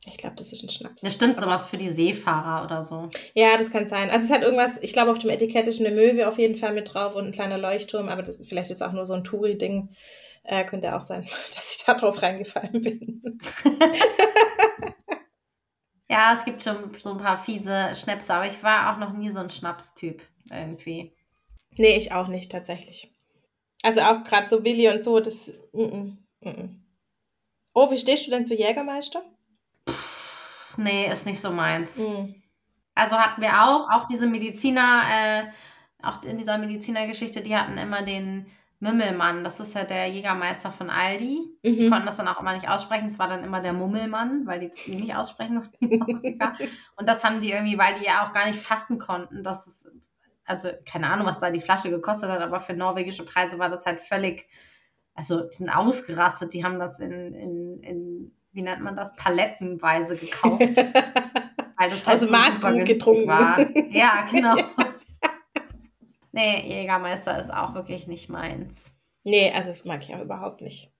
ich 0.05 0.17
glaube, 0.17 0.35
das 0.35 0.51
ist 0.51 0.63
ein 0.63 0.69
Schnaps. 0.69 1.01
Das 1.01 1.13
stimmt, 1.13 1.39
sowas 1.39 1.65
für 1.65 1.77
die 1.77 1.91
Seefahrer 1.91 2.65
oder 2.65 2.83
so. 2.83 3.07
Ja, 3.33 3.55
das 3.57 3.71
kann 3.71 3.87
sein. 3.87 4.09
Also 4.09 4.25
es 4.25 4.31
hat 4.31 4.41
irgendwas, 4.41 4.83
ich 4.83 4.91
glaube, 4.91 5.11
auf 5.11 5.19
dem 5.19 5.29
Etikett 5.29 5.69
ist 5.69 5.79
eine 5.79 5.91
Möwe 5.91 6.27
auf 6.27 6.37
jeden 6.37 6.57
Fall 6.57 6.73
mit 6.73 6.93
drauf 6.93 7.15
und 7.15 7.27
ein 7.27 7.31
kleiner 7.31 7.57
Leuchtturm, 7.57 8.09
aber 8.09 8.23
das, 8.23 8.41
vielleicht 8.45 8.69
ist 8.69 8.81
auch 8.81 8.91
nur 8.91 9.05
so 9.05 9.13
ein 9.13 9.23
Touri-Ding. 9.23 9.95
Äh, 10.43 10.65
könnte 10.65 10.93
auch 10.93 11.01
sein, 11.01 11.25
dass 11.55 11.77
ich 11.77 11.85
da 11.85 11.93
drauf 11.93 12.21
reingefallen 12.21 12.81
bin. 12.81 13.39
Ja, 16.09 16.35
es 16.37 16.45
gibt 16.45 16.63
schon 16.63 16.93
so 16.99 17.11
ein 17.11 17.17
paar 17.17 17.37
fiese 17.37 17.95
Schnäpse, 17.95 18.33
aber 18.33 18.47
ich 18.47 18.61
war 18.61 18.93
auch 18.93 18.99
noch 18.99 19.13
nie 19.13 19.31
so 19.31 19.39
ein 19.39 19.49
Schnapstyp 19.49 20.21
irgendwie. 20.51 21.11
Nee, 21.77 21.97
ich 21.97 22.11
auch 22.11 22.27
nicht, 22.27 22.51
tatsächlich. 22.51 23.13
Also 23.83 24.01
auch 24.01 24.23
gerade 24.23 24.45
so 24.45 24.63
Willi 24.63 24.89
und 24.89 25.03
so, 25.03 25.19
das. 25.19 25.59
Mm 25.73 25.81
-mm, 25.81 26.17
mm 26.41 26.49
-mm. 26.49 26.69
Oh, 27.73 27.89
wie 27.89 27.97
stehst 27.97 28.27
du 28.27 28.31
denn 28.31 28.45
zu 28.45 28.55
Jägermeister? 28.55 29.23
Nee, 30.77 31.11
ist 31.11 31.25
nicht 31.25 31.39
so 31.39 31.51
meins. 31.51 31.97
Mm. 31.97 32.35
Also 32.95 33.17
hatten 33.17 33.41
wir 33.41 33.63
auch, 33.63 33.89
auch 33.89 34.07
diese 34.07 34.27
Mediziner, 34.27 35.03
äh, 35.11 35.43
auch 36.01 36.21
in 36.23 36.37
dieser 36.37 36.57
Medizinergeschichte, 36.57 37.41
die 37.41 37.55
hatten 37.55 37.77
immer 37.77 38.03
den 38.03 38.45
Mümmelmann. 38.83 39.43
Das 39.43 39.59
ist 39.59 39.73
ja 39.73 39.83
der 39.85 40.07
Jägermeister 40.07 40.71
von 40.71 40.89
Aldi. 40.89 41.41
Die 41.65 41.85
Mhm. 41.85 41.89
konnten 41.89 42.05
das 42.05 42.17
dann 42.17 42.27
auch 42.27 42.39
immer 42.39 42.53
nicht 42.53 42.69
aussprechen. 42.69 43.05
Es 43.07 43.17
war 43.17 43.27
dann 43.27 43.43
immer 43.43 43.61
der 43.61 43.73
Mummelmann, 43.73 44.45
weil 44.45 44.59
die 44.59 44.69
das 44.69 44.85
irgendwie 44.85 45.05
nicht 45.05 45.15
aussprechen. 45.15 45.67
Und 46.95 47.07
das 47.09 47.23
haben 47.23 47.41
die 47.41 47.51
irgendwie, 47.51 47.77
weil 47.77 47.99
die 47.99 48.05
ja 48.05 48.25
auch 48.27 48.33
gar 48.33 48.45
nicht 48.45 48.59
fassen 48.59 48.99
konnten, 48.99 49.43
dass 49.43 49.65
es, 49.67 49.89
also 50.45 50.69
keine 50.85 51.07
Ahnung, 51.09 51.25
was 51.25 51.39
da 51.39 51.49
die 51.49 51.61
Flasche 51.61 51.89
gekostet 51.89 52.29
hat, 52.29 52.41
aber 52.41 52.59
für 52.59 52.73
norwegische 52.73 53.25
Preise 53.25 53.57
war 53.57 53.69
das 53.69 53.85
halt 53.85 54.01
völlig, 54.01 54.47
also 55.15 55.41
die 55.41 55.55
sind 55.55 55.69
ausgerastet. 55.69 56.53
Die 56.53 56.63
haben 56.65 56.79
das 56.79 56.99
in, 56.99 57.33
in, 57.33 57.79
in 57.83 58.31
wie 58.51 58.61
nennt 58.61 58.81
man 58.81 58.95
das, 58.95 59.15
palettenweise 59.15 60.15
gekauft. 60.15 60.61
Weil 61.75 61.89
das 61.89 62.05
halt 62.05 62.07
Also 62.07 62.27
so 62.27 62.31
Maßkrug 62.31 62.85
getrunken. 62.85 63.27
War. 63.27 63.59
Ja, 63.91 64.25
genau. 64.31 64.55
Nee, 66.33 66.67
Jägermeister 66.67 67.39
ist 67.39 67.53
auch 67.53 67.75
wirklich 67.75 68.07
nicht 68.07 68.27
meins. 68.27 68.99
Nee, 69.23 69.53
also 69.55 69.73
mag 69.85 70.01
ich 70.01 70.13
auch 70.13 70.21
überhaupt 70.21 70.61
nicht. 70.61 70.91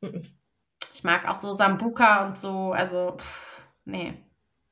Ich 0.94 1.04
mag 1.04 1.28
auch 1.28 1.38
so 1.38 1.54
Sambuka 1.56 2.28
und 2.28 2.38
so, 2.38 2.72
also, 2.72 3.18
pff, 3.18 3.64
nee, 3.84 4.14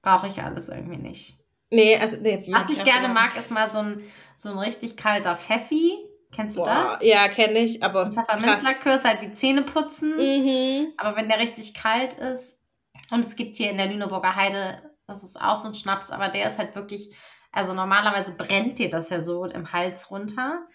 brauche 0.03 0.27
ich 0.27 0.41
alles 0.41 0.69
irgendwie 0.69 0.97
nicht. 0.97 1.39
Nee, 1.71 1.97
also, 1.97 2.17
nee. 2.21 2.45
Was 2.49 2.69
ich 2.69 2.79
auch 2.79 2.85
gerne 2.85 3.09
mag, 3.09 3.35
ist 3.35 3.49
mal 3.49 3.71
so 3.71 3.79
ein, 3.79 4.03
so 4.37 4.49
ein 4.49 4.59
richtig 4.59 4.95
kalter 4.97 5.35
Pfeffi. 5.35 5.97
Kennst 6.31 6.55
du 6.55 6.61
Boah, 6.63 6.97
das? 6.99 7.03
ja, 7.03 7.27
kenne 7.27 7.59
ich, 7.59 7.83
aber 7.83 8.05
ist 8.07 9.05
halt 9.05 9.21
wie 9.21 9.31
Zähneputzen. 9.31 10.15
Mhm. 10.15 10.93
Aber 10.97 11.17
wenn 11.17 11.27
der 11.27 11.39
richtig 11.39 11.73
kalt 11.73 12.13
ist, 12.13 12.61
und 13.09 13.21
es 13.21 13.35
gibt 13.35 13.55
hier 13.55 13.71
in 13.71 13.77
der 13.77 13.87
Lüneburger 13.87 14.35
Heide, 14.35 14.91
das 15.07 15.23
ist 15.23 15.41
auch 15.41 15.55
so 15.55 15.67
ein 15.67 15.75
Schnaps, 15.75 16.11
aber 16.11 16.29
der 16.29 16.47
ist 16.47 16.57
halt 16.57 16.75
wirklich, 16.75 17.13
also 17.51 17.73
normalerweise 17.73 18.33
brennt 18.33 18.79
dir 18.79 18.89
das 18.89 19.09
ja 19.09 19.21
so 19.21 19.45
im 19.45 19.71
Hals 19.71 20.11
runter. 20.11 20.67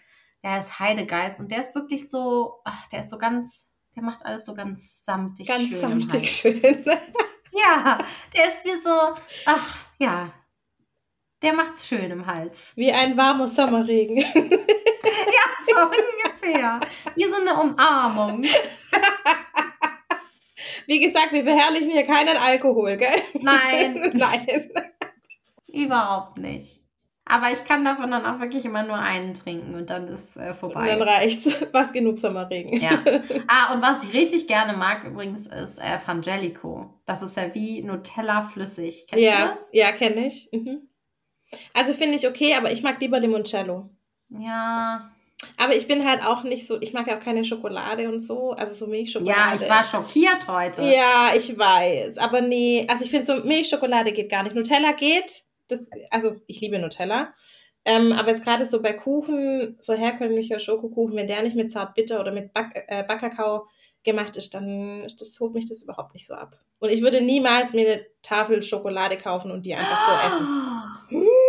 Der 0.43 0.59
ist 0.59 0.79
Heidegeist 0.79 1.39
und 1.39 1.51
der 1.51 1.61
ist 1.61 1.75
wirklich 1.75 2.09
so, 2.09 2.59
ach, 2.63 2.87
der 2.89 3.01
ist 3.01 3.09
so 3.09 3.17
ganz, 3.17 3.67
der 3.95 4.03
macht 4.03 4.25
alles 4.25 4.45
so 4.45 4.53
ganz 4.53 5.03
samtig 5.03 5.47
Ganz 5.47 5.69
schön 5.69 5.91
im 5.91 6.01
samtig 6.01 6.29
schön. 6.29 6.85
Ja, 7.53 7.97
der 8.35 8.47
ist 8.47 8.63
wie 8.65 8.79
so, 8.83 9.15
ach, 9.45 9.77
ja, 9.97 10.31
der 11.41 11.53
macht's 11.53 11.87
schön 11.87 12.11
im 12.11 12.27
Hals. 12.27 12.73
Wie 12.75 12.91
ein 12.91 13.17
warmer 13.17 13.47
Sommerregen. 13.47 14.23
So 15.69 15.75
ungefähr. 15.83 16.79
Wie 17.15 17.25
so 17.25 17.35
eine 17.35 17.59
Umarmung. 17.59 18.43
Wie 20.87 20.99
gesagt, 20.99 21.33
wir 21.33 21.43
verherrlichen 21.43 21.91
hier 21.91 22.05
keinen 22.05 22.37
Alkohol, 22.37 22.97
gell? 22.97 23.21
Nein, 23.41 24.11
Nein. 24.13 24.71
Überhaupt 25.77 26.37
nicht. 26.37 26.81
Aber 27.29 27.51
ich 27.51 27.65
kann 27.65 27.83
davon 27.83 28.09
dann 28.09 28.25
auch 28.25 28.39
wirklich 28.39 28.63
immer 28.63 28.83
nur 28.83 28.95
einen 28.97 29.33
trinken 29.33 29.75
und 29.75 29.89
dann 29.89 30.07
ist 30.07 30.37
äh, 30.37 30.49
Und 30.51 30.55
vorbei. 30.55 30.87
dann 30.87 31.01
reicht's. 31.01 31.61
Was 31.73 31.91
genug 31.91 32.17
Sommerregen. 32.17 32.79
Ja. 32.81 32.99
Ah, 33.49 33.73
und 33.73 33.81
was 33.81 34.03
ich 34.03 34.13
richtig 34.13 34.47
gerne 34.47 34.73
mag 34.77 35.03
übrigens 35.05 35.47
ist 35.47 35.77
äh, 35.79 35.99
Frangelico. 35.99 36.93
Das 37.05 37.21
ist 37.21 37.35
ja 37.37 37.53
wie 37.53 37.81
Nutella 37.81 38.43
flüssig. 38.43 39.07
Kennst 39.09 39.23
du 39.23 39.27
Ja, 39.29 39.47
das? 39.49 39.69
ja, 39.73 39.91
kenne 39.91 40.27
ich. 40.27 40.49
Mhm. 40.51 40.87
Also 41.73 41.93
finde 41.93 42.15
ich 42.15 42.27
okay, 42.27 42.55
aber 42.55 42.71
ich 42.71 42.83
mag 42.83 42.99
lieber 43.01 43.19
Limoncello. 43.19 43.89
Ja. 44.29 45.09
Aber 45.57 45.75
ich 45.75 45.87
bin 45.87 46.05
halt 46.07 46.25
auch 46.25 46.43
nicht 46.43 46.65
so, 46.67 46.79
ich 46.81 46.93
mag 46.93 47.07
ja 47.07 47.17
auch 47.17 47.23
keine 47.23 47.45
Schokolade 47.45 48.09
und 48.09 48.19
so, 48.19 48.51
also 48.51 48.73
so 48.85 48.89
Milchschokolade. 48.91 49.55
Ja, 49.59 49.61
ich 49.65 49.69
war 49.69 49.83
schockiert 49.83 50.47
heute. 50.47 50.81
Ja, 50.83 51.29
ich 51.37 51.57
weiß, 51.57 52.17
aber 52.17 52.41
nee, 52.41 52.85
also 52.89 53.05
ich 53.05 53.11
finde 53.11 53.25
so 53.25 53.35
Milchschokolade 53.45 54.11
geht 54.13 54.29
gar 54.29 54.43
nicht. 54.43 54.55
Nutella 54.55 54.91
geht, 54.93 55.43
das, 55.67 55.89
also 56.11 56.35
ich 56.47 56.61
liebe 56.61 56.79
Nutella. 56.79 57.33
Ähm, 57.85 58.11
aber 58.11 58.29
jetzt 58.29 58.43
gerade 58.43 58.65
so 58.65 58.81
bei 58.81 58.93
Kuchen, 58.93 59.77
so 59.79 59.93
herkömmlicher 59.93 60.59
Schokokuchen, 60.59 61.15
wenn 61.15 61.27
der 61.27 61.41
nicht 61.43 61.55
mit 61.55 61.71
Zartbitter 61.71 62.19
oder 62.19 62.33
mit 62.33 62.53
Back, 62.53 62.85
äh, 62.87 63.03
Backkakao 63.03 63.67
gemacht 64.03 64.35
ist, 64.35 64.53
dann 64.53 65.01
ist 65.01 65.21
das, 65.21 65.39
holt 65.39 65.53
mich 65.53 65.67
das 65.67 65.83
überhaupt 65.83 66.13
nicht 66.13 66.27
so 66.27 66.33
ab. 66.33 66.57
Und 66.79 66.89
ich 66.89 67.01
würde 67.01 67.21
niemals 67.21 67.73
mir 67.73 67.89
eine 67.89 68.05
Tafel 68.21 68.61
Schokolade 68.61 69.17
kaufen 69.17 69.51
und 69.51 69.65
die 69.65 69.73
einfach 69.73 70.05
so 70.05 70.27
essen. 70.27 70.47
Mmh. 71.09 71.47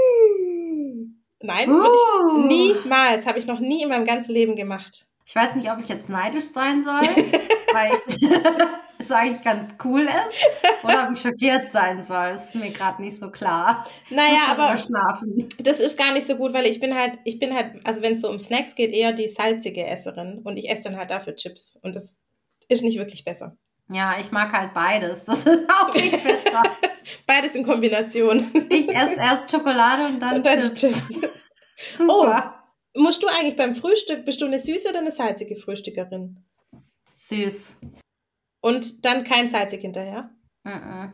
Nein, 1.41 1.69
würde 1.71 1.95
ich 1.95 2.83
niemals. 2.83 3.27
Habe 3.27 3.39
ich 3.39 3.47
noch 3.47 3.61
nie 3.61 3.83
in 3.83 3.89
meinem 3.89 4.07
ganzen 4.07 4.33
Leben 4.33 4.57
gemacht. 4.57 5.07
Ich 5.25 5.35
weiß 5.35 5.55
nicht, 5.55 5.71
ob 5.71 5.79
ich 5.79 5.89
jetzt 5.89 6.09
neidisch 6.09 6.47
sein 6.47 6.83
soll, 6.83 7.01
weil 7.73 7.91
ich, 8.09 8.23
es 9.09 9.11
eigentlich 9.11 9.43
ganz 9.43 9.71
cool 9.85 10.03
ist, 10.03 10.85
oder 10.85 11.09
ob 11.09 11.15
ich 11.15 11.21
schockiert 11.21 11.69
sein 11.69 12.03
soll. 12.03 12.29
Ist 12.29 12.55
mir 12.55 12.71
gerade 12.71 13.03
nicht 13.03 13.19
so 13.19 13.31
klar. 13.31 13.85
Naja, 14.11 14.49
aber 14.49 14.77
schlafen. 14.79 15.49
das 15.59 15.81
ist 15.81 15.99
gar 15.99 16.13
nicht 16.13 16.27
so 16.27 16.37
gut, 16.37 16.53
weil 16.53 16.67
ich 16.67 16.81
bin 16.81 16.95
halt, 16.95 17.19
ich 17.25 17.39
bin 17.39 17.55
halt, 17.55 17.75
also 17.85 18.03
wenn 18.03 18.15
es 18.15 18.21
so 18.21 18.31
um 18.31 18.39
Snacks 18.39 18.75
geht, 18.75 18.93
eher 18.93 19.13
die 19.13 19.29
salzige 19.29 19.87
Esserin 19.87 20.41
und 20.45 20.57
ich 20.57 20.69
esse 20.71 20.85
dann 20.85 20.97
halt 20.97 21.11
dafür 21.11 21.37
Chips 21.37 21.79
und 21.83 21.95
das 21.95 22.25
ist 22.69 22.83
nicht 22.83 22.99
wirklich 22.99 23.25
besser. 23.25 23.57
Ja, 23.91 24.21
ich 24.21 24.31
mag 24.33 24.53
halt 24.53 24.75
beides. 24.75 25.25
Das 25.25 25.47
ist 25.47 25.71
auch 25.81 25.95
nicht 25.95 26.23
besser. 26.23 26.63
Beides 27.27 27.55
in 27.55 27.65
Kombination. 27.65 28.45
Ich 28.69 28.95
esse 28.95 29.19
erst 29.19 29.51
Schokolade 29.51 30.07
und 30.07 30.21
dann, 30.21 30.37
und 30.37 30.47
dann 30.47 30.61
Chips. 30.61 30.75
Chips. 30.75 31.21
Super. 31.97 32.65
Musst 32.95 33.23
du 33.23 33.29
eigentlich 33.29 33.57
beim 33.57 33.75
Frühstück, 33.75 34.25
bist 34.27 34.41
du 34.43 34.47
eine 34.47 34.59
süße 34.59 34.91
oder 34.91 34.99
eine 34.99 35.11
salzige 35.11 35.57
Frühstückerin? 35.57 36.45
Süß. 37.13 37.77
Und 38.61 39.05
dann 39.05 39.25
kein 39.25 39.49
salzig 39.49 39.81
hinterher? 39.81 40.31
Mhm. 40.65 41.13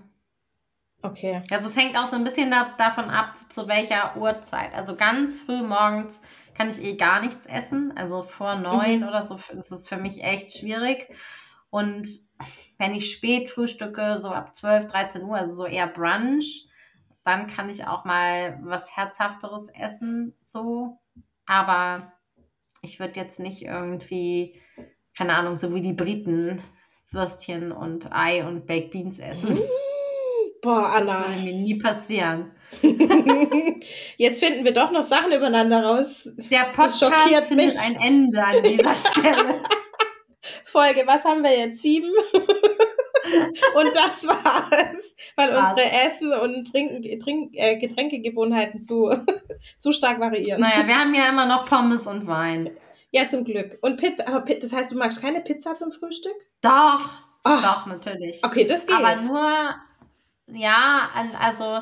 Okay. 1.02 1.42
Also 1.50 1.68
es 1.68 1.76
hängt 1.76 1.96
auch 1.96 2.08
so 2.08 2.16
ein 2.16 2.24
bisschen 2.24 2.50
da, 2.50 2.74
davon 2.78 3.10
ab, 3.10 3.36
zu 3.50 3.68
welcher 3.68 4.16
Uhrzeit. 4.16 4.72
Also 4.74 4.96
ganz 4.96 5.38
früh 5.38 5.62
morgens 5.62 6.22
kann 6.54 6.70
ich 6.70 6.82
eh 6.82 6.96
gar 6.96 7.20
nichts 7.20 7.44
essen. 7.44 7.92
Also 7.96 8.22
vor 8.22 8.54
neun 8.56 9.00
Mhm. 9.00 9.08
oder 9.08 9.22
so 9.22 9.38
ist 9.56 9.70
es 9.70 9.86
für 9.88 9.98
mich 9.98 10.24
echt 10.24 10.56
schwierig. 10.56 11.08
Und 11.68 12.08
wenn 12.78 12.94
ich 12.94 13.12
spät 13.12 13.50
frühstücke, 13.50 14.18
so 14.22 14.30
ab 14.30 14.54
12, 14.54 14.86
13 14.86 15.22
Uhr, 15.24 15.36
also 15.36 15.52
so 15.52 15.66
eher 15.66 15.88
Brunch, 15.88 16.66
dann 17.24 17.48
kann 17.48 17.68
ich 17.68 17.86
auch 17.86 18.04
mal 18.04 18.58
was 18.62 18.96
Herzhafteres 18.96 19.68
essen, 19.78 20.34
so. 20.40 21.00
Aber 21.46 22.12
ich 22.80 23.00
würde 23.00 23.20
jetzt 23.20 23.40
nicht 23.40 23.62
irgendwie, 23.62 24.60
keine 25.16 25.34
Ahnung, 25.34 25.56
so 25.56 25.74
wie 25.74 25.82
die 25.82 25.92
Briten 25.92 26.62
Würstchen 27.10 27.72
und 27.72 28.10
Ei 28.12 28.44
und 28.46 28.66
Baked 28.66 28.90
Beans 28.90 29.18
essen. 29.18 29.58
Boah, 30.62 30.92
Das 30.98 31.04
würde 31.06 31.12
Anna. 31.16 31.36
mir 31.42 31.52
nie 31.52 31.78
passieren. 31.78 32.52
Jetzt 34.16 34.42
finden 34.42 34.64
wir 34.64 34.72
doch 34.72 34.90
noch 34.90 35.02
Sachen 35.04 35.32
übereinander 35.32 35.84
raus. 35.84 36.28
Der 36.50 36.64
Podcast 36.74 37.00
schockiert 37.00 37.44
findet 37.44 37.66
mich. 37.74 37.78
ein 37.78 37.96
Ende 37.96 38.42
an 38.42 38.62
dieser 38.62 38.94
Stelle. 38.96 39.62
Folge, 40.64 41.02
was 41.06 41.24
haben 41.24 41.42
wir 41.42 41.56
jetzt? 41.56 41.80
Sieben? 41.82 42.10
und 43.74 43.94
das 43.94 44.26
war's, 44.26 45.16
weil 45.36 45.52
Was? 45.54 45.70
unsere 45.70 45.88
Essen- 46.06 46.32
und 46.32 46.64
Trinken, 46.70 47.18
Trink, 47.20 47.52
äh, 47.54 47.78
Getränkegewohnheiten 47.78 48.82
zu, 48.82 49.10
zu 49.78 49.92
stark 49.92 50.20
variieren. 50.20 50.60
naja, 50.60 50.86
wir 50.86 50.98
haben 50.98 51.14
ja 51.14 51.28
immer 51.28 51.46
noch 51.46 51.64
Pommes 51.66 52.06
und 52.06 52.26
Wein. 52.26 52.70
Ja, 53.14 53.28
zum 53.28 53.44
Glück. 53.44 53.78
Und 53.80 53.96
Pizza, 54.00 54.26
aber 54.26 54.40
das 54.40 54.72
heißt, 54.72 54.90
du 54.92 54.98
magst 54.98 55.22
keine 55.22 55.40
Pizza 55.40 55.76
zum 55.76 55.92
Frühstück? 55.92 56.34
Doch, 56.60 57.10
Ah, 57.44 57.60
doch, 57.60 57.86
natürlich. 57.86 58.42
Okay, 58.42 58.66
das 58.66 58.86
geht. 58.86 58.96
Aber 58.96 59.16
nur, 59.22 59.74
ja, 60.48 61.10
al- 61.14 61.36
also, 61.38 61.80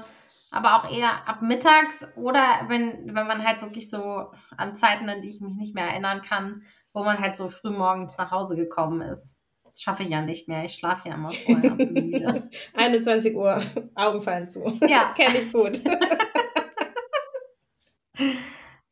aber 0.51 0.77
auch 0.77 0.91
eher 0.93 1.27
ab 1.29 1.41
mittags 1.41 2.05
oder 2.17 2.43
wenn, 2.69 3.15
wenn 3.15 3.27
man 3.27 3.45
halt 3.47 3.63
wirklich 3.63 3.89
so 3.89 4.31
an 4.57 4.75
Zeiten, 4.75 5.09
an 5.09 5.23
die 5.23 5.31
ich 5.31 5.41
mich 5.41 5.55
nicht 5.55 5.75
mehr 5.75 5.87
erinnern 5.87 6.21
kann, 6.23 6.65
wo 6.93 7.05
man 7.05 7.19
halt 7.21 7.37
so 7.37 7.49
früh 7.49 7.71
morgens 7.71 8.19
nach 8.19 8.31
Hause 8.33 8.57
gekommen 8.57 9.01
ist. 9.03 9.37
Das 9.65 9.81
schaffe 9.81 10.03
ich 10.03 10.11
ja 10.11 10.21
nicht 10.21 10.49
mehr. 10.49 10.65
Ich 10.65 10.75
schlafe 10.75 11.09
ja 11.09 11.15
immer 11.15 11.31
vorher. 11.31 11.71
bin 11.71 11.93
müde. 11.95 12.51
21 12.77 13.35
Uhr, 13.37 13.59
Augen 13.95 14.21
fallen 14.21 14.49
zu. 14.49 14.79
Ja. 14.87 15.13
Kenne 15.17 15.39
ich 15.39 15.53
gut. 15.53 15.81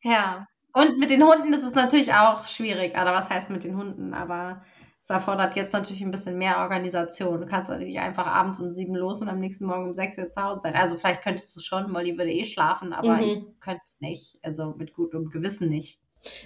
Ja. 0.03 0.47
Und 0.73 0.97
mit 0.99 1.09
den 1.09 1.23
Hunden 1.23 1.53
ist 1.53 1.63
es 1.63 1.73
natürlich 1.75 2.13
auch 2.13 2.47
schwierig. 2.47 2.93
Oder 2.93 3.13
was 3.13 3.29
heißt 3.29 3.49
mit 3.49 3.63
den 3.63 3.75
Hunden? 3.77 4.13
Aber 4.13 4.63
es 5.01 5.09
erfordert 5.09 5.55
jetzt 5.55 5.73
natürlich 5.73 6.01
ein 6.01 6.11
bisschen 6.11 6.37
mehr 6.37 6.59
Organisation. 6.59 7.41
Du 7.41 7.47
kannst 7.47 7.69
natürlich 7.69 7.99
einfach 7.99 8.27
abends 8.27 8.59
um 8.59 8.71
sieben 8.71 8.95
los 8.95 9.21
und 9.21 9.29
am 9.29 9.39
nächsten 9.39 9.65
Morgen 9.65 9.87
um 9.87 9.93
sechs 9.93 10.17
Uhr 10.17 10.31
zu 10.31 10.41
Hause 10.41 10.61
sein. 10.63 10.75
Also 10.75 10.95
vielleicht 10.95 11.23
könntest 11.23 11.55
du 11.55 11.59
schon, 11.59 11.91
Molly 11.91 12.17
würde 12.17 12.31
eh 12.31 12.45
schlafen, 12.45 12.93
aber 12.93 13.17
Mhm. 13.17 13.23
ich 13.23 13.39
könnte 13.59 13.81
es 13.85 13.99
nicht. 13.99 14.37
Also 14.43 14.73
mit 14.77 14.93
gutem 14.93 15.29
Gewissen 15.29 15.69
nicht. 15.69 15.99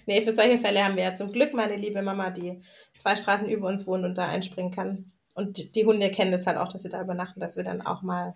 Nee, 0.06 0.22
für 0.22 0.32
solche 0.32 0.58
Fälle 0.58 0.84
haben 0.86 0.96
wir 0.96 1.04
ja 1.04 1.14
zum 1.14 1.34
Glück 1.34 1.54
meine 1.54 1.76
liebe 1.76 2.02
Mama, 2.02 2.30
die 2.30 2.62
zwei 2.96 3.16
Straßen 3.16 3.50
über 3.50 3.68
uns 3.68 3.86
wohnt 3.88 4.06
und 4.06 4.18
da 4.18 4.28
einspringen 4.28 4.72
kann. 4.72 5.12
Und 5.34 5.76
die 5.76 5.86
Hunde 5.86 6.10
kennen 6.12 6.32
das 6.32 6.48
halt 6.48 6.58
auch, 6.58 6.70
dass 6.70 6.84
sie 6.84 6.90
da 6.90 7.02
übernachten, 7.02 7.42
dass 7.42 7.58
wir 7.58 7.66
dann 7.66 7.82
auch 7.86 8.02
mal. 8.02 8.36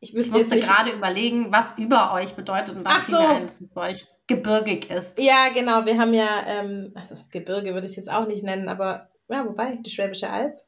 Ich 0.00 0.12
Ich 0.16 0.32
musste 0.32 0.58
gerade 0.58 0.90
überlegen, 0.90 1.52
was 1.52 1.78
über 1.78 2.12
euch 2.14 2.34
bedeutet 2.34 2.76
und 2.76 2.82
dann 2.84 2.94
Ach 2.96 3.02
so. 3.06 3.16
es 3.46 3.62
bei 3.72 3.90
euch 3.92 4.08
gebirgig 4.28 4.90
ist. 4.90 5.18
Ja, 5.18 5.48
genau. 5.52 5.84
Wir 5.84 5.98
haben 5.98 6.14
ja, 6.14 6.44
ähm, 6.46 6.92
also 6.94 7.16
Gebirge 7.30 7.74
würde 7.74 7.86
ich 7.86 7.92
es 7.92 7.96
jetzt 7.96 8.12
auch 8.12 8.28
nicht 8.28 8.44
nennen, 8.44 8.68
aber 8.68 9.08
ja, 9.28 9.44
wobei, 9.44 9.76
die 9.76 9.90
Schwäbische 9.90 10.30
Alb. 10.30 10.62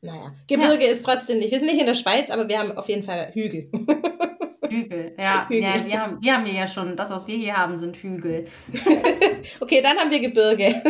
Naja, 0.00 0.34
Gebirge 0.46 0.84
ist 0.84 1.04
trotzdem 1.04 1.38
nicht. 1.38 1.50
Wir 1.50 1.58
sind 1.58 1.68
nicht 1.68 1.80
in 1.80 1.86
der 1.86 1.94
Schweiz, 1.94 2.30
aber 2.30 2.46
wir 2.46 2.58
haben 2.58 2.76
auf 2.76 2.88
jeden 2.88 3.02
Fall 3.02 3.30
Hügel. 3.32 3.70
Hügel. 4.68 5.14
Ja, 5.18 5.46
Hügel. 5.48 5.62
ja 5.62 5.86
wir, 5.86 6.00
haben, 6.00 6.22
wir 6.22 6.34
haben 6.34 6.44
hier 6.44 6.60
ja 6.60 6.68
schon, 6.68 6.94
das, 6.96 7.10
was 7.10 7.26
wir 7.26 7.36
hier 7.36 7.56
haben, 7.56 7.78
sind 7.78 7.96
Hügel. 7.96 8.46
Okay, 9.60 9.82
dann 9.82 9.98
haben 9.98 10.10
wir 10.10 10.20
Gebirge. 10.20 10.82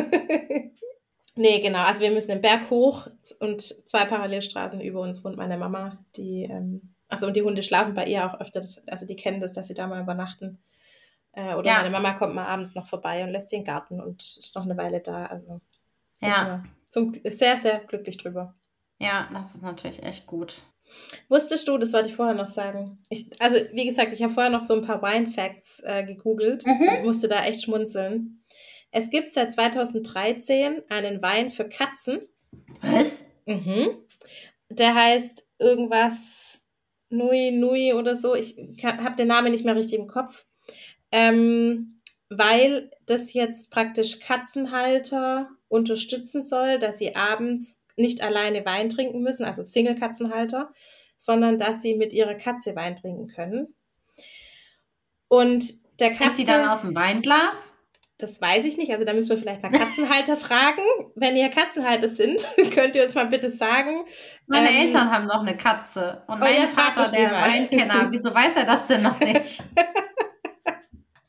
nee, 1.34 1.58
genau. 1.58 1.80
Also 1.80 2.02
wir 2.02 2.12
müssen 2.12 2.30
den 2.30 2.40
Berg 2.40 2.70
hoch 2.70 3.08
und 3.40 3.60
zwei 3.60 4.04
Parallelstraßen 4.04 4.80
über 4.80 5.00
uns 5.00 5.24
wohnt 5.24 5.36
meine 5.36 5.58
Mama, 5.58 5.98
die, 6.16 6.44
ähm, 6.44 6.94
achso, 7.08 7.26
und 7.26 7.34
die 7.34 7.42
Hunde 7.42 7.64
schlafen 7.64 7.94
bei 7.94 8.04
ihr 8.04 8.24
auch 8.24 8.40
öfter. 8.40 8.60
Das, 8.60 8.86
also 8.86 9.06
die 9.06 9.16
kennen 9.16 9.40
das, 9.40 9.54
dass 9.54 9.66
sie 9.66 9.74
da 9.74 9.88
mal 9.88 10.00
übernachten. 10.00 10.60
Äh, 11.36 11.54
oder 11.54 11.66
Ja. 11.70 11.76
meine 11.78 11.90
Mama 11.90 12.14
kommt 12.14 12.34
mal 12.34 12.46
abends 12.46 12.74
noch 12.74 12.86
vorbei 12.86 13.24
und 13.24 13.30
lässt 13.30 13.50
den 13.52 13.64
Garten 13.64 14.00
und 14.00 14.22
ist 14.22 14.54
noch 14.54 14.64
eine 14.64 14.76
Weile 14.76 15.00
da. 15.00 15.26
Also 15.26 15.60
Ja. 16.20 16.62
zum, 16.88 17.14
sehr, 17.24 17.58
sehr 17.58 17.80
glücklich 17.80 18.18
drüber. 18.18 18.54
Ja, 18.98 19.28
das 19.32 19.54
ist 19.56 19.62
natürlich 19.62 20.02
echt 20.02 20.26
gut. 20.26 20.62
Wusstest 21.28 21.66
du, 21.66 21.78
das 21.78 21.92
wollte 21.92 22.08
ich 22.08 22.14
vorher 22.14 22.34
noch 22.34 22.48
sagen. 22.48 23.02
Ich, 23.08 23.30
also, 23.40 23.56
wie 23.72 23.86
gesagt, 23.86 24.12
ich 24.12 24.22
habe 24.22 24.32
vorher 24.32 24.52
noch 24.52 24.62
so 24.62 24.74
ein 24.74 24.82
paar 24.86 25.02
Wine 25.02 25.26
Facts 25.26 25.80
äh, 25.80 26.04
gegoogelt 26.04 26.64
Mhm. 26.66 26.88
und 26.98 27.04
musste 27.06 27.26
da 27.26 27.42
echt 27.44 27.62
schmunzeln. 27.62 28.44
Es 28.90 29.10
gibt 29.10 29.30
seit 29.30 29.50
2013 29.50 30.82
einen 30.90 31.20
Wein 31.22 31.50
für 31.50 31.68
Katzen. 31.68 32.20
Was? 32.80 33.24
Mhm. 33.46 33.88
Der 34.68 34.94
heißt 34.94 35.48
irgendwas 35.58 36.68
Nui 37.08 37.50
Nui 37.50 37.92
oder 37.92 38.14
so. 38.14 38.34
Ich 38.34 38.56
habe 38.84 39.16
den 39.16 39.28
Namen 39.28 39.50
nicht 39.52 39.64
mehr 39.64 39.74
richtig 39.76 39.98
im 39.98 40.06
Kopf. 40.06 40.46
Ähm, 41.16 42.00
weil 42.28 42.90
das 43.06 43.32
jetzt 43.34 43.70
praktisch 43.70 44.18
Katzenhalter 44.18 45.48
unterstützen 45.68 46.42
soll, 46.42 46.80
dass 46.80 46.98
sie 46.98 47.14
abends 47.14 47.84
nicht 47.96 48.20
alleine 48.24 48.66
Wein 48.66 48.88
trinken 48.88 49.22
müssen, 49.22 49.44
also 49.44 49.62
Single-Katzenhalter, 49.62 50.72
sondern 51.16 51.56
dass 51.56 51.82
sie 51.82 51.94
mit 51.94 52.12
ihrer 52.12 52.34
Katze 52.34 52.74
Wein 52.74 52.96
trinken 52.96 53.28
können. 53.28 53.74
Und 55.28 55.64
der 56.00 56.14
Kommt 56.16 56.38
die 56.38 56.44
dann 56.44 56.62
Katze, 56.62 56.72
aus 56.72 56.80
dem 56.80 56.96
Weinglas? 56.96 57.74
das 58.18 58.40
weiß 58.40 58.64
ich 58.64 58.76
nicht, 58.76 58.92
also 58.92 59.04
da 59.04 59.12
müssen 59.12 59.30
wir 59.30 59.38
vielleicht 59.38 59.62
mal 59.62 59.70
Katzenhalter 59.70 60.36
fragen. 60.48 60.82
Wenn 61.14 61.36
ihr 61.36 61.48
Katzenhalter 61.50 62.08
sind, 62.08 62.46
könnt 62.74 62.96
ihr 62.96 63.04
uns 63.04 63.14
mal 63.14 63.26
bitte 63.26 63.50
sagen. 63.50 64.04
Meine 64.46 64.70
Ähm, 64.70 64.76
Eltern 64.86 65.10
haben 65.12 65.26
noch 65.26 65.42
eine 65.42 65.56
Katze. 65.56 66.24
Und 66.26 66.36
oh 66.36 66.38
mein 66.38 66.68
Vater, 66.68 67.06
der. 67.12 67.32
Weinkenner, 67.32 68.08
wieso 68.10 68.34
weiß 68.34 68.56
er 68.56 68.64
das 68.64 68.88
denn 68.88 69.02
noch 69.02 69.20
nicht? 69.20 69.62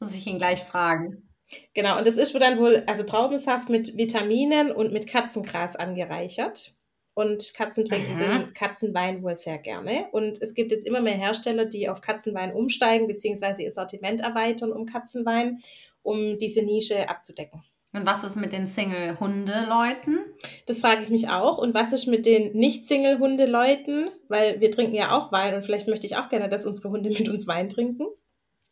Muss 0.06 0.16
ich 0.16 0.28
ihn 0.28 0.38
gleich 0.38 0.64
fragen. 0.64 1.30
Genau, 1.74 1.98
und 1.98 2.08
das 2.08 2.18
ist 2.18 2.34
dann 2.40 2.60
wohl, 2.60 2.84
also 2.88 3.04
Traubensaft 3.04 3.70
mit 3.70 3.98
Vitaminen 3.98 4.72
und 4.72 4.94
mit 4.94 5.08
Katzengras 5.08 5.76
angereichert. 5.76 6.74
Und 7.14 7.54
Katzen 7.56 7.86
trinken 7.86 8.22
Aha. 8.22 8.40
den 8.40 8.54
Katzenwein 8.54 9.24
wohl 9.24 9.36
sehr 9.36 9.58
gerne. 9.58 10.08
Und 10.12 10.42
es 10.42 10.54
gibt 10.54 10.72
jetzt 10.72 10.86
immer 10.86 11.02
mehr 11.02 11.14
Hersteller, 11.14 11.66
die 11.66 11.88
auf 11.88 12.02
Katzenwein 12.02 12.52
umsteigen, 12.52 13.08
beziehungsweise 13.08 13.64
ihr 13.64 13.72
Sortiment 13.72 14.20
erweitern 14.20 14.74
um 14.74 14.86
Katzenwein, 14.86 15.60
um 16.04 16.38
diese 16.38 16.62
Nische 16.62 17.08
abzudecken. 17.10 17.64
Und 17.94 18.06
was 18.06 18.26
ist 18.26 18.36
mit 18.36 18.52
den 18.52 18.68
Single-Hunde-Leuten? 18.68 20.20
Das 20.66 20.82
frage 20.82 21.04
ich 21.04 21.10
mich 21.10 21.30
auch. 21.30 21.58
Und 21.58 21.74
was 21.74 21.94
ist 21.94 22.08
mit 22.08 22.26
den 22.26 22.52
Nicht-Single-Hunde-Leuten? 22.52 24.10
Weil 24.28 24.60
wir 24.60 24.70
trinken 24.70 24.96
ja 24.96 25.18
auch 25.18 25.32
Wein 25.32 25.56
und 25.56 25.64
vielleicht 25.64 25.88
möchte 25.88 26.06
ich 26.06 26.18
auch 26.18 26.28
gerne, 26.28 26.50
dass 26.50 26.66
unsere 26.66 26.90
Hunde 26.90 27.10
mit 27.10 27.30
uns 27.30 27.48
Wein 27.48 27.70
trinken. 27.70 28.08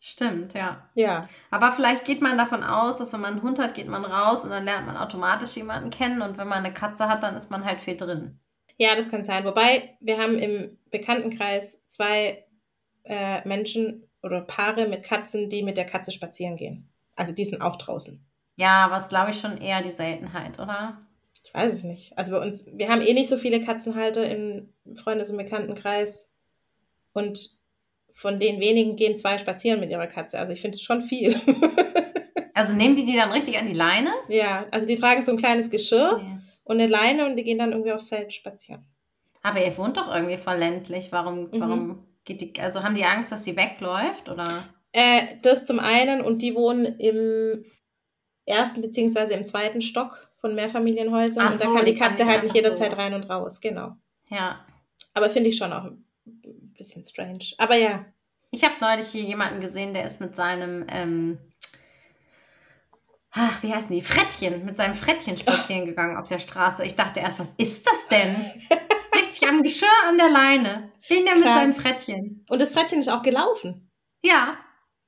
Stimmt, 0.05 0.53
ja. 0.53 0.89
Ja. 0.95 1.29
Aber 1.49 1.71
vielleicht 1.71 2.03
geht 2.03 2.21
man 2.21 2.37
davon 2.37 2.61
aus, 2.61 2.97
dass 2.97 3.13
wenn 3.13 3.21
man 3.21 3.35
einen 3.35 3.41
Hund 3.41 3.57
hat, 3.57 3.73
geht 3.73 3.87
man 3.87 4.03
raus 4.03 4.43
und 4.43 4.49
dann 4.49 4.65
lernt 4.65 4.85
man 4.85 4.97
automatisch 4.97 5.55
jemanden 5.55 5.91
kennen. 5.91 6.21
Und 6.21 6.37
wenn 6.37 6.49
man 6.49 6.65
eine 6.65 6.73
Katze 6.73 7.07
hat, 7.07 7.23
dann 7.23 7.37
ist 7.37 7.49
man 7.49 7.63
halt 7.63 7.79
viel 7.79 7.95
drin. 7.95 8.37
Ja, 8.75 8.97
das 8.97 9.09
kann 9.09 9.23
sein. 9.23 9.45
Wobei, 9.45 9.95
wir 10.01 10.17
haben 10.17 10.37
im 10.37 10.77
Bekanntenkreis 10.91 11.85
zwei 11.87 12.43
äh, 13.05 13.47
Menschen 13.47 14.03
oder 14.21 14.41
Paare 14.41 14.89
mit 14.89 15.03
Katzen, 15.03 15.49
die 15.49 15.63
mit 15.63 15.77
der 15.77 15.85
Katze 15.85 16.11
spazieren 16.11 16.57
gehen. 16.57 16.89
Also 17.15 17.33
die 17.33 17.45
sind 17.45 17.61
auch 17.61 17.77
draußen. 17.77 18.25
Ja, 18.57 18.83
aber 18.83 18.97
es 18.97 19.07
glaube 19.07 19.31
ich 19.31 19.39
schon 19.39 19.57
eher 19.57 19.81
die 19.83 19.91
Seltenheit, 19.91 20.59
oder? 20.59 20.97
Ich 21.45 21.53
weiß 21.53 21.71
es 21.71 21.83
nicht. 21.85 22.17
Also 22.17 22.33
bei 22.33 22.45
uns, 22.45 22.67
wir 22.73 22.89
haben 22.89 23.01
eh 23.01 23.13
nicht 23.13 23.29
so 23.29 23.37
viele 23.37 23.61
Katzenhalter 23.61 24.29
im 24.29 24.67
Freundes- 25.01 25.29
und 25.29 25.37
Bekanntenkreis. 25.37 26.35
Und 27.13 27.62
von 28.13 28.39
den 28.39 28.59
wenigen 28.59 28.95
gehen 28.95 29.15
zwei 29.17 29.37
spazieren 29.37 29.79
mit 29.79 29.89
ihrer 29.89 30.07
Katze. 30.07 30.39
Also 30.39 30.53
ich 30.53 30.61
finde 30.61 30.77
es 30.77 30.83
schon 30.83 31.01
viel. 31.01 31.35
Also 32.55 32.75
nehmen 32.75 32.95
die 32.95 33.03
die 33.05 33.15
dann 33.15 33.31
richtig 33.31 33.57
an 33.57 33.65
die 33.65 33.73
Leine? 33.73 34.11
ja, 34.29 34.67
also 34.69 34.85
die 34.85 34.95
tragen 34.95 35.23
so 35.23 35.31
ein 35.31 35.37
kleines 35.39 35.71
Geschirr 35.71 36.21
und 36.63 36.79
eine 36.79 36.85
Leine 36.87 37.25
und 37.25 37.35
die 37.35 37.43
gehen 37.43 37.57
dann 37.57 37.71
irgendwie 37.71 37.91
aufs 37.91 38.09
Feld 38.09 38.31
spazieren. 38.31 38.85
Aber 39.41 39.65
ihr 39.65 39.75
wohnt 39.75 39.97
doch 39.97 40.13
irgendwie 40.13 40.37
voll 40.37 40.57
ländlich. 40.57 41.11
Warum, 41.11 41.45
Mhm. 41.45 41.59
warum 41.59 42.07
geht 42.25 42.41
die, 42.41 42.53
also 42.61 42.83
haben 42.83 42.93
die 42.93 43.05
Angst, 43.05 43.31
dass 43.31 43.41
die 43.41 43.57
wegläuft, 43.57 44.29
oder? 44.29 44.65
Äh, 44.91 45.21
das 45.41 45.65
zum 45.65 45.79
einen 45.79 46.21
und 46.21 46.43
die 46.43 46.53
wohnen 46.53 46.85
im 46.99 47.65
ersten 48.45 48.81
beziehungsweise 48.83 49.33
im 49.33 49.45
zweiten 49.45 49.81
Stock 49.81 50.29
von 50.39 50.53
Mehrfamilienhäusern 50.53 51.47
Ach 51.47 51.51
und 51.53 51.59
da 51.59 51.65
so, 51.65 51.73
kann 51.73 51.85
die 51.87 51.95
kann 51.95 52.09
Katze 52.09 52.23
nicht 52.23 52.31
halt 52.33 52.43
nicht 52.43 52.55
jederzeit 52.55 52.91
so. 52.91 52.97
rein 52.97 53.15
und 53.15 53.27
raus, 53.31 53.61
genau. 53.61 53.93
Ja. 54.29 54.63
Aber 55.15 55.31
finde 55.31 55.49
ich 55.49 55.57
schon 55.57 55.73
auch 55.73 55.89
bisschen 56.83 57.03
strange. 57.03 57.45
Aber 57.57 57.75
ja, 57.75 58.05
Ich 58.51 58.63
habe 58.63 58.75
neulich 58.81 59.07
hier 59.07 59.23
jemanden 59.23 59.61
gesehen, 59.61 59.93
der 59.95 60.05
ist 60.05 60.21
mit 60.21 60.35
seinem, 60.35 60.85
ähm, 60.89 61.39
ach, 63.31 63.63
wie 63.63 63.73
heißen 63.73 63.89
die? 63.95 64.01
Frettchen, 64.01 64.63
mit 64.65 64.77
seinem 64.77 64.93
Frettchen 64.95 65.37
spazieren 65.37 65.85
gegangen 65.85 66.17
auf 66.17 66.27
der 66.27 66.39
Straße. 66.39 66.83
Ich 66.85 66.95
dachte 66.95 67.19
erst, 67.19 67.39
was 67.39 67.49
ist 67.57 67.87
das 67.87 68.07
denn? 68.09 68.35
Richtig 69.15 69.47
am 69.47 69.63
Geschirr 69.63 69.87
an 70.07 70.17
der 70.17 70.29
Leine. 70.29 70.91
Den 71.09 71.25
der 71.25 71.35
mit 71.35 71.43
Krass. 71.45 71.55
seinem 71.55 71.73
Frettchen. 71.75 72.45
und 72.49 72.61
das 72.61 72.73
Frettchen 72.73 72.99
ist 72.99 73.09
auch 73.09 73.23
gelaufen. 73.23 73.89
Ja, 74.21 74.57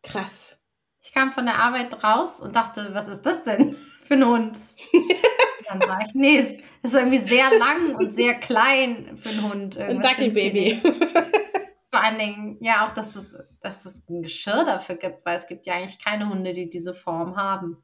Krass. 0.04 0.60
ich 1.02 1.14
kam 1.14 1.32
von 1.32 1.46
der 1.46 1.60
Arbeit 1.60 2.04
raus 2.04 2.40
und 2.42 2.56
dachte, 2.56 2.90
was 2.94 3.08
ist 3.08 3.22
das 3.26 3.44
denn 3.44 3.76
für 4.08 4.16
ein 4.16 4.26
Hund? 4.28 4.58
Dann 5.68 5.82
sag 5.82 6.08
ich, 6.08 6.14
nee, 6.14 6.38
es 6.40 6.52
ist 6.84 6.94
irgendwie 6.94 7.18
sehr 7.18 7.50
lang 7.58 7.96
und 7.96 8.12
sehr 8.12 8.36
klein 8.36 9.18
für 9.18 9.30
einen 9.30 9.44
Hund. 9.44 9.78
Ein 9.78 9.90
Irgendwas 9.90 10.12
Dackelbaby. 10.12 10.60
nicht. 10.60 10.82
Vor 11.92 12.04
allen 12.04 12.20
Dingen, 12.20 12.58
ja, 12.62 12.86
auch, 12.86 12.94
dass 12.94 13.16
es, 13.16 13.38
dass 13.62 13.86
es 13.86 14.08
ein 14.10 14.22
Geschirr 14.22 14.66
dafür 14.66 14.96
gibt, 14.96 15.26
weil 15.26 15.38
es 15.38 15.48
gibt 15.48 15.66
ja 15.66 15.76
eigentlich 15.76 16.04
keine 16.04 16.30
Hunde, 16.30 16.54
die 16.54 16.70
diese 16.70 16.94
Form 16.94 17.38
haben. 17.38 17.84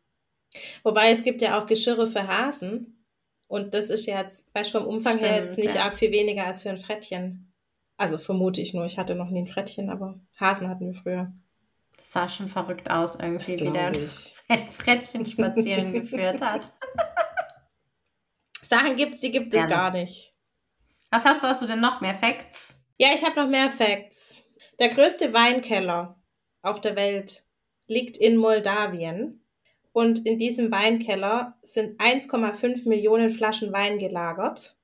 Wobei 0.84 1.12
es 1.12 1.24
gibt 1.24 1.42
ja 1.42 1.60
auch 1.60 1.66
Geschirre 1.66 2.08
für 2.08 2.28
Hasen. 2.28 3.06
Und 3.48 3.74
das 3.74 3.90
ist 3.90 4.06
ja 4.06 4.20
jetzt, 4.20 4.54
weißt 4.56 4.74
du, 4.74 4.80
vom 4.80 4.88
Umfang 4.88 5.20
her 5.20 5.34
Stimmt, 5.34 5.48
jetzt 5.48 5.58
nicht 5.58 5.76
ja. 5.76 5.84
arg 5.84 5.98
viel 5.98 6.12
weniger 6.12 6.46
als 6.46 6.64
für 6.64 6.70
ein 6.70 6.78
Frettchen. 6.78 7.54
Also 7.98 8.18
vermute 8.18 8.62
ich 8.62 8.74
nur, 8.74 8.86
ich 8.86 8.98
hatte 8.98 9.16
noch 9.16 9.30
nie 9.30 9.44
ein 9.44 9.48
Frettchen, 9.48 9.90
aber 9.90 10.20
Hasen 10.40 10.68
hatten 10.68 10.88
wir 10.88 10.94
früher. 10.94 11.32
Das 11.98 12.12
sah 12.12 12.28
schon 12.28 12.50
verrückt 12.50 12.90
aus 12.90 13.16
irgendwie, 13.16 13.60
wie 13.60 13.72
der 13.72 13.94
sein 14.48 14.72
Frettchen 14.72 15.26
spazieren 15.26 15.94
geführt 15.94 16.42
hat. 16.42 16.72
Sachen 18.72 18.96
gibt's, 18.96 19.20
die 19.20 19.32
gibt 19.32 19.54
es 19.54 19.60
Ja, 19.60 19.68
gar 19.68 19.92
nicht. 19.92 20.32
Was 21.10 21.26
hast 21.26 21.44
du, 21.44 21.48
hast 21.48 21.62
du 21.62 21.68
denn 21.68 21.82
noch 21.82 22.00
mehr 22.00 22.16
Facts? 22.16 22.80
Ja, 22.98 23.10
ich 23.14 23.24
habe 23.24 23.42
noch 23.42 23.50
mehr 23.50 23.70
Facts. 23.70 24.44
Der 24.80 24.90
größte 24.90 25.34
Weinkeller 25.34 26.18
auf 26.62 26.80
der 26.80 26.96
Welt 26.96 27.44
liegt 27.88 28.16
in 28.16 28.38
Moldawien. 28.38 29.46
Und 29.92 30.26
in 30.26 30.40
diesem 30.40 30.72
Weinkeller 30.72 31.60
sind 31.62 32.00
1,5 32.00 32.88
Millionen 32.88 33.30
Flaschen 33.30 33.74
Wein 33.74 34.00
gelagert. 34.00 34.78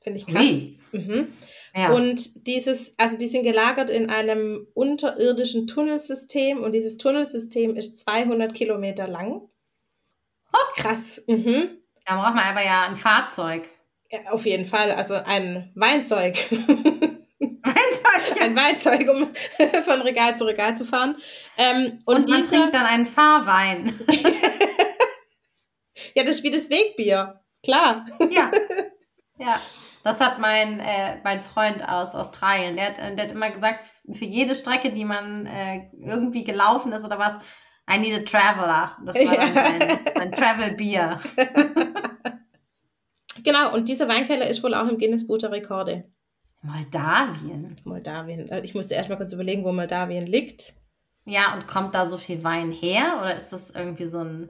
Finde 0.00 0.20
ich 0.20 0.26
krass. 0.26 0.44
Ui. 0.44 0.78
Mhm. 0.92 1.32
Ja. 1.74 1.92
Und 1.92 2.46
dieses, 2.46 2.96
also 2.96 3.16
die 3.16 3.26
sind 3.26 3.42
gelagert 3.42 3.90
in 3.90 4.08
einem 4.08 4.68
unterirdischen 4.74 5.66
Tunnelsystem 5.66 6.62
und 6.62 6.72
dieses 6.72 6.96
Tunnelsystem 6.96 7.74
ist 7.74 7.98
200 7.98 8.54
Kilometer 8.54 9.08
lang. 9.08 9.48
Krass. 10.76 11.22
Mhm. 11.26 11.81
Da 12.06 12.16
braucht 12.16 12.34
man 12.34 12.44
aber 12.44 12.64
ja 12.64 12.82
ein 12.84 12.96
Fahrzeug. 12.96 13.68
Ja, 14.10 14.18
auf 14.32 14.44
jeden 14.46 14.66
Fall. 14.66 14.92
Also 14.92 15.14
ein 15.14 15.72
Weinzeug. 15.74 16.36
Ja. 17.44 18.44
ein 18.46 18.54
Weinzeug, 18.54 19.08
um 19.08 19.34
von 19.84 20.00
Regal 20.02 20.36
zu 20.36 20.44
Regal 20.44 20.76
zu 20.76 20.84
fahren. 20.84 21.16
Ähm, 21.58 22.00
und 22.04 22.16
Und 22.16 22.28
man 22.30 22.40
dieser, 22.40 22.56
trinkt 22.58 22.74
dann 22.74 22.86
einen 22.86 23.06
Fahrwein. 23.06 23.98
ja, 26.14 26.22
das 26.24 26.36
ist 26.36 26.44
wie 26.44 26.50
das 26.50 26.70
Wegbier. 26.70 27.40
Klar. 27.64 28.06
Ja. 28.30 28.50
Ja. 29.38 29.60
Das 30.04 30.20
hat 30.20 30.38
mein, 30.38 30.78
äh, 30.80 31.16
mein 31.24 31.42
Freund 31.42 31.86
aus 31.88 32.14
Australien. 32.14 32.76
Der 32.76 32.86
hat, 32.86 32.98
äh, 32.98 33.14
der 33.16 33.24
hat 33.26 33.32
immer 33.32 33.50
gesagt, 33.50 33.84
für 34.12 34.24
jede 34.24 34.54
Strecke, 34.54 34.92
die 34.92 35.04
man 35.04 35.46
äh, 35.46 35.88
irgendwie 36.00 36.44
gelaufen 36.44 36.92
ist 36.92 37.04
oder 37.04 37.18
was, 37.18 37.38
I 37.92 37.98
need 37.98 38.14
a 38.14 38.22
traveler. 38.24 38.96
Das 39.04 39.16
war 39.16 39.36
dann 39.36 39.54
Ja. 39.54 39.64
sein, 39.64 39.98
sein 40.14 40.32
Travel-Bier. 40.32 41.20
Genau, 43.44 43.74
und 43.74 43.88
dieser 43.88 44.08
Weinkeller 44.08 44.46
ist 44.48 44.62
wohl 44.62 44.74
auch 44.74 44.88
im 44.88 44.98
Guinness 44.98 45.26
Buch 45.26 45.38
der 45.38 45.52
Rekorde. 45.52 46.04
Moldawien. 46.62 47.74
Moldawien. 47.84 48.48
Äh, 48.48 48.60
Ich 48.64 48.74
musste 48.74 48.94
erst 48.94 49.08
mal 49.08 49.16
kurz 49.16 49.32
überlegen, 49.32 49.64
wo 49.64 49.72
Moldawien 49.72 50.26
liegt. 50.26 50.74
Ja, 51.24 51.54
und 51.54 51.66
kommt 51.66 51.94
da 51.94 52.06
so 52.06 52.16
viel 52.18 52.42
Wein 52.44 52.72
her? 52.72 53.18
Oder 53.20 53.36
ist 53.36 53.52
das 53.52 53.70
irgendwie 53.70 54.06
so 54.06 54.18
ein 54.18 54.48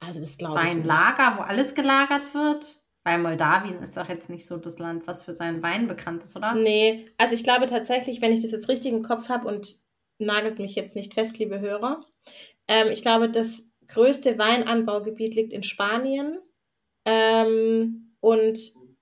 Also 0.00 0.20
das. 0.20 0.40
Weinlager, 0.40 1.38
wo 1.38 1.42
alles 1.42 1.74
gelagert 1.74 2.34
wird? 2.34 2.80
Weil 3.04 3.18
Moldawien 3.18 3.82
ist 3.82 3.96
doch 3.96 4.08
jetzt 4.08 4.30
nicht 4.30 4.46
so 4.46 4.56
das 4.58 4.78
Land, 4.78 5.06
was 5.08 5.22
für 5.22 5.34
seinen 5.34 5.62
Wein 5.62 5.88
bekannt 5.88 6.22
ist, 6.22 6.36
oder? 6.36 6.54
Nee, 6.54 7.04
also 7.18 7.34
ich 7.34 7.42
glaube 7.42 7.66
tatsächlich, 7.66 8.20
wenn 8.20 8.32
ich 8.32 8.42
das 8.42 8.52
jetzt 8.52 8.68
richtig 8.68 8.92
im 8.92 9.02
Kopf 9.02 9.28
habe 9.28 9.48
und 9.48 9.74
nagelt 10.18 10.58
mich 10.60 10.76
jetzt 10.76 10.94
nicht 10.94 11.14
fest, 11.14 11.38
liebe 11.40 11.58
Hörer, 11.58 12.04
ähm, 12.68 12.92
ich 12.92 13.02
glaube, 13.02 13.28
das 13.28 13.74
größte 13.88 14.38
Weinanbaugebiet 14.38 15.34
liegt 15.34 15.52
in 15.52 15.64
Spanien. 15.64 16.38
Ähm, 17.04 18.11
und 18.22 18.58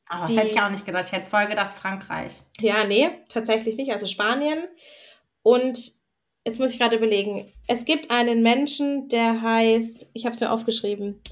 Aber 0.09 0.23
das 0.23 0.31
die- 0.31 0.37
hätte 0.39 0.49
ich 0.49 0.61
auch 0.61 0.71
nicht 0.71 0.85
gedacht. 0.87 1.05
Ich 1.07 1.13
hätte 1.13 1.31
voll 1.31 1.47
gedacht 1.47 1.75
Frankreich. 1.79 2.33
ja, 2.61 2.83
nee, 2.85 3.11
tatsächlich 3.29 3.77
nicht, 3.77 3.93
also 3.93 4.07
Spanien. 4.09 4.65
Und 5.43 5.79
jetzt 6.45 6.59
muss 6.59 6.73
ich 6.73 6.79
gerade 6.81 6.97
überlegen, 6.97 7.53
es 7.69 7.85
gibt 7.85 8.11
einen 8.11 8.43
Menschen, 8.43 9.09
der 9.09 9.41
heißt, 9.41 10.11
ich 10.15 10.25
habe 10.25 10.35
es 10.35 10.41
mir 10.41 10.51
aufgeschrieben, 10.51 11.23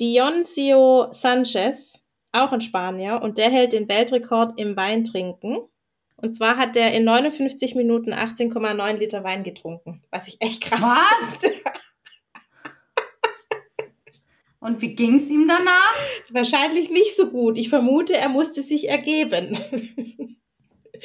Dioncio 0.00 1.08
Sanchez, 1.12 2.06
auch 2.32 2.52
ein 2.52 2.60
Spanier, 2.60 3.20
und 3.22 3.38
der 3.38 3.50
hält 3.50 3.72
den 3.72 3.88
Weltrekord 3.88 4.58
im 4.60 4.76
Weintrinken. 4.76 5.58
Und 6.16 6.32
zwar 6.32 6.56
hat 6.56 6.74
der 6.76 6.92
in 6.94 7.04
59 7.04 7.74
Minuten 7.74 8.12
18,9 8.12 8.96
Liter 8.98 9.22
Wein 9.24 9.44
getrunken, 9.44 10.02
was 10.10 10.28
ich 10.28 10.36
echt 10.40 10.60
krass 10.62 10.82
Was? 10.82 11.40
finde. 11.40 11.56
Und 14.60 14.82
wie 14.82 14.94
ging 14.94 15.16
es 15.16 15.30
ihm 15.30 15.46
danach? 15.46 15.94
Wahrscheinlich 16.32 16.90
nicht 16.90 17.14
so 17.16 17.30
gut. 17.30 17.58
Ich 17.58 17.68
vermute, 17.68 18.16
er 18.16 18.28
musste 18.28 18.62
sich 18.62 18.88
ergeben. 18.88 19.56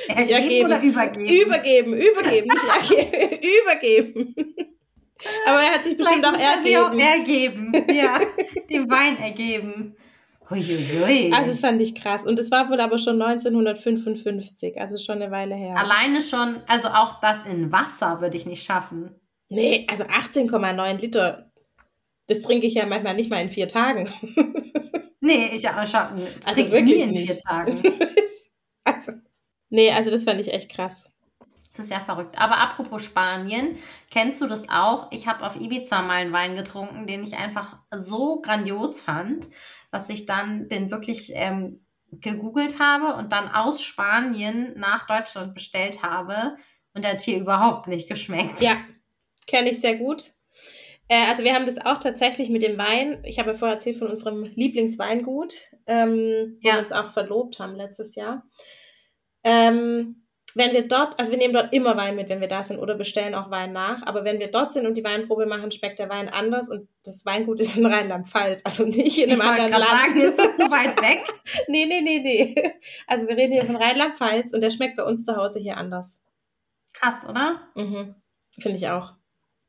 Ergeben 0.08 0.30
ergeben. 0.32 0.66
oder 0.66 0.82
übergeben? 0.82 1.28
Übergeben, 1.28 1.94
übergeben, 1.94 2.48
nicht 2.48 2.92
ergeben, 2.92 3.40
übergeben. 3.62 4.36
Aber 5.48 5.62
er 5.62 5.72
hat 5.72 5.84
sich 5.84 5.96
bestimmt 5.96 6.26
auch 6.26 6.32
muss 6.32 6.42
er 6.42 6.64
sich 6.64 6.74
ergeben. 6.74 7.72
auch 7.72 7.80
ergeben. 7.80 7.96
Ja, 7.96 8.20
dem 8.70 8.90
Wein 8.90 9.18
ergeben. 9.18 9.96
Huiuiui. 10.50 11.32
Also 11.32 11.52
das 11.52 11.60
fand 11.60 11.82
ich 11.82 11.96
krass. 11.96 12.26
Und 12.26 12.38
das 12.38 12.52
war 12.52 12.70
wohl 12.70 12.82
aber 12.82 12.98
schon 12.98 13.22
1955, 13.22 14.80
also 14.80 14.98
schon 14.98 15.22
eine 15.22 15.32
Weile 15.32 15.56
her. 15.56 15.78
Alleine 15.78 16.22
schon, 16.22 16.62
also 16.68 16.90
auch 16.90 17.22
das 17.22 17.46
in 17.46 17.72
Wasser 17.72 18.20
würde 18.20 18.36
ich 18.36 18.46
nicht 18.46 18.64
schaffen. 18.64 19.16
Nee, 19.50 19.86
also 19.90 20.04
18,9 20.04 21.00
Liter, 21.00 21.52
das 22.28 22.42
trinke 22.42 22.68
ich 22.68 22.76
ja 22.76 22.86
manchmal 22.86 23.16
nicht 23.16 23.30
mal 23.30 23.42
in 23.42 23.50
vier 23.50 23.68
Tagen. 23.68 24.10
Nee, 25.26 25.52
ich 25.54 25.70
auch 25.70 25.88
schaffen. 25.88 26.28
Also 26.44 26.64
nie 26.64 26.72
wirklich 26.72 27.02
in 27.02 27.12
nicht. 27.12 27.32
vier 27.32 27.40
Tagen. 27.40 27.82
also, 28.84 29.14
nee, 29.70 29.90
also 29.90 30.12
das 30.12 30.26
fand 30.26 30.42
ich 30.42 30.54
echt 30.54 30.70
krass. 30.70 31.14
Das 31.70 31.86
ist 31.86 31.92
ja 31.92 32.02
verrückt. 32.02 32.38
Aber 32.38 32.58
apropos 32.58 33.06
Spanien, 33.06 33.78
kennst 34.12 34.42
du 34.42 34.48
das 34.48 34.68
auch? 34.68 35.10
Ich 35.14 35.26
habe 35.26 35.46
auf 35.46 35.56
Ibiza 35.56 36.02
mal 36.02 36.16
einen 36.16 36.34
Wein 36.34 36.56
getrunken, 36.56 37.08
den 37.08 37.24
ich 37.24 37.38
einfach 37.38 37.80
so 37.96 38.42
grandios 38.42 39.00
fand, 39.00 39.48
dass 39.92 40.10
ich 40.10 40.26
dann 40.26 40.68
den 40.68 40.92
wirklich 40.92 41.32
ähm, 41.36 41.86
gegoogelt 42.12 42.80
habe 42.80 43.16
und 43.16 43.32
dann 43.32 43.48
aus 43.48 43.82
Spanien 43.82 44.78
nach 44.78 45.08
Deutschland 45.08 45.54
bestellt 45.54 46.04
habe. 46.04 46.58
Und 46.94 47.06
der 47.06 47.14
hat 47.14 47.22
hier 47.22 47.40
überhaupt 47.40 47.88
nicht 47.88 48.10
geschmeckt. 48.10 48.60
Ja, 48.60 48.76
kenne 49.48 49.70
ich 49.70 49.80
sehr 49.80 49.96
gut. 49.96 50.32
Äh, 51.10 51.26
also 51.30 51.44
wir 51.44 51.54
haben 51.54 51.66
das 51.66 51.84
auch 51.86 51.98
tatsächlich 51.98 52.50
mit 52.50 52.64
dem 52.64 52.78
Wein. 52.78 53.22
Ich 53.26 53.40
habe 53.40 53.52
ja 53.52 53.58
vorher 53.58 53.76
erzählt 53.76 53.98
von 53.98 54.08
unserem 54.08 54.44
Lieblingsweingut, 54.44 55.56
ähm, 55.88 56.58
wo 56.62 56.68
Ja. 56.68 56.76
wir 56.76 56.80
uns 56.82 56.92
auch 56.92 57.10
verlobt 57.10 57.60
haben 57.60 57.76
letztes 57.76 58.16
Jahr. 58.16 58.44
Ähm, 59.44 60.20
wenn 60.56 60.72
wir 60.72 60.88
dort, 60.88 61.20
also 61.20 61.32
wir 61.32 61.40
nehmen 61.40 61.54
dort 61.56 61.74
immer 61.74 61.98
Wein 61.98 62.16
mit, 62.16 62.30
wenn 62.30 62.40
wir 62.40 62.48
da 62.48 62.62
sind, 62.62 62.78
oder 62.80 62.94
bestellen 62.94 63.34
auch 63.34 63.50
Wein 63.50 63.74
nach. 63.74 64.04
Aber 64.06 64.24
wenn 64.24 64.40
wir 64.40 64.52
dort 64.52 64.72
sind 64.72 64.86
und 64.86 64.96
die 64.96 65.04
Weinprobe 65.04 65.48
machen, 65.48 65.72
schmeckt 65.72 65.98
der 65.98 66.10
Wein 66.10 66.30
anders 66.30 66.70
und 66.70 66.88
das 67.04 67.26
Weingut 67.26 67.60
ist 67.60 67.76
in 67.76 67.88
Rheinland-Pfalz, 67.88 68.62
also 68.64 68.86
nicht 68.86 69.18
in 69.18 69.32
Ich 69.32 69.32
einem 69.32 69.40
wollte 69.40 69.64
anderen 69.64 69.72
Land. 69.84 70.12
sagen, 70.12 70.22
ist 70.22 70.38
das 70.38 70.58
so 70.58 70.64
weit 70.72 71.02
weg? 71.02 71.24
nee, 71.68 71.86
nee, 71.88 72.02
nee, 72.02 72.20
nee. 72.20 72.72
Also 73.08 73.28
wir 73.28 73.36
reden 73.36 73.54
hier 73.54 73.66
von 73.66 73.76
Rheinland-Pfalz 73.78 74.54
und 74.54 74.62
der 74.62 74.70
schmeckt 74.70 74.96
bei 74.96 75.04
uns 75.04 75.26
zu 75.26 75.36
Hause 75.36 75.60
hier 75.60 75.78
anders. 75.78 76.24
Krass, 76.94 77.28
oder? 77.28 77.60
Mhm. 77.74 78.14
Finde 78.60 78.78
ich 78.78 78.88
auch. 78.90 79.14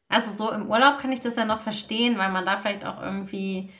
Also 0.09 0.31
so 0.31 0.51
im 0.53 0.71
Urlaub 0.71 0.99
kann 0.99 1.13
ich 1.13 1.21
das 1.21 1.37
ja 1.37 1.45
noch 1.45 1.61
verstehen, 1.61 2.19
weil 2.19 2.31
man 2.31 2.45
da 2.47 2.59
vielleicht 2.59 2.85
auch 2.85 3.01
irgendwie 3.03 3.71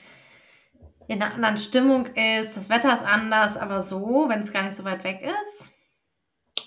in 1.07 1.21
einer 1.21 1.33
anderen 1.35 1.57
Stimmung 1.57 2.07
ist, 2.15 2.57
das 2.57 2.69
Wetter 2.69 2.93
ist 2.93 3.03
anders, 3.03 3.57
aber 3.57 3.79
so, 3.81 4.25
wenn 4.27 4.39
es 4.39 4.51
gar 4.51 4.63
nicht 4.63 4.75
so 4.75 4.83
weit 4.83 5.03
weg 5.03 5.21
ist. 5.21 5.69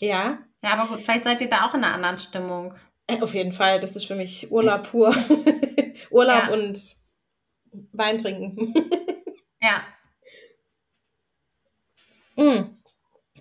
Ja, 0.01 0.39
Ja, 0.63 0.71
aber 0.75 0.89
gut, 0.89 1.03
vielleicht 1.03 1.25
seid 1.25 1.41
ihr 1.41 1.51
da 1.51 1.67
auch 1.69 1.75
in 1.75 1.83
einer 1.83 1.95
anderen 1.95 2.19
Stimmung. 2.19 2.75
Äh, 3.09 3.21
Auf 3.21 3.35
jeden 3.35 3.53
Fall, 3.53 3.81
das 3.81 3.97
ist 3.97 4.05
für 4.07 4.15
mich 4.15 4.51
Urlaub 4.53 4.89
pur. 4.91 5.15
Urlaub 6.11 6.45
Ja. 6.49 6.53
und 6.53 6.79
Wein 7.93 8.19
trinken. 8.19 8.75
Ja, 9.61 9.83
Mm. 12.37 12.77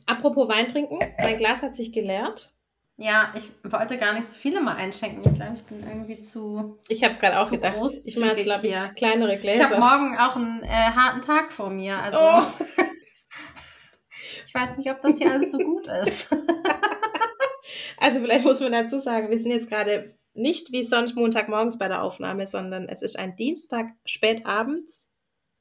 Apropos 0.08 0.50
Wein 0.50 0.68
trinken, 0.68 0.98
mein 1.20 1.38
Glas 1.38 1.62
hat 1.62 1.76
sich 1.76 1.94
geleert. 1.94 2.57
Ja, 2.98 3.32
ich 3.36 3.50
wollte 3.64 3.98
gar 3.98 4.14
nicht 4.14 4.26
so 4.28 4.34
viele 4.34 4.60
mal 4.62 4.76
einschenken. 4.76 5.24
Ich 5.26 5.36
glaube, 5.36 5.56
ich 5.56 5.64
bin 5.64 5.86
irgendwie 5.88 6.20
zu. 6.20 6.80
Ich 6.90 7.04
habe 7.04 7.14
es 7.14 7.20
gerade 7.20 7.40
auch 7.40 7.50
gedacht. 7.50 7.78
Ich 8.06 8.18
mache 8.18 8.32
jetzt, 8.36 8.44
glaube 8.44 8.68
ich, 8.68 8.76
kleinere 8.96 9.36
Ich 9.36 9.48
habe 9.48 9.58
Gläser. 9.58 9.80
morgen 9.80 10.18
auch 10.18 10.36
einen 10.36 10.64
äh, 10.64 10.68
harten 10.68 11.22
Tag 11.22 11.54
vor 11.54 11.70
mir. 11.70 11.98
Also 12.02 12.18
Oh. 12.20 12.44
ich 14.46 14.54
weiß 14.54 14.78
nicht, 14.78 14.90
ob 14.90 15.02
das 15.02 15.18
hier 15.18 15.32
alles 15.32 15.52
so 15.52 15.58
gut 15.58 15.88
ist. 15.88 16.36
Also 18.00 18.20
vielleicht 18.22 18.46
muss 18.46 18.62
man 18.62 18.72
dazu 18.72 19.00
sagen, 19.00 19.30
wir 19.30 19.40
sind 19.40 19.52
jetzt 19.52 19.70
gerade 19.70 20.16
nicht 20.34 20.72
wie 20.72 20.84
sonst 20.84 21.16
Montagmorgens 21.16 21.78
bei 21.80 21.88
der 21.88 22.04
Aufnahme, 22.04 22.46
sondern 22.48 22.88
es 22.88 23.02
ist 23.02 23.18
ein 23.18 23.36
Dienstag 23.36 23.88
spätabends, 24.06 25.14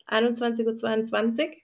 21.22 0.09 1.49
Uhr. 1.49 1.55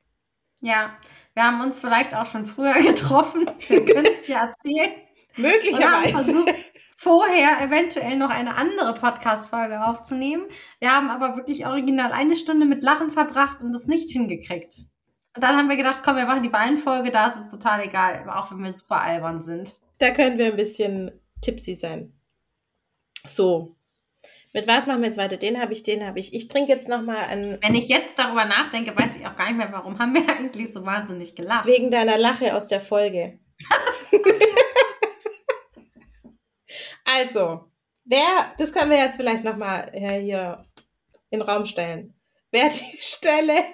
ja, 0.63 0.97
wir 1.35 1.43
haben 1.45 1.61
uns 1.61 1.79
vielleicht 1.79 2.15
auch 2.15 2.27
schon 2.27 2.47
früher 2.47 2.75
getroffen. 2.83 3.49
Wir 3.69 3.85
können 3.85 4.09
es 4.19 4.27
ja 4.27 4.47
erzählen. 4.65 4.93
Möglicherweise. 5.37 6.45
vorher 7.03 7.61
eventuell 7.61 8.17
noch 8.17 8.31
eine 8.31 8.55
andere 8.55 8.95
Podcast-Folge 8.95 9.85
aufzunehmen. 9.85 10.45
Wir 10.79 10.93
haben 10.93 11.11
aber 11.11 11.37
wirklich 11.37 11.67
original 11.67 12.13
eine 12.13 12.37
Stunde 12.37 12.65
mit 12.65 12.85
Lachen 12.85 13.11
verbracht 13.11 13.61
und 13.61 13.73
das 13.73 13.89
nicht 13.89 14.13
hingekriegt. 14.13 14.87
Und 15.35 15.43
dann 15.43 15.57
haben 15.57 15.69
wir 15.69 15.77
gedacht, 15.77 16.03
komm, 16.05 16.15
wir 16.15 16.27
machen 16.27 16.45
die 16.45 16.49
Beinfolge, 16.49 17.11
da 17.11 17.27
ist 17.27 17.39
es 17.39 17.51
total 17.51 17.83
egal, 17.85 18.29
auch 18.31 18.53
wenn 18.53 18.63
wir 18.63 18.73
super 18.73 19.01
albern 19.01 19.41
sind. 19.41 19.81
Da 19.99 20.13
können 20.13 20.39
wir 20.39 20.47
ein 20.47 20.57
bisschen 20.57 21.11
tipsy 21.41 21.75
sein. 21.75 22.13
So. 23.27 23.75
Mit 24.53 24.69
was 24.69 24.87
machen 24.87 25.01
wir 25.01 25.09
jetzt 25.09 25.19
weiter? 25.19 25.39
Den 25.39 25.61
habe 25.61 25.73
ich, 25.73 25.83
den 25.83 26.07
habe 26.07 26.21
ich. 26.21 26.35
Ich 26.35 26.47
trinke 26.47 26.71
jetzt 26.71 26.89
nochmal 26.89 27.25
einen, 27.29 27.59
Wenn 27.63 27.75
ich 27.75 27.89
jetzt 27.89 28.17
darüber 28.17 28.45
nachdenke, 28.45 28.97
weiß 28.97 29.17
ich 29.17 29.27
auch 29.27 29.35
gar 29.35 29.47
nicht 29.47 29.57
mehr, 29.57 29.73
warum 29.73 29.99
haben 29.99 30.15
wir 30.15 30.29
eigentlich 30.39 30.73
so 30.73 30.87
wahnsinnig 30.87 31.35
gelacht. 31.35 31.67
wegen 31.67 31.91
deiner 31.91 32.17
Lache 32.17 32.55
aus 32.55 32.69
der 32.69 32.81
Folge. 32.81 33.41
also, 37.05 37.65
wer, 38.05 38.55
das 38.59 38.73
können 38.73 38.91
wir 38.91 38.99
jetzt 38.99 39.17
vielleicht 39.17 39.45
nochmal 39.45 39.91
hier 39.93 40.65
in 41.31 41.41
den 41.41 41.49
Raum 41.49 41.67
stellen. 41.67 42.15
Wer 42.51 42.69
die 42.69 42.97
Stelle 43.01 43.65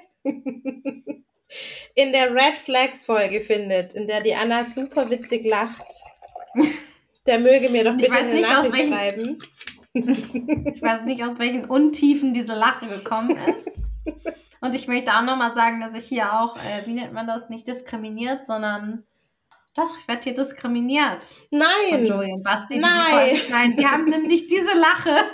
in 1.94 2.12
der 2.12 2.34
Red 2.34 2.56
Flags 2.56 3.06
Folge 3.06 3.40
findet, 3.40 3.94
in 3.94 4.06
der 4.06 4.20
die 4.20 4.34
Anna 4.34 4.64
super 4.64 5.08
witzig 5.10 5.44
lacht, 5.44 5.86
der 7.26 7.38
möge 7.38 7.68
mir 7.68 7.84
doch 7.84 7.96
bitte 7.96 8.12
eine 8.12 8.40
Nachricht 8.40 8.88
schreiben. 8.88 9.38
Ich 9.92 10.82
weiß 10.82 11.02
nicht, 11.04 11.24
aus 11.24 11.38
welchen 11.38 11.64
Untiefen 11.64 12.34
diese 12.34 12.54
Lache 12.54 12.86
gekommen 12.86 13.36
ist. 13.56 13.70
Und 14.60 14.74
ich 14.74 14.88
möchte 14.88 15.12
auch 15.12 15.22
nochmal 15.22 15.54
sagen, 15.54 15.80
dass 15.80 15.94
ich 15.94 16.06
hier 16.06 16.40
auch, 16.40 16.56
äh, 16.56 16.86
wie 16.86 16.94
nennt 16.94 17.12
man 17.12 17.26
das, 17.26 17.48
nicht 17.48 17.66
diskriminiert, 17.66 18.46
sondern 18.46 19.04
doch, 19.78 19.98
ich 19.98 20.08
werde 20.08 20.22
hier 20.24 20.34
diskriminiert. 20.34 21.24
Von 21.24 21.58
Nein! 21.58 22.06
Joey 22.06 22.32
und 22.32 22.42
Basti. 22.42 22.74
die 22.74 22.80
Nein. 22.80 23.76
die 23.76 23.86
haben 23.86 24.04
nämlich 24.10 24.48
diese 24.48 24.76
Lache, 24.76 25.24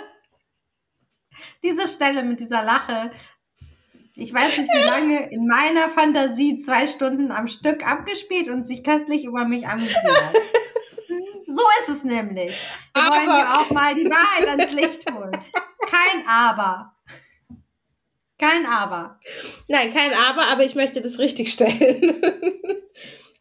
diese 1.63 1.87
Stelle 1.87 2.23
mit 2.23 2.39
dieser 2.39 2.63
Lache. 2.63 3.11
Ich 4.17 4.33
weiß 4.33 4.57
nicht, 4.59 4.69
wie 4.73 4.87
lange 4.89 5.29
in 5.31 5.45
meiner 5.45 5.89
Fantasie 5.89 6.57
zwei 6.57 6.87
Stunden 6.87 7.31
am 7.31 7.47
Stück 7.49 7.85
abgespielt 7.85 8.47
und 8.47 8.65
sich 8.65 8.81
köstlich 8.83 9.25
über 9.25 9.43
mich 9.45 9.67
amüsiert. 9.67 9.95
So 11.47 11.61
ist 11.81 11.89
es 11.89 12.03
nämlich. 12.03 12.51
Wir 12.93 13.03
wollen 13.03 13.29
Aber- 13.29 13.35
hier 13.37 13.59
auch 13.59 13.71
mal 13.71 13.93
die 13.95 14.09
Wahrheit 14.09 14.47
ans 14.47 14.71
Licht 14.71 15.11
holen. 15.11 15.31
Kein 15.89 16.27
Aber. 16.27 16.95
Kein 18.37 18.65
Aber. 18.65 19.19
Nein, 19.67 19.93
kein 19.93 20.13
Aber, 20.13 20.45
aber 20.47 20.63
ich 20.63 20.75
möchte 20.75 21.01
das 21.01 21.19
richtig 21.19 21.51
stellen. 21.51 22.21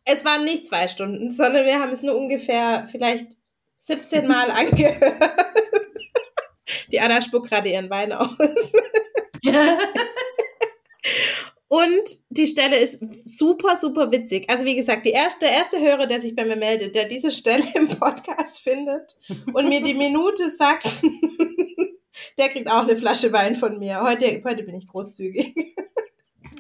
es 0.05 0.25
waren 0.25 0.45
nicht 0.45 0.67
zwei 0.67 0.89
Stunden, 0.89 1.33
sondern 1.33 1.67
wir 1.67 1.79
haben 1.81 1.93
es 1.93 2.03
nur 2.03 2.17
ungefähr 2.17 2.89
vielleicht 2.91 3.39
17 3.79 4.27
Mal 4.27 4.51
angehört. 4.51 5.15
Die 6.91 7.01
Anna 7.01 7.23
spuckt 7.23 7.51
gerade 7.51 7.71
ihren 7.71 7.91
Wein 7.91 8.13
aus. 8.13 8.31
Und 11.69 12.05
die 12.29 12.47
Stelle 12.47 12.77
ist 12.77 13.03
super, 13.25 13.77
super 13.77 14.13
witzig. 14.13 14.49
Also 14.49 14.65
wie 14.65 14.77
gesagt, 14.77 15.07
die 15.07 15.11
erste, 15.11 15.47
der 15.47 15.55
erste 15.55 15.81
Hörer, 15.81 16.07
der 16.07 16.21
sich 16.21 16.37
bei 16.37 16.45
mir 16.45 16.55
meldet, 16.57 16.95
der 16.95 17.07
diese 17.09 17.33
Stelle 17.33 17.65
im 17.75 17.89
Podcast 17.89 18.61
findet 18.61 19.17
und 19.53 19.69
mir 19.69 19.83
die 19.83 19.95
Minute 19.95 20.51
sagt, 20.51 20.87
der 22.39 22.49
kriegt 22.51 22.71
auch 22.71 22.83
eine 22.85 22.97
Flasche 22.97 23.33
Wein 23.33 23.57
von 23.57 23.79
mir. 23.79 24.03
Heute, 24.03 24.41
heute 24.45 24.63
bin 24.63 24.77
ich 24.77 24.87
großzügig. 24.87 25.55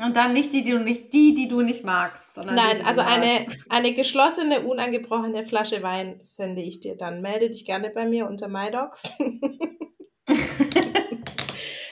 Und 0.02 0.16
dann 0.16 0.32
nicht 0.32 0.52
die, 0.52 0.64
die 0.64 0.72
du 0.72 0.78
nicht, 0.78 1.12
die, 1.12 1.34
die 1.34 1.46
du 1.48 1.60
nicht 1.62 1.84
magst. 1.84 2.36
die, 2.36 2.46
Nein, 2.46 2.76
die 2.76 2.82
du 2.82 2.88
also 2.88 3.00
eine, 3.02 3.46
eine 3.68 3.94
geschlossene, 3.94 4.62
unangebrochene 4.62 5.44
Flasche 5.44 5.82
Wein 5.82 6.16
sende 6.20 6.62
ich 6.62 6.80
dir 6.80 6.96
dann. 6.96 7.20
Melde 7.20 7.50
dich 7.50 7.64
gerne 7.64 7.90
bei 7.90 8.06
mir 8.06 8.26
unter 8.28 8.48
MyDocs. 8.48 9.12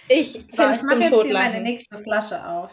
ich 0.09 0.33
So, 0.51 0.63
ich 0.71 0.83
mache 0.83 1.01
jetzt 1.01 1.23
hier 1.23 1.33
meine 1.33 1.61
nächste 1.61 1.99
Flasche 1.99 2.47
auf. 2.47 2.71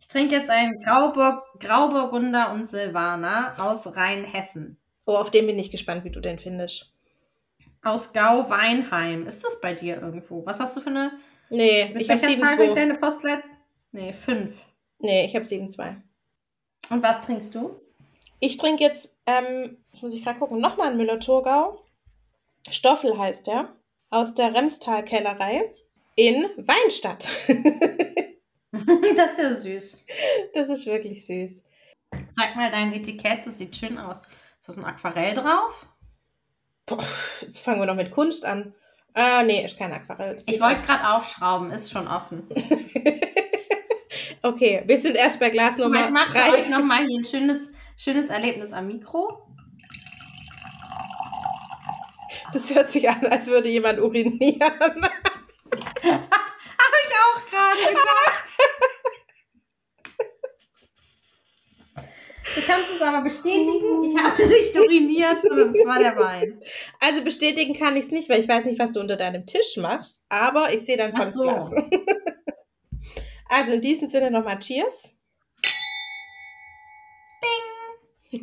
Ich 0.00 0.08
trinke 0.08 0.34
jetzt 0.34 0.50
einen 0.50 0.76
Grauburg, 0.78 1.44
Grauburgunder 1.60 2.52
und 2.52 2.66
Silvaner 2.66 3.54
aus 3.58 3.96
Rheinhessen. 3.96 4.80
Oh, 5.06 5.14
auf 5.16 5.30
den 5.30 5.46
bin 5.46 5.58
ich 5.58 5.70
gespannt, 5.70 6.04
wie 6.04 6.10
du 6.10 6.20
den 6.20 6.38
findest. 6.38 6.92
Aus 7.82 8.12
Gau-Weinheim. 8.12 9.26
Ist 9.26 9.44
das 9.44 9.60
bei 9.60 9.72
dir 9.72 10.00
irgendwo? 10.02 10.44
Was 10.44 10.58
hast 10.58 10.76
du 10.76 10.80
für 10.80 10.90
eine... 10.90 11.12
Nee, 11.48 11.90
Mit 11.92 12.02
ich 12.02 12.10
habe 12.10 12.22
welcher 12.22 12.40
Zahl 12.40 12.56
fängt 12.56 12.72
7,2. 12.72 12.74
deine 12.74 12.94
Postleitzahl? 12.96 13.59
Nee, 13.92 14.12
5. 14.12 14.60
Nee, 14.98 15.24
ich 15.26 15.34
habe 15.34 15.44
7,2. 15.44 15.96
Und 16.90 17.02
was 17.02 17.22
trinkst 17.22 17.54
du? 17.54 17.80
Ich 18.40 18.56
trinke 18.56 18.82
jetzt, 18.84 19.18
ähm, 19.26 19.78
ich 19.92 20.02
muss 20.02 20.14
ich 20.14 20.24
gerade 20.24 20.38
gucken, 20.38 20.60
nochmal 20.60 20.88
einen 20.88 20.96
Müller-Thurgau. 20.96 21.84
Stoffel 22.70 23.18
heißt 23.18 23.46
der. 23.46 23.74
Aus 24.10 24.34
der 24.34 24.54
Remstal-Kellerei 24.54 25.74
in 26.16 26.44
Weinstadt. 26.56 27.28
das 29.16 29.32
ist 29.32 29.38
ja 29.38 29.54
süß. 29.54 30.04
Das 30.54 30.68
ist 30.68 30.86
wirklich 30.86 31.26
süß. 31.26 31.64
Sag 32.32 32.56
mal 32.56 32.70
dein 32.70 32.92
Etikett, 32.92 33.46
das 33.46 33.58
sieht 33.58 33.76
schön 33.76 33.98
aus. 33.98 34.22
Ist 34.60 34.68
das 34.68 34.78
ein 34.78 34.84
Aquarell 34.84 35.34
drauf? 35.34 35.86
Boah, 36.86 37.04
jetzt 37.40 37.60
fangen 37.60 37.80
wir 37.80 37.86
noch 37.86 37.94
mit 37.94 38.10
Kunst 38.10 38.44
an. 38.44 38.74
Ah, 39.14 39.42
nee, 39.42 39.64
ist 39.64 39.78
kein 39.78 39.92
Aquarell. 39.92 40.36
Ich 40.46 40.60
wollte 40.60 40.80
aus- 40.80 40.86
gerade 40.86 41.14
aufschrauben, 41.16 41.70
ist 41.72 41.90
schon 41.90 42.08
offen. 42.08 42.48
okay, 44.42 44.82
wir 44.86 44.98
sind 44.98 45.16
erst 45.16 45.40
bei 45.40 45.50
Glas 45.50 45.78
Nummer 45.78 46.04
ich 46.04 46.10
mache 46.10 46.32
drei. 46.32 46.52
euch 46.52 46.68
nochmal 46.68 47.06
hier 47.06 47.20
ein 47.20 47.24
schönes, 47.24 47.70
schönes 47.96 48.28
Erlebnis 48.28 48.72
am 48.72 48.86
Mikro. 48.86 49.46
Das 52.52 52.74
hört 52.74 52.90
sich 52.90 53.08
an, 53.08 53.26
als 53.26 53.48
würde 53.48 53.68
jemand 53.68 54.00
urinieren. 54.00 54.60
Auch 57.20 57.50
gerade. 57.50 57.96
Du 62.54 62.60
kannst 62.66 62.90
es 62.92 63.00
aber 63.00 63.22
bestätigen, 63.22 64.02
ich 64.02 64.16
habe 64.16 64.46
nicht 64.46 64.74
uriniert, 64.74 65.42
sondern 65.42 65.72
es 65.72 65.86
war 65.86 66.00
der 66.00 66.16
Wein. 66.16 66.60
Also 66.98 67.22
bestätigen 67.22 67.78
kann 67.78 67.96
ich 67.96 68.06
es 68.06 68.10
nicht, 68.10 68.28
weil 68.28 68.40
ich 68.40 68.48
weiß 68.48 68.64
nicht, 68.64 68.80
was 68.80 68.92
du 68.92 69.00
unter 69.00 69.16
deinem 69.16 69.46
Tisch 69.46 69.76
machst, 69.76 70.24
aber 70.28 70.72
ich 70.72 70.84
sehe 70.84 70.96
dein 70.96 71.14
volles 71.14 71.34
so. 71.34 71.42
Glas. 71.42 71.72
Also 73.50 73.72
in 73.72 73.82
diesem 73.82 74.06
Sinne 74.06 74.30
nochmal 74.30 74.60
Cheers. 74.60 75.12
Bing! 78.30 78.40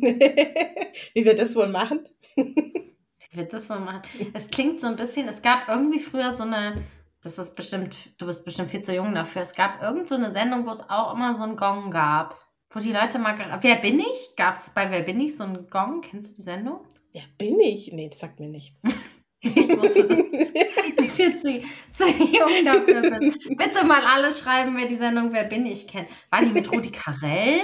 Wie 1.14 1.24
wir 1.24 1.34
das 1.34 1.56
wohl 1.56 1.68
machen? 1.68 2.06
Ich 2.36 3.34
würde 3.34 3.48
das 3.48 3.70
wohl 3.70 3.80
machen. 3.80 4.02
Es 4.34 4.50
klingt 4.50 4.82
so 4.82 4.86
ein 4.86 4.96
bisschen, 4.96 5.26
es 5.26 5.40
gab 5.40 5.66
irgendwie 5.66 5.98
früher 5.98 6.34
so 6.34 6.44
eine, 6.44 6.84
das 7.22 7.38
ist 7.38 7.56
bestimmt, 7.56 7.96
du 8.18 8.26
bist 8.26 8.44
bestimmt 8.44 8.70
viel 8.70 8.82
zu 8.82 8.94
jung 8.94 9.14
dafür, 9.14 9.40
es 9.40 9.54
gab 9.54 9.82
irgend 9.82 10.10
so 10.10 10.14
eine 10.14 10.30
Sendung, 10.30 10.66
wo 10.66 10.70
es 10.70 10.80
auch 10.90 11.14
immer 11.14 11.34
so 11.34 11.44
einen 11.44 11.56
Gong 11.56 11.90
gab. 11.90 12.38
Wo 12.68 12.80
die 12.80 12.92
Leute 12.92 13.18
mal, 13.18 13.58
wer 13.62 13.76
bin 13.76 14.00
ich? 14.00 14.36
Gab 14.36 14.56
es 14.56 14.68
bei 14.74 14.90
Wer 14.90 15.00
bin 15.00 15.18
ich 15.22 15.34
so 15.38 15.44
einen 15.44 15.70
Gong? 15.70 16.02
Kennst 16.02 16.32
du 16.32 16.34
die 16.34 16.42
Sendung? 16.42 16.80
Ja, 17.12 17.22
bin 17.38 17.58
ich? 17.60 17.90
Nee, 17.92 18.10
das 18.10 18.18
sagt 18.18 18.40
mir 18.40 18.48
nichts. 18.48 18.82
Ich 19.40 19.54
wusste, 19.54 20.08
dass 20.08 20.18
du 20.18 20.77
viel 21.06 21.36
zu, 21.36 21.62
zu 21.92 22.08
jung 22.08 22.64
dafür 22.64 23.02
bist. 23.02 23.48
Bitte 23.56 23.84
mal 23.84 24.02
alle 24.04 24.32
schreiben, 24.32 24.76
wer 24.76 24.86
die 24.86 24.96
Sendung 24.96 25.32
Wer 25.32 25.44
bin 25.44 25.66
ich 25.66 25.86
kennt. 25.86 26.08
War 26.30 26.40
die 26.40 26.46
mit 26.52 26.70
Rudi 26.72 26.90
Carell? 26.90 27.60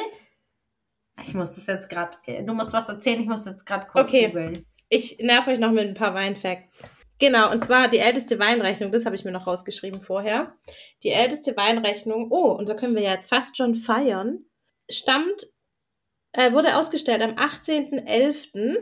Ich 1.21 1.35
muss 1.35 1.55
das 1.55 1.67
jetzt 1.67 1.89
gerade, 1.89 2.17
du 2.27 2.55
musst 2.55 2.73
was 2.73 2.89
erzählen, 2.89 3.21
ich 3.21 3.29
muss 3.29 3.45
jetzt 3.47 3.65
gerade 3.65 3.87
kurz 3.87 4.09
Okay. 4.09 4.27
googeln. 4.27 4.67
Ich 4.89 5.19
nerv 5.21 5.47
euch 5.49 5.59
noch 5.59 5.71
mit 5.73 5.87
ein 5.87 5.95
paar 5.95 6.15
Weinfacts. 6.15 6.85
Genau, 7.21 7.51
und 7.53 7.65
zwar 7.65 7.89
die 7.89 7.99
älteste 7.99 8.39
Weinrechnung, 8.39 8.91
das 8.91 9.07
habe 9.07 9.15
ich 9.15 9.25
mir 9.25 9.31
noch 9.31 9.47
rausgeschrieben 9.47 10.03
vorher. 10.03 10.57
Die 11.05 11.11
älteste 11.11 11.57
Weinrechnung, 11.57 12.31
oh, 12.31 12.51
und 12.51 12.69
da 12.69 12.75
können 12.75 12.97
wir 12.97 13.03
ja 13.03 13.13
jetzt 13.13 13.29
fast 13.29 13.57
schon 13.57 13.77
feiern, 13.77 14.45
stammt, 14.91 15.47
äh, 16.33 16.53
wurde 16.53 16.77
ausgestellt 16.77 17.23
am 17.23 17.35
18.11. 17.35 18.77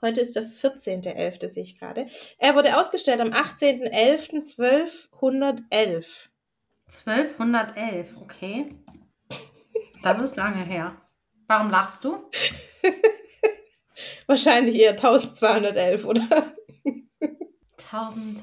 Heute 0.00 0.20
ist 0.20 0.36
der 0.36 0.44
14.11., 0.44 1.48
sehe 1.48 1.64
ich 1.64 1.76
gerade. 1.78 2.06
Er 2.38 2.54
wurde 2.54 2.78
ausgestellt 2.78 3.20
am 3.20 3.30
18.11.1211. 3.30 6.28
1211, 6.86 8.16
okay. 8.16 8.66
Das 10.02 10.20
ist 10.20 10.36
lange 10.36 10.64
her. 10.64 10.96
Warum 11.48 11.70
lachst 11.70 12.04
du? 12.04 12.30
Wahrscheinlich 14.26 14.76
eher 14.76 14.90
1211, 14.90 16.04
oder? 16.04 16.22
1000. 17.92 18.42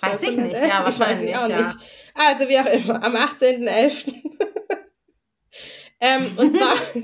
Weiß 0.00 0.22
ich 0.22 0.36
nicht, 0.36 0.54
1211? 0.54 0.54
ja, 0.54 0.66
Ich 0.66 0.72
weiß 0.72 0.84
wahrscheinlich, 1.00 1.30
ich 1.30 1.36
auch 1.36 1.48
ja. 1.48 1.62
nicht. 1.62 1.76
Also 2.14 2.48
wie 2.48 2.58
auch 2.58 2.66
immer, 2.66 3.02
am 3.02 3.16
18.11. 3.16 4.12
ähm, 6.00 6.30
und 6.36 6.52
zwar, 6.52 6.74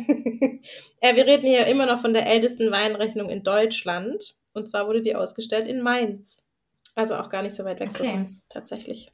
äh, 1.00 1.16
wir 1.16 1.26
reden 1.26 1.46
hier 1.46 1.66
immer 1.66 1.86
noch 1.86 2.00
von 2.00 2.12
der 2.12 2.26
ältesten 2.26 2.70
Weinrechnung 2.70 3.28
in 3.30 3.42
Deutschland. 3.42 4.36
Und 4.52 4.66
zwar 4.66 4.86
wurde 4.86 5.02
die 5.02 5.16
ausgestellt 5.16 5.66
in 5.66 5.80
Mainz. 5.80 6.48
Also 6.94 7.16
auch 7.16 7.30
gar 7.30 7.42
nicht 7.42 7.54
so 7.54 7.64
weit 7.64 7.80
weg 7.80 7.90
Okay. 7.90 8.10
von 8.10 8.20
uns, 8.20 8.48
tatsächlich. 8.48 9.10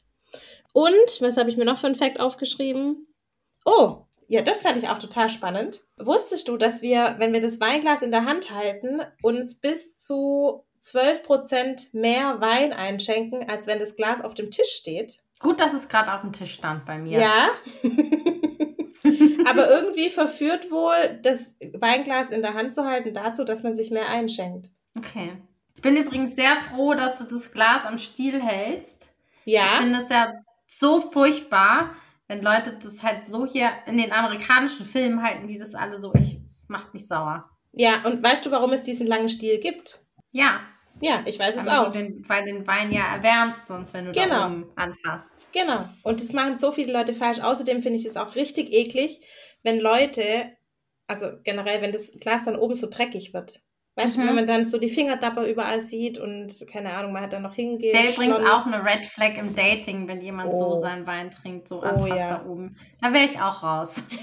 Und, 0.73 1.21
was 1.21 1.37
habe 1.37 1.49
ich 1.51 1.57
mir 1.57 1.65
noch 1.65 1.79
für 1.79 1.87
einen 1.87 1.97
Fact 1.97 2.21
aufgeschrieben? 2.21 3.07
Oh, 3.65 4.03
ja, 4.27 4.43
das 4.43 4.63
fand 4.63 4.77
ich 4.79 4.89
auch 4.89 4.99
total 4.99 5.31
spannend. 5.31 5.85
Wusstest 5.97 6.49
du, 6.49 6.57
dass 6.57 6.83
wir, 6.83 7.15
wenn 7.19 7.33
wir 7.33 7.41
das 7.41 7.61
Weinglas 7.61 8.03
in 8.03 8.11
der 8.11 8.27
Hand 8.27 8.53
halten, 8.53 9.01
uns 9.23 9.61
bis 9.61 9.97
zu 9.97 10.65
12% 10.83 11.97
mehr 11.97 12.41
Wein 12.41 12.73
einschenken, 12.73 13.49
als 13.49 13.67
wenn 13.67 13.79
das 13.79 13.97
Glas 13.97 14.23
auf 14.23 14.35
dem 14.35 14.51
Tisch 14.51 14.71
steht? 14.71 15.23
Gut, 15.39 15.61
dass 15.61 15.73
es 15.73 15.89
gerade 15.89 16.13
auf 16.13 16.21
dem 16.21 16.33
Tisch 16.33 16.53
stand 16.53 16.85
bei 16.85 16.99
mir. 16.99 17.21
Ja. 17.21 17.49
Aber 19.51 19.71
irgendwie 19.71 20.11
verführt 20.11 20.71
wohl, 20.71 21.19
das 21.23 21.57
Weinglas 21.75 22.31
in 22.31 22.43
der 22.43 22.55
Hand 22.55 22.75
zu 22.75 22.85
halten 22.85 23.15
dazu, 23.15 23.45
dass 23.45 23.63
man 23.63 23.75
sich 23.75 23.91
mehr 23.91 24.09
einschenkt. 24.09 24.71
Okay. 24.97 25.33
Ich 25.77 25.83
bin 25.83 25.97
übrigens 25.97 26.35
sehr 26.35 26.57
froh, 26.57 26.95
dass 26.95 27.19
du 27.19 27.25
das 27.25 27.53
Glas 27.53 27.85
am 27.87 27.99
Stiel 27.99 28.43
hältst. 28.43 29.13
Ich 29.45 29.55
Ja, 29.55 29.67
finde 29.79 30.01
es 30.01 30.09
ja 30.09 30.33
so 30.67 31.01
furchtbar, 31.01 31.95
wenn 32.27 32.43
Leute 32.43 32.77
das 32.83 33.03
halt 33.03 33.25
so 33.25 33.47
hier 33.47 33.71
in 33.87 33.97
den 33.97 34.13
amerikanischen 34.13 34.85
Filmen 34.87 35.23
halten, 35.23 35.47
die 35.47 35.57
das 35.59 35.75
alle 35.75 35.99
so. 35.99 36.13
Ich, 36.15 36.39
es 36.43 36.67
macht 36.69 36.93
mich 36.95 37.07
sauer. 37.07 37.49
ja. 37.73 38.03
Und 38.05 38.23
weißt 38.23 38.45
du, 38.45 38.51
warum 38.51 38.73
es 38.73 38.85
diesen 38.85 39.07
langen 39.07 39.29
Stiel 39.29 39.59
gibt? 39.61 40.01
Ja, 40.31 40.61
Ja, 41.01 41.23
ich 41.27 41.39
weiß 41.39 41.57
es 41.57 41.69
auch. 41.69 41.87
du 41.87 41.91
den, 41.99 42.25
weil 42.29 42.45
den 42.45 42.67
Wein 42.67 42.91
ja 42.93 43.15
erwärmst, 43.17 43.67
sonst 43.69 43.95
wenn 43.95 44.07
du 44.07 44.13
Genau. 44.13 44.29
da 44.29 44.47
oben 44.47 44.67
anfasst. 44.77 45.49
Genau. 45.53 45.89
Und 46.03 46.21
das 46.23 46.33
machen 46.33 46.55
so 46.57 46.73
viele 46.73 46.93
Leute 46.93 47.15
falsch. 47.15 47.41
Außerdem 47.41 47.83
finde 47.83 47.99
ich 47.99 48.05
es 48.07 48.17
auch 48.17 48.35
richtig 48.35 48.73
eklig, 48.73 49.21
wenn 49.63 49.79
Leute, 49.81 50.53
also 51.07 51.27
generell, 51.45 51.83
wenn 51.83 51.93
das 51.93 52.17
Glas 52.21 52.45
dann 52.47 52.57
oben 52.57 52.75
so 52.75 52.89
dreckig 52.91 53.33
wird. 53.33 53.61
Weißt 53.97 54.17
du, 54.17 54.21
Mhm. 54.21 54.29
wenn 54.29 54.35
man 54.37 54.47
dann 54.47 54.65
so 54.67 54.79
die 54.79 54.91
Fingerdapper 54.91 55.45
überall 55.45 55.81
sieht 55.81 56.19
und 56.19 56.55
keine 56.71 56.93
Ahnung, 56.93 57.13
man 57.13 57.23
hat 57.23 57.33
dann 57.33 57.43
noch 57.43 57.55
hingeht. 57.55 57.93
Wäre 57.95 58.13
übrigens 58.13 58.37
auch 58.39 58.65
eine 58.65 58.85
Red 58.85 59.07
Flag 59.07 59.37
im 59.37 59.57
Dating, 59.57 60.07
wenn 60.07 60.21
jemand 60.21 60.55
so 60.55 60.67
Oh. 60.75 60.77
seinen 60.81 61.05
Wein 61.07 61.31
trinkt, 61.33 61.67
so 61.67 61.79
Oh, 61.79 61.87
anfasst 61.87 62.21
ja. 62.21 62.39
da 62.39 62.47
oben. 62.47 62.77
Da 63.03 63.13
wäre 63.13 63.25
ich 63.25 63.41
auch 63.41 63.63
raus. 63.65 64.05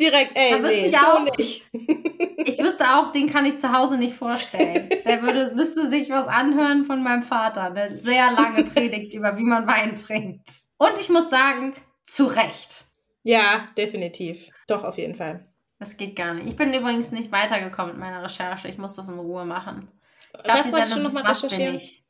Direkt, 0.00 0.32
ey, 0.36 0.50
Da 0.50 0.58
nee, 0.58 0.86
ich 0.86 0.98
so 0.98 1.06
auch. 1.06 1.36
nicht. 1.36 1.66
Ich 2.46 2.58
wüsste 2.58 2.96
auch, 2.96 3.12
den 3.12 3.28
kann 3.30 3.44
ich 3.44 3.58
zu 3.60 3.70
Hause 3.70 3.98
nicht 3.98 4.14
vorstellen. 4.16 4.88
Der 5.04 5.22
würde, 5.22 5.54
müsste 5.54 5.88
sich 5.90 6.08
was 6.08 6.26
anhören 6.26 6.84
von 6.86 7.02
meinem 7.02 7.22
Vater. 7.22 7.64
Eine 7.64 7.98
sehr 8.00 8.32
lange 8.32 8.64
Predigt 8.64 9.12
über, 9.12 9.36
wie 9.36 9.42
man 9.44 9.68
Wein 9.68 9.94
trinkt. 9.94 10.48
Und 10.78 10.98
ich 10.98 11.10
muss 11.10 11.28
sagen, 11.28 11.74
zu 12.02 12.24
Recht. 12.24 12.86
Ja, 13.22 13.68
definitiv. 13.76 14.48
Doch, 14.66 14.84
auf 14.84 14.96
jeden 14.96 15.14
Fall. 15.14 15.46
Das 15.78 15.96
geht 15.98 16.16
gar 16.16 16.32
nicht. 16.34 16.48
Ich 16.48 16.56
bin 16.56 16.72
übrigens 16.72 17.12
nicht 17.12 17.30
weitergekommen 17.30 17.92
mit 17.92 18.00
meiner 18.00 18.22
Recherche. 18.22 18.68
Ich 18.68 18.78
muss 18.78 18.96
das 18.96 19.08
in 19.08 19.18
Ruhe 19.18 19.44
machen. 19.44 19.88
Ich 20.34 20.42
glaub, 20.42 20.58
Was 20.58 20.72
wolltest 20.72 20.92
du 20.92 20.94
Sendung 20.96 21.02
noch 21.02 21.10
hieß 21.10 21.22
mal 21.22 21.30
Was 21.30 21.40
bin 21.42 21.50
recherchieren? 21.50 21.74
ich? 21.76 22.04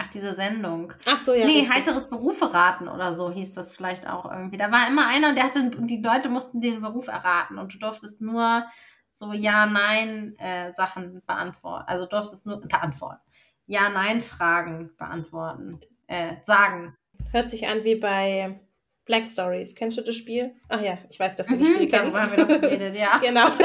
Ach, 0.00 0.08
diese 0.08 0.32
Sendung. 0.32 0.92
Ach 1.06 1.18
so, 1.18 1.34
ja. 1.34 1.44
nee, 1.44 1.58
richtig. 1.58 1.74
heiteres 1.74 2.08
Berufe 2.08 2.54
raten 2.54 2.88
oder 2.88 3.12
so 3.12 3.30
hieß 3.32 3.54
das 3.54 3.72
vielleicht 3.72 4.08
auch 4.08 4.30
irgendwie. 4.30 4.56
Da 4.56 4.70
war 4.70 4.86
immer 4.86 5.06
einer, 5.08 5.34
der 5.34 5.44
hatte, 5.44 5.58
und 5.76 5.88
die 5.88 6.00
Leute 6.00 6.28
mussten 6.28 6.60
den 6.60 6.80
Beruf 6.80 7.08
erraten 7.08 7.58
und 7.58 7.74
du 7.74 7.78
durftest 7.78 8.20
nur 8.20 8.64
so 9.10 9.32
Ja-Nein-Sachen 9.32 11.22
beantworten. 11.26 11.84
Also 11.88 12.04
du 12.04 12.10
durftest 12.10 12.46
nur 12.46 12.60
beantworten. 12.60 13.20
Ja-Nein-Fragen 13.66 14.90
beantworten. 14.96 15.80
Äh, 16.06 16.36
sagen. 16.44 16.96
Hört 17.32 17.48
sich 17.50 17.66
an 17.68 17.82
wie 17.84 17.96
bei 17.96 18.60
Black 19.04 19.26
Stories. 19.26 19.74
Kennst 19.74 19.98
du 19.98 20.02
das 20.02 20.16
Spiel? 20.16 20.54
Ach 20.68 20.80
ja, 20.80 20.98
ich 21.10 21.18
weiß, 21.18 21.34
dass 21.36 21.48
du 21.48 21.56
das 21.58 21.66
Spiel 21.66 21.86
Mhm, 21.86 21.90
kennst. 21.90 22.16
darüber 22.16 22.22
haben 22.22 22.48
wir 22.48 22.56
doch 22.56 22.60
geredet, 22.62 22.96
ja. 22.96 23.18
genau. 23.20 23.48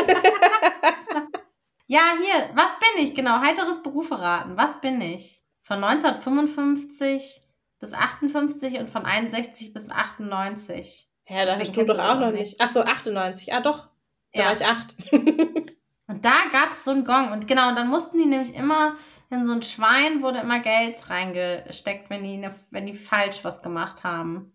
Ja, 1.88 2.13
hier, 2.17 2.49
was 2.55 2.71
bin 2.79 3.03
ich? 3.05 3.13
Genau, 3.13 3.39
heiteres 3.41 3.84
Berufe 3.84 4.17
raten. 4.17 4.57
Was 4.57 4.79
bin 4.81 4.99
ich? 5.01 5.43
Von 5.64 5.84
1955 5.84 7.41
bis 7.80 7.93
58 7.93 8.80
und 8.80 8.89
von 8.89 9.05
61 9.05 9.74
bis 9.74 9.89
98. 9.89 11.09
Ja, 11.28 11.45
da 11.45 11.57
hast 11.57 11.76
du 11.76 11.84
doch 11.86 11.99
auch 11.99 12.20
noch 12.20 12.32
nicht. 12.32 12.57
Ach 12.59 12.70
so, 12.70 12.82
98. 12.82 13.53
Ah, 13.53 13.61
doch. 13.61 13.89
Da 14.34 14.39
Ja. 14.41 14.45
war 14.47 14.53
ich 14.53 14.66
acht. 14.66 14.95
Und 16.07 16.26
da 16.26 16.34
gab 16.51 16.72
es 16.72 16.84
so 16.84 16.91
einen 16.91 17.05
Gong. 17.05 17.32
Und 17.32 17.47
genau, 17.47 17.70
und 17.70 17.76
dann 17.76 17.88
mussten 17.88 18.18
die 18.18 18.26
nämlich 18.26 18.53
immer, 18.53 18.97
in 19.30 19.45
so 19.45 19.53
ein 19.53 19.64
Schwein 19.64 20.22
wurde 20.22 20.39
immer 20.39 20.59
Geld 20.59 21.09
reingesteckt, 21.09 22.09
wenn 22.09 22.24
die, 22.26 22.38
ne, 22.38 22.53
wenn 22.72 22.86
die 22.86 22.93
falsch 22.93 23.43
was 23.43 23.64
gemacht 23.64 24.03
haben. 24.03 24.53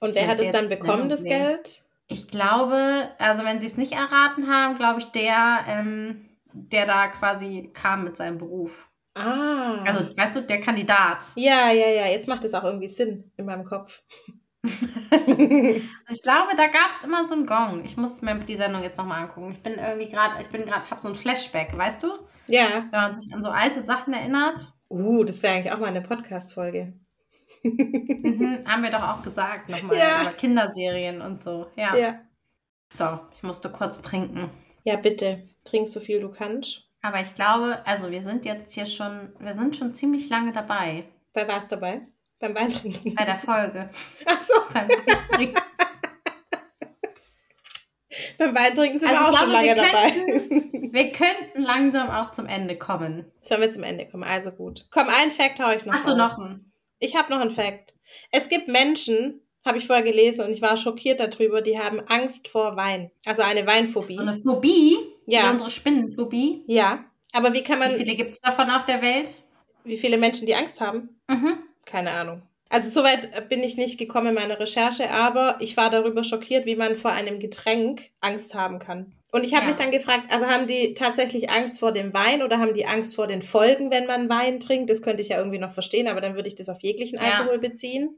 Und 0.00 0.14
wer 0.16 0.26
hat 0.26 0.40
es 0.40 0.50
dann 0.50 0.68
bekommen, 0.68 1.08
das 1.08 1.22
sehen. 1.22 1.30
Geld? 1.30 1.82
Ich 2.08 2.26
glaube, 2.28 3.08
also 3.18 3.44
wenn 3.44 3.60
sie 3.60 3.66
es 3.66 3.76
nicht 3.76 3.92
erraten 3.92 4.48
haben, 4.52 4.76
glaube 4.76 4.98
ich, 4.98 5.06
der, 5.12 5.64
ähm, 5.68 6.28
der 6.52 6.84
da 6.86 7.06
quasi 7.08 7.70
kam 7.72 8.02
mit 8.02 8.16
seinem 8.16 8.38
Beruf. 8.38 8.90
Ah. 9.14 9.82
Also, 9.84 10.16
weißt 10.16 10.36
du, 10.36 10.42
der 10.42 10.60
Kandidat. 10.60 11.26
ja, 11.36 11.70
ja, 11.70 11.88
ja. 11.88 12.06
Jetzt 12.06 12.28
macht 12.28 12.44
es 12.44 12.54
auch 12.54 12.64
irgendwie 12.64 12.88
Sinn 12.88 13.30
in 13.36 13.46
meinem 13.46 13.64
Kopf. 13.64 14.02
ich 14.64 16.22
glaube, 16.22 16.56
da 16.56 16.68
gab 16.68 16.92
es 16.92 17.02
immer 17.02 17.26
so 17.26 17.34
einen 17.34 17.46
Gong. 17.46 17.84
Ich 17.84 17.96
muss 17.96 18.22
mir 18.22 18.36
die 18.36 18.56
Sendung 18.56 18.82
jetzt 18.82 18.96
nochmal 18.96 19.22
angucken. 19.22 19.52
Ich 19.52 19.62
bin 19.62 19.74
irgendwie 19.74 20.08
gerade, 20.08 20.40
ich 20.40 20.48
bin 20.48 20.64
gerade, 20.64 20.88
hab 20.88 21.02
so 21.02 21.08
ein 21.08 21.14
Flashback, 21.14 21.76
weißt 21.76 22.04
du? 22.04 22.08
Ja. 22.46 22.86
Wenn 22.90 23.00
man 23.00 23.14
sich 23.14 23.32
an 23.34 23.42
so 23.42 23.50
alte 23.50 23.82
Sachen 23.82 24.14
erinnert. 24.14 24.72
Uh, 24.88 25.24
das 25.24 25.42
wäre 25.42 25.54
eigentlich 25.54 25.72
auch 25.72 25.78
mal 25.78 25.86
eine 25.86 26.02
Podcast-Folge. 26.02 26.92
mhm, 27.64 28.64
haben 28.66 28.82
wir 28.82 28.90
doch 28.90 29.02
auch 29.02 29.22
gesagt 29.22 29.68
nochmal 29.68 29.96
Ja. 29.96 30.22
über 30.22 30.30
Kinderserien 30.32 31.20
und 31.22 31.42
so. 31.42 31.66
Ja. 31.76 31.96
Ja. 31.96 32.14
So, 32.92 33.20
ich 33.34 33.42
musste 33.42 33.70
kurz 33.70 34.00
trinken. 34.02 34.50
Ja, 34.84 34.96
bitte. 34.96 35.42
Trink 35.64 35.88
so 35.88 36.00
viel 36.00 36.20
du 36.20 36.30
kannst. 36.30 36.88
Aber 37.02 37.20
ich 37.20 37.34
glaube, 37.34 37.82
also 37.84 38.10
wir 38.10 38.22
sind 38.22 38.44
jetzt 38.44 38.72
hier 38.72 38.86
schon, 38.86 39.32
wir 39.40 39.54
sind 39.54 39.74
schon 39.76 39.94
ziemlich 39.94 40.28
lange 40.28 40.52
dabei 40.52 41.04
Bei 41.32 41.46
was 41.48 41.68
dabei? 41.68 42.02
Beim 42.38 42.54
Weintrinken. 42.54 43.14
bei 43.14 43.24
der 43.24 43.36
Folge. 43.36 43.90
Ach 44.26 44.40
so, 44.40 44.54
Beim 44.72 44.88
Weintrinken. 44.88 45.62
beim 48.38 48.54
Weintrinken 48.54 48.98
sind 48.98 49.08
Also 49.10 49.20
wir 49.20 49.28
auch 49.28 49.32
ich 49.32 49.38
schon 49.38 49.50
glaube, 49.50 49.66
lange 49.66 49.68
wir 49.68 49.74
dabei. 49.76 50.92
wir 50.92 51.12
könnten 51.12 51.62
langsam 51.62 52.10
auch 52.10 52.32
zum 52.32 52.46
Ende 52.46 52.76
kommen. 52.76 53.30
Sollen 53.40 53.60
wir 53.60 53.70
zum 53.70 53.82
Ende 53.84 54.06
kommen? 54.08 54.24
Also 54.24 54.50
gut. 54.52 54.86
Komm, 54.90 55.08
einen 55.08 55.30
Fact 55.30 55.60
hau 55.60 55.70
ich 55.72 55.84
noch 55.86 55.94
Hast 55.94 56.06
du 56.06 56.16
noch 56.16 56.36
einen? 56.38 56.72
Ich 56.98 57.16
habe 57.16 57.32
noch 57.32 57.40
einen 57.40 57.50
Fact. 57.50 57.94
Es 58.30 58.48
gibt 58.48 58.68
Menschen, 58.68 59.40
habe 59.64 59.78
ich 59.78 59.86
vorher 59.86 60.04
gelesen 60.04 60.44
und 60.44 60.50
ich 60.52 60.62
war 60.62 60.76
schockiert 60.76 61.20
darüber, 61.20 61.62
die 61.62 61.78
haben 61.78 62.00
Angst 62.08 62.48
vor 62.48 62.76
Wein. 62.76 63.10
Also 63.26 63.42
eine 63.42 63.66
Weinphobie. 63.66 64.16
So 64.16 64.22
eine 64.22 64.36
Phobie? 64.38 64.96
Ja. 65.26 65.50
Unsere 65.50 65.70
Spinnenphobie? 65.70 66.64
Ja. 66.66 67.04
Aber 67.32 67.52
wie 67.54 67.62
kann 67.62 67.78
man, 67.78 67.92
Wie 67.92 67.96
viele 67.96 68.14
gibt 68.16 68.32
es 68.32 68.40
davon 68.40 68.70
auf 68.70 68.84
der 68.86 69.00
Welt? 69.02 69.36
wie 69.84 69.96
viele 69.98 70.16
Menschen 70.16 70.46
die 70.46 70.54
Angst 70.54 70.80
haben? 70.80 71.20
Mhm. 71.28 71.58
Keine 71.84 72.12
Ahnung. 72.12 72.42
Also 72.68 72.88
soweit 72.88 73.48
bin 73.48 73.64
ich 73.64 73.76
nicht 73.76 73.98
gekommen 73.98 74.28
in 74.28 74.34
meiner 74.34 74.60
Recherche, 74.60 75.10
aber 75.10 75.56
ich 75.60 75.76
war 75.76 75.90
darüber 75.90 76.22
schockiert, 76.24 76.66
wie 76.66 76.76
man 76.76 76.96
vor 76.96 77.10
einem 77.10 77.40
Getränk 77.40 78.10
Angst 78.20 78.54
haben 78.54 78.78
kann. 78.78 79.12
Und 79.32 79.42
ich 79.44 79.52
habe 79.54 79.64
Ja. 79.64 79.68
mich 79.68 79.76
dann 79.76 79.90
gefragt, 79.90 80.24
also 80.30 80.46
haben 80.46 80.66
die 80.68 80.94
tatsächlich 80.94 81.50
Angst 81.50 81.80
vor 81.80 81.90
dem 81.92 82.14
Wein 82.14 82.42
oder 82.42 82.58
haben 82.58 82.74
die 82.74 82.86
Angst 82.86 83.16
vor 83.16 83.26
den 83.26 83.42
Folgen, 83.42 83.90
wenn 83.90 84.06
man 84.06 84.28
Wein 84.28 84.60
trinkt? 84.60 84.88
Das 84.88 85.02
könnte 85.02 85.20
ich 85.20 85.28
ja 85.30 85.38
irgendwie 85.38 85.58
noch 85.58 85.72
verstehen, 85.72 86.06
aber 86.06 86.20
dann 86.20 86.34
würde 86.36 86.48
ich 86.48 86.54
das 86.54 86.68
auf 86.68 86.80
jeglichen 86.82 87.16
Ja. 87.18 87.38
Alkohol 87.40 87.58
beziehen. 87.58 88.16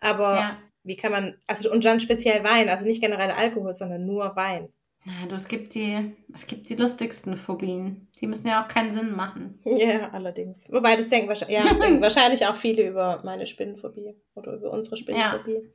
Aber 0.00 0.34
Ja. 0.36 0.58
wie 0.84 0.96
kann 0.96 1.12
man, 1.12 1.36
also 1.46 1.70
und 1.72 1.84
dann 1.84 2.00
speziell 2.00 2.44
Wein, 2.44 2.68
also 2.68 2.84
nicht 2.84 3.00
generell 3.00 3.30
Alkohol, 3.30 3.72
sondern 3.72 4.04
nur 4.04 4.36
Wein. 4.36 4.68
Na, 5.04 5.26
du, 5.26 5.34
es 5.34 5.48
gibt 5.48 5.74
die, 5.74 6.14
es 6.32 6.46
gibt 6.46 6.68
die 6.68 6.76
lustigsten 6.76 7.36
Phobien. 7.36 8.08
Die 8.20 8.28
müssen 8.28 8.46
ja 8.46 8.62
auch 8.62 8.68
keinen 8.68 8.92
Sinn 8.92 9.16
machen. 9.16 9.58
Ja, 9.64 10.10
allerdings. 10.10 10.72
Wobei 10.72 10.94
das 10.94 11.08
denken 11.08 11.28
wahrscheinlich, 11.28 11.58
ja, 11.58 11.74
denken 11.74 12.00
wahrscheinlich 12.00 12.46
auch 12.46 12.54
viele 12.54 12.86
über 12.88 13.20
meine 13.24 13.48
Spinnenphobie 13.48 14.14
oder 14.36 14.54
über 14.54 14.70
unsere 14.70 14.96
Spinnenphobie. 14.96 15.72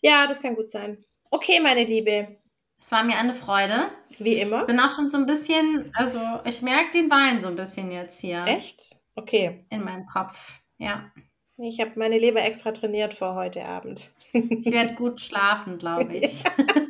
Ja. 0.00 0.26
das 0.26 0.40
kann 0.40 0.56
gut 0.56 0.70
sein. 0.70 1.04
Okay, 1.30 1.60
meine 1.60 1.84
Liebe, 1.84 2.38
Es 2.80 2.90
war 2.90 3.04
mir 3.04 3.18
eine 3.18 3.34
Freude. 3.34 3.90
wie 4.18 4.40
immer. 4.40 4.64
Bin 4.64 4.80
auch 4.80 4.94
schon 4.96 5.10
so 5.10 5.18
ein 5.18 5.26
bisschen, 5.26 5.90
also 5.92 6.20
ich 6.44 6.62
merke 6.62 6.92
den 6.92 7.10
Wein 7.10 7.40
so 7.42 7.48
ein 7.48 7.56
bisschen 7.56 7.90
jetzt 7.90 8.18
hier 8.20 8.44
Echt? 8.46 8.96
Okay. 9.14 9.66
in 9.68 9.84
meinem 9.84 10.06
Kopf. 10.06 10.58
Ja. 10.78 11.12
Ich 11.58 11.78
habe 11.80 11.92
meine 11.96 12.18
Leber 12.18 12.42
extra 12.42 12.72
trainiert 12.72 13.12
vor 13.12 13.34
heute 13.34 13.66
Abend. 13.66 14.10
Ich 14.32 14.72
werde 14.72 14.94
gut 14.94 15.20
schlafen, 15.20 15.76
glaube 15.78 16.16
ich. 16.16 16.42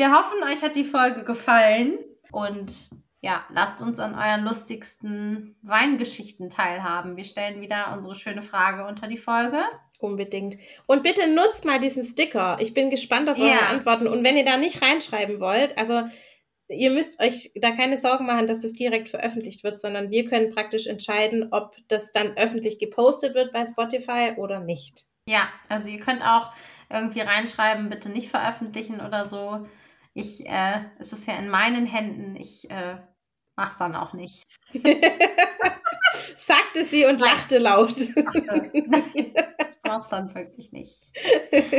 Wir 0.00 0.12
hoffen, 0.12 0.42
euch 0.42 0.62
hat 0.62 0.76
die 0.76 0.84
Folge 0.84 1.24
gefallen 1.24 1.98
und 2.32 2.88
ja, 3.20 3.44
lasst 3.50 3.82
uns 3.82 3.98
an 3.98 4.14
euren 4.14 4.44
lustigsten 4.44 5.58
Weingeschichten 5.60 6.48
teilhaben. 6.48 7.18
Wir 7.18 7.24
stellen 7.24 7.60
wieder 7.60 7.92
unsere 7.92 8.14
schöne 8.14 8.40
Frage 8.40 8.86
unter 8.86 9.08
die 9.08 9.18
Folge. 9.18 9.58
Unbedingt. 9.98 10.56
Und 10.86 11.02
bitte 11.02 11.28
nutzt 11.28 11.66
mal 11.66 11.80
diesen 11.80 12.02
Sticker. 12.02 12.56
Ich 12.60 12.72
bin 12.72 12.88
gespannt 12.88 13.28
auf 13.28 13.38
eure 13.38 13.50
Ja. 13.50 13.68
Antworten. 13.68 14.08
Und 14.08 14.24
wenn 14.24 14.38
ihr 14.38 14.44
da 14.46 14.56
nicht 14.56 14.80
reinschreiben 14.80 15.38
wollt, 15.38 15.76
also 15.76 16.04
ihr 16.68 16.90
müsst 16.92 17.20
euch 17.20 17.50
da 17.56 17.72
keine 17.72 17.98
Sorgen 17.98 18.24
machen, 18.24 18.46
dass 18.46 18.62
das 18.62 18.72
direkt 18.72 19.10
veröffentlicht 19.10 19.64
wird, 19.64 19.78
sondern 19.78 20.10
wir 20.10 20.24
können 20.24 20.54
praktisch 20.54 20.86
entscheiden, 20.86 21.48
ob 21.50 21.76
das 21.88 22.12
dann 22.12 22.38
öffentlich 22.38 22.78
gepostet 22.78 23.34
wird 23.34 23.52
bei 23.52 23.66
Spotify 23.66 24.32
oder 24.38 24.60
nicht. 24.60 25.02
Ja, 25.26 25.50
also 25.68 25.90
ihr 25.90 26.00
könnt 26.00 26.22
auch 26.22 26.54
irgendwie 26.88 27.20
reinschreiben, 27.20 27.90
bitte 27.90 28.08
nicht 28.08 28.30
veröffentlichen 28.30 29.02
oder 29.02 29.26
so. 29.26 29.66
Ich, 30.20 30.46
äh, 30.46 30.84
es 30.98 31.14
ist 31.14 31.26
ja 31.26 31.38
in 31.38 31.48
meinen 31.48 31.86
Händen. 31.86 32.36
Ich 32.36 32.70
äh, 32.70 32.98
mach's 33.56 33.78
dann 33.78 33.96
auch 33.96 34.12
nicht. 34.12 34.42
Sagte 36.36 36.84
sie 36.84 37.06
und 37.06 37.20
lachte 37.20 37.58
laut. 37.58 37.96
Nein, 38.16 39.32
mach's 39.86 40.08
dann 40.10 40.34
wirklich 40.34 40.72
nicht. 40.72 41.12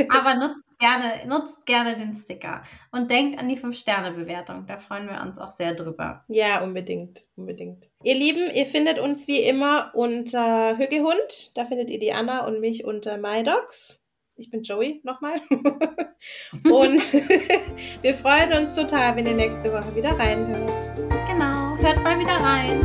Aber 0.10 0.34
nutzt 0.36 0.66
gerne, 0.80 1.28
nutzt 1.28 1.66
gerne 1.68 1.98
den 1.98 2.16
Sticker 2.16 2.64
und 2.92 3.12
denkt 3.12 3.38
an 3.38 3.48
die 3.48 3.60
5-Sterne-Bewertung. 3.60 4.66
Da 4.66 4.80
freuen 4.80 5.08
wir 5.08 5.22
uns 5.22 5.38
auch 5.38 5.52
sehr 5.52 5.76
drüber. 5.76 6.26
Ja, 6.28 6.62
unbedingt, 6.62 7.22
unbedingt. 7.36 7.90
Ihr 8.04 8.16
Lieben, 8.16 8.50
ihr 8.52 8.66
findet 8.66 8.98
uns 8.98 9.28
wie 9.28 9.44
immer 9.44 9.92
unter 9.94 10.78
Hügehund. 10.78 11.56
Da 11.56 11.66
findet 11.66 11.92
ihr 11.92 12.00
die 12.00 12.14
Anna 12.14 12.48
und 12.48 12.60
mich 12.60 12.86
unter 12.86 13.18
MyDogs. 13.18 14.01
Ich 14.42 14.50
bin 14.50 14.64
Joey 14.64 15.02
nochmal. 15.04 15.36
und 16.64 17.14
wir 18.02 18.16
freuen 18.16 18.54
uns 18.54 18.74
total, 18.74 19.16
wenn 19.16 19.28
ihr 19.28 19.36
nächste 19.36 19.72
Woche 19.72 19.96
wieder 19.96 20.18
reinhört. 20.18 20.90
Genau, 21.28 21.78
hört 21.78 22.04
mal 22.04 22.20
wieder 22.20 22.38
rein. 22.38 22.82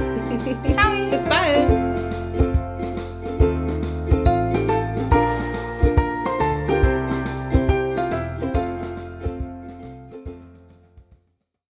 Ciao. 0.74 1.10
Bis 1.10 1.24
bald. 1.24 1.95